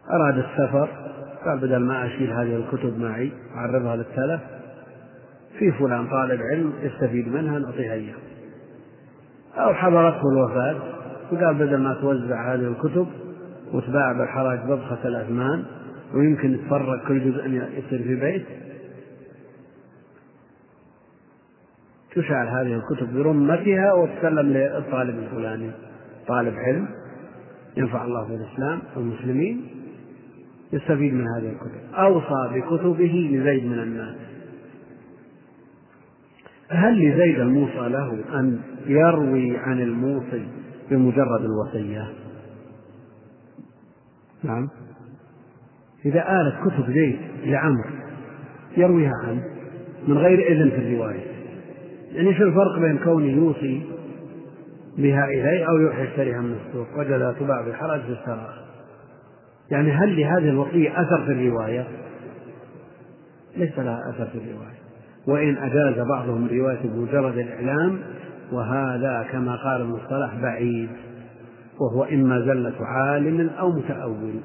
أراد 0.09 0.37
السفر 0.37 0.89
قال 1.45 1.59
بدل 1.59 1.77
ما 1.77 2.05
أشيل 2.05 2.33
هذه 2.33 2.55
الكتب 2.55 2.99
معي 2.99 3.31
أعرضها 3.55 3.95
للتلف. 3.95 4.41
في 5.59 5.71
فلان 5.71 6.07
طالب 6.07 6.41
علم 6.41 6.73
يستفيد 6.81 7.27
منها 7.27 7.59
نعطيها 7.59 7.93
إياه. 7.93 8.15
أو 9.57 9.73
حضرته 9.73 10.21
الوفاة. 10.31 10.75
وقال 11.31 11.53
بدل 11.53 11.77
ما 11.77 11.93
توزع 11.93 12.53
هذه 12.53 12.67
الكتب 12.67 13.07
وتباع 13.73 14.11
بالحراج 14.11 14.59
بضخة 14.59 15.07
الأثمان 15.07 15.63
ويمكن 16.13 16.53
يتفرق 16.53 17.07
كل 17.07 17.31
جزء 17.31 17.47
يصير 17.47 18.03
في 18.03 18.15
بيت 18.15 18.45
تشعل 22.15 22.47
هذه 22.47 22.75
الكتب 22.75 23.13
برمتها 23.13 23.93
وتسلم 23.93 24.53
للطالب 24.53 25.19
الفلاني. 25.19 25.71
طالب 26.27 26.53
علم 26.55 26.87
ينفع 27.77 28.05
الله 28.05 28.25
في 28.25 28.33
الإسلام 28.33 28.79
والمسلمين 28.95 29.61
يستفيد 30.73 31.13
من 31.13 31.27
هذه 31.27 31.49
الكتب. 31.49 31.93
أوصى 31.93 32.49
بكتبه 32.53 33.29
لزيد 33.31 33.65
من 33.65 33.79
الناس. 33.79 34.15
هل 36.69 37.09
لزيد 37.09 37.39
الموصى 37.39 37.89
له 37.89 38.23
أن 38.39 38.59
يروي 38.87 39.57
عن 39.57 39.81
الموصي 39.81 40.47
بمجرد 40.91 41.41
الوصية. 41.41 42.13
نعم. 44.43 44.69
إذا 46.05 46.41
آلت 46.41 46.55
كتب 46.65 46.91
زيد 46.91 47.19
لعمر 47.45 47.85
يرويها 48.77 49.13
عنه 49.23 49.43
من 50.07 50.17
غير 50.17 50.51
إذن 50.51 50.69
في 50.69 50.77
الرواية. 50.77 51.23
يعني 52.11 52.37
شو 52.37 52.43
الفرق 52.43 52.79
بين 52.79 52.97
كونه 52.97 53.25
يوصي 53.25 53.81
بها 54.97 55.25
إليه 55.25 55.69
أو 55.69 55.77
يروح 55.77 55.99
يشتريها 55.99 56.41
من 56.41 56.57
السوق؟ 56.67 56.87
وجدها 56.97 57.31
تباع 57.31 57.61
بحرج 57.61 58.01
في 58.01 58.47
يعني 59.71 59.91
هل 59.91 60.19
لهذه 60.19 60.49
الوصية 60.49 61.01
أثر 61.01 61.25
في 61.25 61.31
الرواية؟ 61.31 61.87
ليس 63.57 63.79
لها 63.79 64.09
أثر 64.09 64.25
في 64.25 64.37
الرواية. 64.37 64.83
وإن 65.27 65.57
أجاز 65.57 66.07
بعضهم 66.07 66.45
الرواية 66.45 66.79
بمجرد 66.83 67.37
الإعلام 67.37 67.99
وهذا 68.53 69.27
كما 69.31 69.55
قال 69.55 69.81
المصطلح 69.81 70.35
بعيد 70.41 70.89
وهو 71.79 72.03
إما 72.03 72.39
زلة 72.39 72.85
عالم 72.85 73.49
أو 73.49 73.71
متأول 73.71 74.39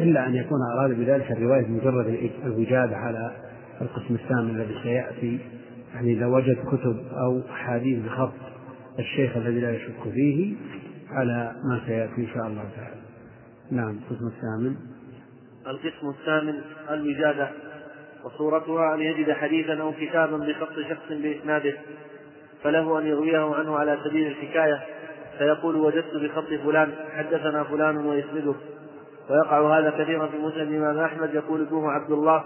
إلا 0.00 0.26
أن 0.26 0.34
يكون 0.34 0.58
أراد 0.74 0.90
بذلك 0.90 1.30
الرواية 1.30 1.66
مجرد 1.66 2.30
الوجاد 2.44 2.92
على 2.92 3.32
القسم 3.80 4.14
الثامن 4.14 4.50
الذي 4.50 4.74
سيأتي 4.82 5.38
يعني 5.94 6.12
إذا 6.12 6.26
وجد 6.26 6.56
كتب 6.66 6.96
أو 7.12 7.40
أحاديث 7.50 8.04
بخط 8.04 8.32
الشيخ 8.98 9.36
الذي 9.36 9.60
لا 9.60 9.70
يشك 9.70 10.12
فيه 10.14 10.54
على 11.10 11.52
ما 11.64 11.80
سيأتي 11.86 12.20
إن 12.20 12.26
شاء 12.34 12.46
الله 12.46 12.64
تعالى. 12.76 13.00
نعم 13.70 13.98
القسم 13.98 14.26
الثامن. 14.26 14.76
القسم 15.66 16.08
الثامن 16.08 16.54
الوجادة 16.90 17.48
وصورتها 18.24 18.94
أن 18.94 19.00
يجد 19.00 19.32
حديثا 19.32 19.74
أو 19.80 19.92
كتابا 19.92 20.36
بخط 20.36 20.72
شخص 20.90 21.08
بإسناده. 21.22 21.74
فله 22.62 22.98
أن 22.98 23.06
يرويه 23.06 23.54
عنه 23.54 23.78
على 23.78 23.98
سبيل 24.04 24.26
الحكاية 24.26 24.80
فيقول 25.38 25.76
وجدت 25.76 26.16
بخط 26.16 26.48
فلان 26.64 26.94
حدثنا 27.16 27.64
فلان 27.64 27.96
ويسنده. 27.96 28.54
ويقع 29.30 29.78
هذا 29.78 29.90
كثيرا 29.90 30.26
في 30.26 30.36
مسلم 30.36 30.68
الإمام 30.68 30.98
أحمد 30.98 31.34
يقول 31.34 31.60
ابنه 31.60 31.90
عبد 31.90 32.10
الله 32.10 32.44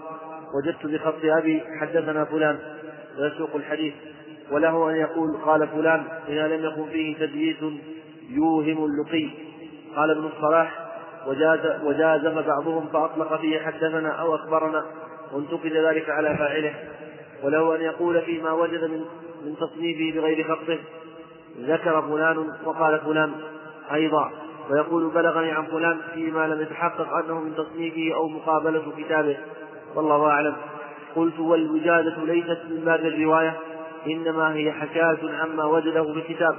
وجدت 0.55 0.85
بخط 0.85 1.19
أبي 1.23 1.63
حدثنا 1.81 2.25
فلان. 2.25 2.57
ويسوق 3.19 3.55
الحديث. 3.55 3.93
وله 4.51 4.89
أن 4.89 4.95
يقول 4.95 5.37
قال 5.37 5.67
فلان 5.67 6.03
إذا 6.27 6.47
لم 6.47 6.65
يكن 6.65 6.85
فيه 6.85 7.15
تدليس 7.17 7.57
يوهم 8.29 8.85
اللقي. 8.85 9.29
قال 9.95 10.11
ابن 10.11 10.25
الصلاح 10.25 10.85
وجاز 11.27 11.59
وجازم 11.83 12.41
بعضهم 12.41 12.87
فأطلق 12.87 13.41
فيه 13.41 13.59
حدثنا 13.59 14.09
أو 14.09 14.35
أخبرنا 14.35 14.85
وانتقد 15.33 15.71
ذلك 15.71 16.09
على 16.09 16.37
فاعله. 16.37 16.73
وله 17.43 17.75
أن 17.75 17.81
يقول 17.81 18.21
فيما 18.21 18.51
وجد 18.51 18.83
من 18.83 19.05
من 19.45 19.55
تصنيفه 19.55 20.19
بغير 20.19 20.43
خطه 20.43 20.79
ذكر 21.59 22.01
فلان 22.01 22.37
وقال 22.65 22.99
فلان 22.99 23.31
أيضا 23.93 24.31
ويقول 24.69 25.09
بلغني 25.09 25.51
عن 25.51 25.65
فلان 25.65 25.97
فيما 26.13 26.47
لم 26.47 26.61
يتحقق 26.61 27.13
أنه 27.13 27.39
من 27.39 27.55
تصنيفه 27.55 28.15
أو 28.15 28.27
مقابلة 28.27 28.93
كتابه 28.97 29.37
والله 29.95 30.27
أعلم. 30.27 30.55
قلت 31.15 31.39
والوجادة 31.39 32.23
ليست 32.23 32.59
من 32.69 32.81
باب 32.85 32.99
الرواية 32.99 33.57
إنما 34.07 34.55
هي 34.55 34.71
حكاية 34.71 35.37
عما 35.41 35.65
وجده 35.65 36.03
في 36.03 36.19
الكتاب. 36.19 36.55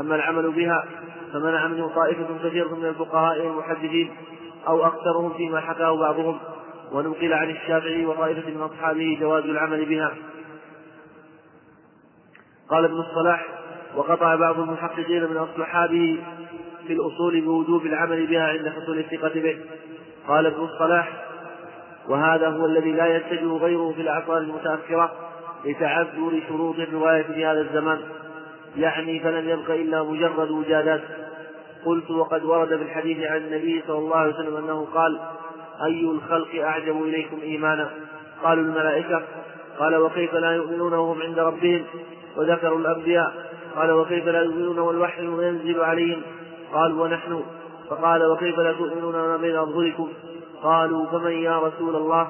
أما 0.00 0.14
العمل 0.14 0.50
بها 0.50 0.84
فمنع 1.32 1.66
منه 1.66 1.88
طائفة 1.88 2.26
كثيرة 2.44 2.74
من 2.74 2.84
الفقهاء 2.84 3.46
والمحدثين 3.46 4.10
أو 4.68 4.86
أكثرهم 4.86 5.32
فيما 5.32 5.60
حكاه 5.60 5.96
بعضهم. 5.96 6.38
ونقل 6.92 7.32
عن 7.32 7.50
الشافعي 7.50 8.06
وطائفة 8.06 8.50
من 8.50 8.60
أصحابه 8.60 9.18
جواز 9.20 9.44
العمل 9.44 9.84
بها. 9.84 10.12
قال 12.70 12.84
ابن 12.84 13.00
الصلاح 13.00 13.46
وقطع 13.96 14.34
بعض 14.34 14.60
المحققين 14.60 15.24
من 15.24 15.36
أصحابه 15.36 16.18
في 16.86 16.92
الأصول 16.92 17.40
بوجوب 17.40 17.86
العمل 17.86 18.26
بها 18.26 18.48
عند 18.48 18.68
حصول 18.68 18.98
الثقة 18.98 19.40
به. 19.40 19.58
قال 20.28 20.46
ابن 20.46 20.64
الصلاح 20.64 21.26
وهذا 22.08 22.48
هو 22.48 22.66
الذي 22.66 22.92
لا 22.92 23.16
يتجه 23.16 23.56
غيره 23.56 23.92
في 23.96 24.00
الأعصار 24.00 24.38
المتأخرة 24.38 25.12
لتعذر 25.64 26.42
شروط 26.48 26.76
الرواية 26.78 27.22
في 27.22 27.46
هذا 27.46 27.60
الزمان. 27.60 28.00
يعني 28.76 29.20
فلم 29.20 29.48
يبق 29.48 29.70
إلا 29.70 30.02
مجرد 30.02 30.50
وجادات. 30.50 31.02
قلت 31.84 32.10
وقد 32.10 32.44
ورد 32.44 32.68
في 32.68 32.82
الحديث 32.82 33.26
عن 33.26 33.36
النبي 33.36 33.82
صلى 33.86 33.98
الله 33.98 34.16
عليه 34.16 34.34
وسلم 34.34 34.56
أنه 34.56 34.86
قال 34.94 35.20
أي 35.84 36.00
الخلق 36.00 36.62
أعجب 36.62 37.02
إليكم 37.02 37.40
إيمانا؟ 37.42 37.90
قالوا 38.42 38.64
الملائكة. 38.64 39.22
قال 39.78 39.96
وكيف 39.96 40.34
لا 40.34 40.50
يؤمنون 40.50 40.92
وهم 40.92 41.22
عند 41.22 41.38
ربهم؟ 41.38 41.84
وذكروا 42.36 42.78
الأنبياء. 42.78 43.46
قال 43.76 43.90
وكيف 43.90 44.26
لا 44.26 44.42
يؤمنون 44.42 44.78
والوحي 44.78 45.24
ينزل 45.24 45.80
عليهم؟ 45.80 46.22
قالوا 46.72 47.04
ونحن. 47.04 47.42
فقال 47.90 48.26
وكيف 48.26 48.60
لا 48.60 48.72
تؤمنون 48.72 49.36
بين 49.36 49.56
أظهركم 49.56 50.08
قالوا 50.62 51.06
فمن 51.06 51.32
يا 51.32 51.58
رسول 51.58 51.96
الله؟ 51.96 52.28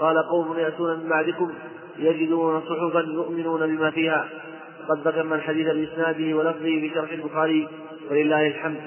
قال 0.00 0.18
قوم 0.18 0.58
يأتون 0.58 0.98
من 0.98 1.08
بعدكم 1.08 1.52
يجدون 1.98 2.60
صحفا 2.60 3.00
يؤمنون 3.00 3.76
بما 3.76 3.90
فيها. 3.90 4.28
قد 4.88 5.08
ذكرنا 5.08 5.34
الحديث 5.34 5.66
بإسناده 5.66 6.36
ولفظه 6.36 6.62
في 6.62 6.90
شرح 6.94 7.12
البخاري. 7.12 7.68
ولله 8.10 8.46
الحمد. 8.46 8.80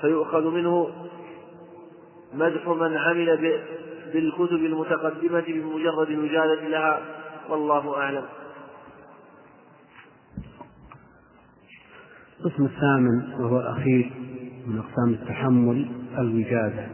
فيؤخذ 0.00 0.50
منه 0.50 0.90
مدح 2.34 2.68
من 2.68 2.96
عمل 2.96 3.60
بالكتب 4.12 4.56
المتقدمة 4.56 5.44
بمجرد 5.48 6.10
الوجادة 6.10 6.68
لها. 6.68 7.00
والله 7.48 7.96
أعلم. 7.96 8.24
القسم 12.40 12.64
الثامن 12.64 13.32
وهو 13.40 13.60
الأخير 13.60 14.12
من 14.66 14.78
أقسام 14.78 15.08
التحمل 15.14 15.88
الوجادة. 16.18 16.88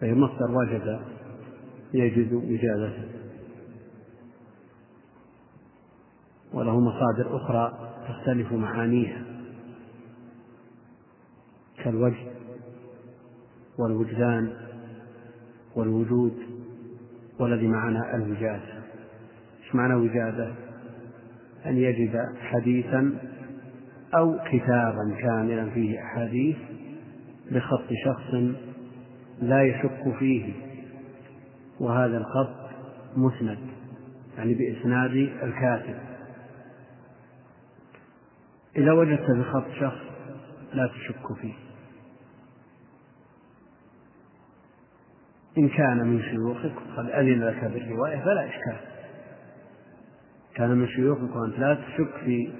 فهي 0.00 0.14
مصدر 0.14 0.50
وجد 0.50 1.00
يجد 1.94 2.32
وجادة 2.32 2.92
وله 6.52 6.80
مصادر 6.80 7.36
أخرى 7.36 7.92
تختلف 8.08 8.52
معانيها. 8.52 9.22
كالوجه 11.84 12.26
والوجدان 13.78 14.52
والوجود 15.76 16.36
والذي 17.38 17.68
معنا 17.68 18.14
الوجادة. 18.16 18.80
إيش 19.64 19.74
معنى 19.74 19.94
وجادة؟ 19.94 20.69
أن 21.66 21.76
يجد 21.76 22.16
حديثا 22.40 23.18
أو 24.14 24.38
كتابا 24.38 25.16
كاملا 25.18 25.70
فيه 25.70 26.00
أحاديث 26.02 26.56
بخط 27.50 27.88
شخص 28.04 28.34
لا 29.42 29.62
يشك 29.62 30.18
فيه 30.18 30.52
وهذا 31.80 32.16
الخط 32.16 32.70
مسند 33.16 33.58
يعني 34.38 34.54
بإسناد 34.54 35.10
الكاتب. 35.42 35.98
إذا 38.76 38.92
وجدت 38.92 39.30
بخط 39.30 39.70
شخص 39.80 40.00
لا 40.72 40.86
تشك 40.86 41.38
فيه. 41.40 41.54
إن 45.58 45.68
كان 45.68 46.06
من 46.06 46.22
شيوخك 46.22 46.72
قد 46.96 47.10
أذن 47.10 47.40
لك 47.42 47.64
بالرواية 47.64 48.20
فلا 48.20 48.48
إشكال. 48.48 48.89
كان 50.60 50.78
من 50.78 50.88
شيوخك 50.88 51.36
وأنت 51.36 51.58
لا 51.58 51.74
تشك 51.74 52.14
في 52.24 52.52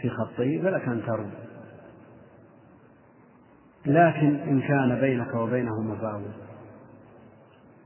في 0.00 0.10
خطه 0.10 0.62
فلك 0.62 0.88
أن 0.88 1.02
تروي 1.06 1.30
لكن 3.86 4.34
إن 4.36 4.60
كان 4.60 5.00
بينك 5.00 5.34
وبينه 5.34 5.82
مفاوض. 5.82 6.32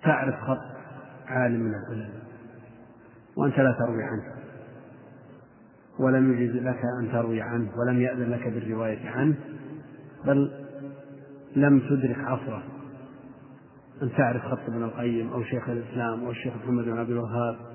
تعرف 0.03 0.35
خط 0.41 0.59
عالم 1.27 1.61
من 1.61 1.73
العلماء. 1.75 2.23
وأنت 3.37 3.59
لا 3.59 3.73
تروي 3.73 4.05
عنه. 4.05 4.35
ولم 5.99 6.33
يجز 6.33 6.57
لك 6.57 6.81
أن 7.01 7.13
تروي 7.13 7.43
عنه. 7.43 7.71
ولم 7.79 8.01
يأذن 8.01 8.31
لك 8.31 8.49
بالرواية 8.49 9.09
عنه. 9.09 9.35
بل 10.25 10.51
لم 11.57 11.81
تدرك 11.81 12.19
عصره. 12.19 12.63
أن 14.03 14.11
تعرف 14.17 14.43
خط 14.43 14.69
ابن 14.69 14.83
القيم 14.83 15.33
أو 15.33 15.43
شيخ 15.43 15.69
الإسلام 15.69 16.25
أو 16.25 16.31
الشيخ 16.31 16.55
محمد 16.57 16.85
بن 16.85 16.99
عبد 16.99 17.11
الوهاب. 17.11 17.72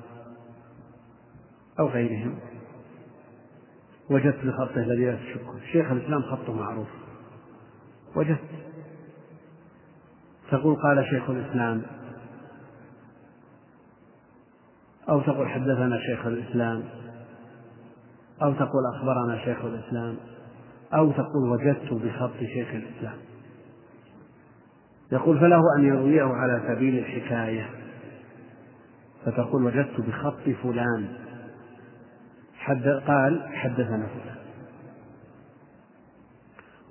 أو 1.79 1.87
غيرهم. 1.87 2.39
وجدت 4.09 4.45
بخطه 4.45 4.75
الذي 4.75 5.05
لا 5.05 5.15
تشك 5.15 5.41
شيخ 5.71 5.91
الإسلام 5.91 6.21
خطه 6.21 6.53
معروف. 6.53 6.87
وجدت. 8.15 8.39
تقول 10.51 10.75
قال 10.75 11.05
شيخ 11.05 11.29
الإسلام 11.29 11.81
أو 15.09 15.21
تقول 15.21 15.49
حدثنا 15.49 15.99
شيخ 15.99 16.25
الإسلام 16.25 16.83
أو 18.41 18.53
تقول 18.53 18.83
أخبرنا 18.95 19.45
شيخ 19.45 19.65
الإسلام 19.65 20.17
أو 20.93 21.11
تقول 21.11 21.49
وجدت 21.49 21.93
بخط 21.93 22.39
شيخ 22.39 22.67
الإسلام. 22.69 23.17
يقول 25.11 25.39
فله 25.39 25.61
أن 25.77 25.85
يرويه 25.85 26.23
على 26.23 26.63
سبيل 26.67 26.97
الحكاية. 26.97 27.69
فتقول 29.25 29.63
وجدت 29.63 30.01
بخط 30.01 30.49
فلان. 30.63 31.26
حد 32.67 32.87
قال 32.87 33.49
حدثنا 33.53 34.07
فلان. 34.07 34.37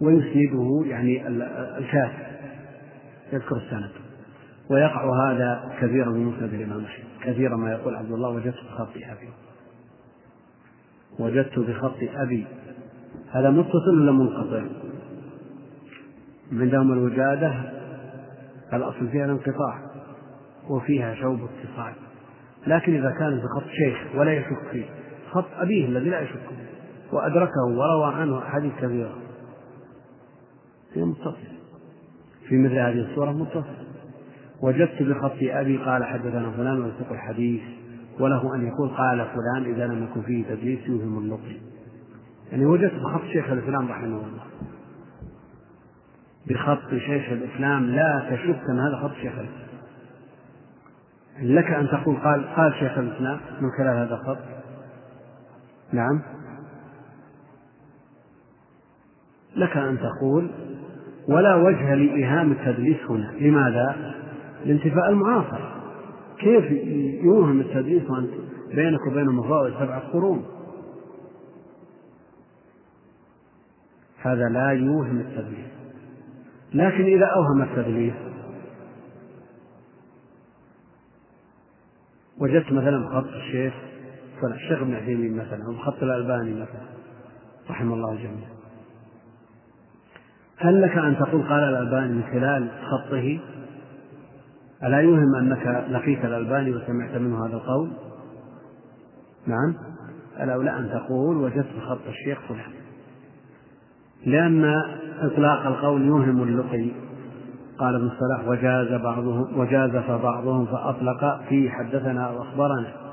ويسنده 0.01 0.85
يعني 0.87 1.29
الكاتب 1.79 2.27
يذكر 3.33 3.57
السند. 3.57 3.91
ويقع 4.71 5.31
هذا 5.31 5.77
كثيرا 5.81 6.11
من 6.11 6.25
مسند 6.25 6.55
الإمام 6.55 6.85
أحمد 6.85 7.05
كثيرا 7.23 7.57
ما 7.57 7.73
يقول 7.73 7.97
عبد 7.97 8.13
الله 8.13 8.29
وجدت 8.29 8.57
بخط 8.71 8.89
أبي. 8.97 9.29
وجدت 11.19 11.59
بخط 11.59 11.97
أبي. 12.15 12.47
هذا 13.31 13.51
متصل 13.51 14.01
ولا 14.01 14.13
منقطع؟ 14.13 14.65
عندهم 16.53 16.93
الوجادة 16.93 17.55
الأصل 18.73 19.09
فيها 19.09 19.25
الانقطاع 19.25 19.81
وفيها 20.69 21.15
شوب 21.15 21.41
اتصال. 21.41 21.93
لكن 22.67 22.95
إذا 22.95 23.11
كان 23.11 23.39
بخط 23.39 23.69
شيخ 23.69 24.15
ولا 24.15 24.33
يشك 24.33 24.71
فيه 24.73 24.85
خط 25.37 25.49
أبيه 25.59 25.87
الذي 25.87 26.11
لا 26.11 26.21
يشك 26.21 26.41
وأدركه 27.13 27.65
وروى 27.65 28.15
عنه 28.15 28.39
أحاديث 28.39 28.73
كثيرة. 28.83 29.15
هي 30.95 31.05
متصل. 31.05 31.37
في 32.49 32.57
مثل 32.57 32.79
هذه 32.79 33.01
الصورة 33.11 33.33
متصل. 33.33 33.87
وجدت 34.63 35.03
بخط 35.03 35.37
أبي 35.43 35.77
قال 35.77 36.05
حدثنا 36.05 36.51
فلان 36.51 36.83
ويسوق 36.83 37.11
الحديث 37.11 37.63
وله 38.21 38.55
أن 38.55 38.67
يقول 38.67 38.89
قال 38.89 39.27
فلان 39.27 39.75
إذا 39.75 39.87
لم 39.87 40.05
يكن 40.05 40.23
فيه 40.23 40.45
تدليس 40.45 40.87
يوهم 40.87 41.19
اللطف. 41.19 41.57
يعني 42.53 42.67
وجدت 42.67 42.95
بخط 42.95 43.25
شيخ 43.33 43.51
الإسلام 43.51 43.89
رحمه 43.89 44.07
الله. 44.07 44.45
بخط 46.47 46.91
شيخ 46.91 47.33
الإسلام 47.33 47.85
لا 47.85 48.29
تشك 48.31 48.61
أن 48.71 48.79
هذا 48.79 48.97
خط 48.97 49.15
شيخ 49.15 49.33
الإسلام. 49.33 49.67
لك 51.41 51.71
أن 51.71 51.89
تقول 51.89 52.17
قال 52.17 52.55
قال 52.57 52.75
شيخ 52.75 52.99
الإسلام 52.99 53.41
من 53.61 53.71
خلال 53.79 53.97
هذا 53.97 54.15
الخط 54.15 54.56
نعم. 55.93 56.23
لك 59.57 59.77
أن 59.77 59.99
تقول 59.99 60.51
ولا 61.29 61.55
وجه 61.55 61.95
لإيهام 61.95 62.53
التدليس 62.53 62.97
هنا. 63.11 63.33
لماذا؟ 63.41 64.15
لانتفاء 64.65 65.11
المعاصرة 65.11 65.83
كيف 66.39 66.71
يوهم 67.25 67.61
التدليس 67.61 68.11
وأنت 68.11 68.31
بينك 68.75 69.07
وبين 69.07 69.29
المفاوض 69.29 69.73
سبعة 69.73 70.13
قرون؟ 70.13 70.45
هذا 74.23 74.49
لا 74.49 74.71
يوهم 74.71 75.19
التدليس. 75.19 75.77
لكن 76.75 77.05
إذا 77.05 77.27
أوهم 77.27 77.63
التدليس 77.63 78.15
وجدت 82.39 82.73
مثلا 82.73 83.09
خط 83.09 83.27
الشيخ 83.27 83.75
الشيخ 84.45 84.83
ابن 84.83 84.95
عثيمين 84.95 85.37
مثلا 85.37 85.65
أو 85.67 85.75
خط 85.75 86.03
الألباني 86.03 86.55
مثلا 86.55 86.87
رحم 87.71 87.93
الله 87.93 88.13
الجميع 88.13 88.49
هل 90.59 90.83
لك 90.83 90.99
أن 90.99 91.17
تقول 91.17 91.43
قال 91.43 91.63
الألباني 91.63 92.13
من 92.13 92.23
خلال 92.23 92.69
خطه 92.91 93.39
ألا 94.85 95.01
يوهم 95.01 95.35
أنك 95.35 95.87
لقيت 95.91 96.25
الألباني 96.25 96.75
وسمعت 96.75 97.15
منه 97.15 97.47
هذا 97.47 97.55
القول؟ 97.55 97.91
نعم. 99.47 99.75
الأولى 100.41 100.79
أن 100.79 100.91
تقول 100.91 101.37
وجدت 101.37 101.81
خط 101.89 102.07
الشيخ 102.09 102.39
فلان. 102.49 102.73
لأن 104.27 104.65
إطلاق 105.21 105.67
القول 105.67 106.03
يوهم 106.07 106.43
اللقي. 106.43 106.91
قال 107.79 107.95
ابن 107.95 108.07
الصلاح 108.07 108.49
وجاز 108.49 109.01
بعضهم 109.01 109.59
وجازف 109.59 110.11
بعضهم 110.11 110.67
فأطلق 110.67 111.41
في 111.49 111.71
حدثنا 111.71 112.27
أو 112.27 112.43
أخبرنا 112.43 113.06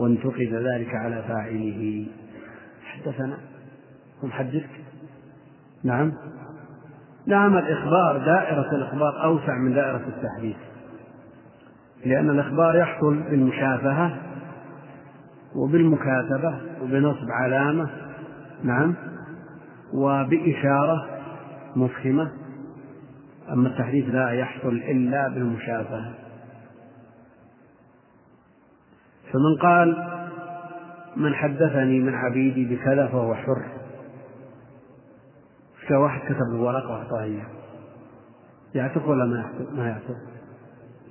وانتقد 0.00 0.52
ذلك 0.52 0.94
على 0.94 1.22
فاعله. 1.28 2.06
حدثنا؟ 2.84 3.38
ومحدثك 4.22 4.70
نعم. 5.84 6.12
نعم 7.26 7.58
الإخبار 7.58 8.18
دائرة 8.18 8.70
الإخبار 8.72 9.24
أوسع 9.24 9.58
من 9.58 9.74
دائرة 9.74 10.02
التحديث. 10.08 10.56
لأن 12.06 12.30
الإخبار 12.30 12.76
يحصل 12.76 13.22
بالمشافهة 13.30 14.16
وبالمكاتبة 15.54 16.60
وبنصب 16.82 17.30
علامة 17.30 17.90
نعم 18.64 18.94
وبإشارة 19.94 21.06
مفهمة. 21.76 22.32
أما 23.52 23.68
التحديث 23.68 24.14
لا 24.14 24.30
يحصل 24.30 24.68
إلا 24.68 25.28
بالمشافهة. 25.28 26.14
فمن 29.32 29.56
قال 29.62 30.08
من 31.16 31.34
حدثني 31.34 32.00
من 32.00 32.14
عبيدي 32.14 32.76
بكذا 32.76 33.06
فهو 33.06 33.34
حر. 33.34 33.64
واحد 35.90 36.20
كتب 36.20 36.46
له 36.52 36.60
ورقة 36.60 36.90
وأعطاه 36.90 37.22
إياه. 37.22 37.46
يعتق 38.74 39.08
ولا 39.08 39.24
ما 39.24 39.36
يعتق؟ 39.36 39.72
ما 39.72 39.88
يعتق. 39.88 40.16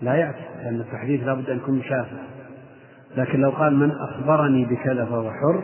لا 0.02 0.16
يعتق 0.16 0.62
لأن 0.64 0.80
التحديث 0.80 1.24
لابد 1.24 1.50
أن 1.50 1.58
يكون 1.58 1.76
مشافه 1.76 2.18
لكن 3.18 3.40
لو 3.40 3.50
قال 3.50 3.76
من 3.76 3.92
أخبرني 3.92 4.66
بكذا 4.66 5.06
فهو 5.06 5.32
حر 5.32 5.64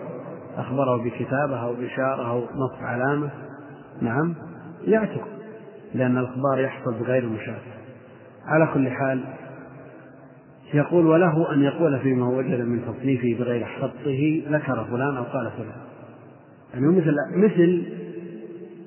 أخبره 0.57 1.03
بكتابة 1.03 1.63
أو 1.63 1.73
بإشارة 1.73 2.29
أو 2.29 2.39
نص 2.39 2.81
علامة 2.81 3.29
نعم 4.01 4.35
يعتق. 4.81 5.27
لأن 5.93 6.17
الإخبار 6.17 6.59
يحصل 6.59 6.93
بغير 6.93 7.23
المشافهة 7.23 7.75
على 8.45 8.67
كل 8.73 8.89
حال 8.89 9.23
يقول 10.73 11.05
وله 11.05 11.53
أن 11.53 11.63
يقول 11.63 11.99
فيما 11.99 12.27
وجد 12.27 12.61
من 12.61 12.81
تصنيفه 12.81 13.35
بغير 13.39 13.67
خطه 13.81 14.43
ذكر 14.49 14.85
فلان 14.91 15.17
أو 15.17 15.23
قال 15.23 15.51
فلان. 15.57 15.81
يعني 16.73 16.87
مثل 16.87 17.15
مثل 17.35 17.83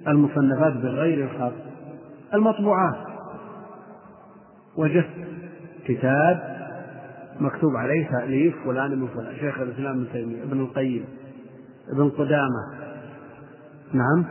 المصنفات 0.08 0.72
بغير 0.72 1.24
الخط 1.24 1.52
المطبوعات. 2.34 2.96
وجدت 4.76 5.08
كتاب 5.86 6.58
مكتوب 7.40 7.76
عليه 7.76 8.08
تأليف 8.10 8.54
فلان 8.64 8.98
من 8.98 9.08
فلان 9.08 9.36
شيخ 9.40 9.60
الإسلام 9.60 9.96
ابن 9.96 10.06
تيمية 10.12 10.42
ابن 10.42 10.60
القيم 10.60 11.04
ابن 11.92 12.10
قدامة. 12.10 12.78
نعم. 13.92 14.24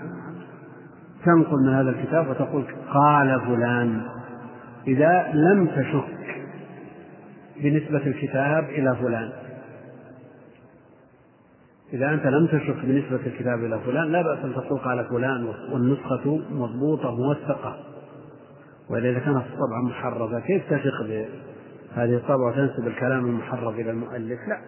تنقل 1.25 1.63
من 1.67 1.73
هذا 1.73 1.89
الكتاب 1.89 2.29
وتقول 2.29 2.63
قال 2.93 3.41
فلان. 3.41 4.01
إذا 4.87 5.31
لم 5.33 5.67
تشك 5.67 6.16
بنسبة 7.61 8.07
الكتاب 8.07 8.63
إلى 8.63 8.95
فلان. 8.95 9.31
إذا 11.93 12.09
أنت 12.09 12.25
لم 12.25 12.47
تشك 12.47 12.85
بنسبة 12.85 13.27
الكتاب 13.27 13.59
إلى 13.63 13.79
فلان 13.79 14.11
لا 14.11 14.21
بأس 14.21 14.45
أن 14.45 14.53
تقول 14.53 14.79
قال 14.79 15.05
فلان 15.05 15.45
والنسخة 15.71 16.37
مضبوطة 16.51 17.15
موثقة. 17.15 17.79
وإذا 18.89 19.19
كانت 19.19 19.43
الطبعة 19.45 19.81
محرفة 19.81 20.39
كيف 20.39 20.63
تثق 20.69 21.01
بهذه 21.03 22.15
الطبعة 22.15 22.47
وتنسب 22.47 22.87
الكلام 22.87 23.25
المحرف 23.25 23.75
إلى 23.75 23.91
المؤلف؟ 23.91 24.39
لا. 24.47 24.61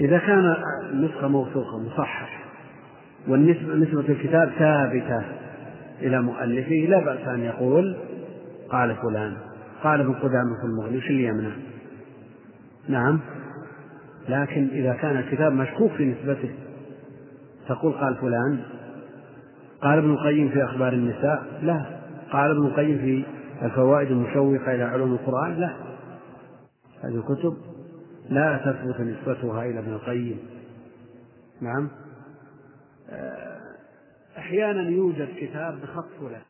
إذا 0.00 0.18
كان 0.18 0.56
النسخة 0.90 1.28
موثوقة 1.28 1.78
مصحح 1.78 2.49
والنسبة 3.28 3.74
نسبة 3.74 4.00
الكتاب 4.08 4.50
ثابتة 4.58 5.22
إلى 6.02 6.22
مؤلفه 6.22 6.86
لا 6.88 7.04
بأس 7.04 7.28
أن 7.28 7.40
يقول 7.40 7.96
قال 8.70 8.96
فلان 8.96 9.36
قال 9.82 10.00
ابن 10.00 10.12
قدامة 10.12 10.60
في 10.60 10.66
المغني 10.66 10.96
وش 10.96 11.10
اللي 11.10 11.24
يمنع؟ 11.24 11.50
نعم. 12.88 13.20
لكن 14.28 14.68
إذا 14.72 14.92
كان 14.92 15.16
الكتاب 15.16 15.52
مشكوك 15.52 15.92
في 15.92 16.04
نسبته 16.04 16.50
تقول 17.68 17.92
قال 17.92 18.16
فلان. 18.16 18.60
قال 19.82 19.98
ابن 19.98 20.10
القيم 20.10 20.48
في 20.48 20.64
أخبار 20.64 20.92
النساء؟ 20.92 21.42
لا. 21.62 21.84
قال 22.32 22.50
ابن 22.50 22.66
القيم 22.66 22.98
في 22.98 23.24
الفوائد 23.62 24.10
المشوقة 24.10 24.74
إلى 24.74 24.82
علوم 24.82 25.12
القرآن؟ 25.12 25.60
لا. 25.60 25.72
هذه 27.02 27.14
الكتب 27.14 27.56
لا 28.30 28.56
تثبت 28.56 29.00
نسبتها 29.00 29.64
إلى 29.64 29.78
ابن 29.78 29.92
القيم. 29.92 30.38
نعم. 31.60 31.88
أحيانا 34.38 34.90
يوجد 34.90 35.28
كتاب 35.36 35.80
بخط 35.80 36.08
فلان. 36.20 36.42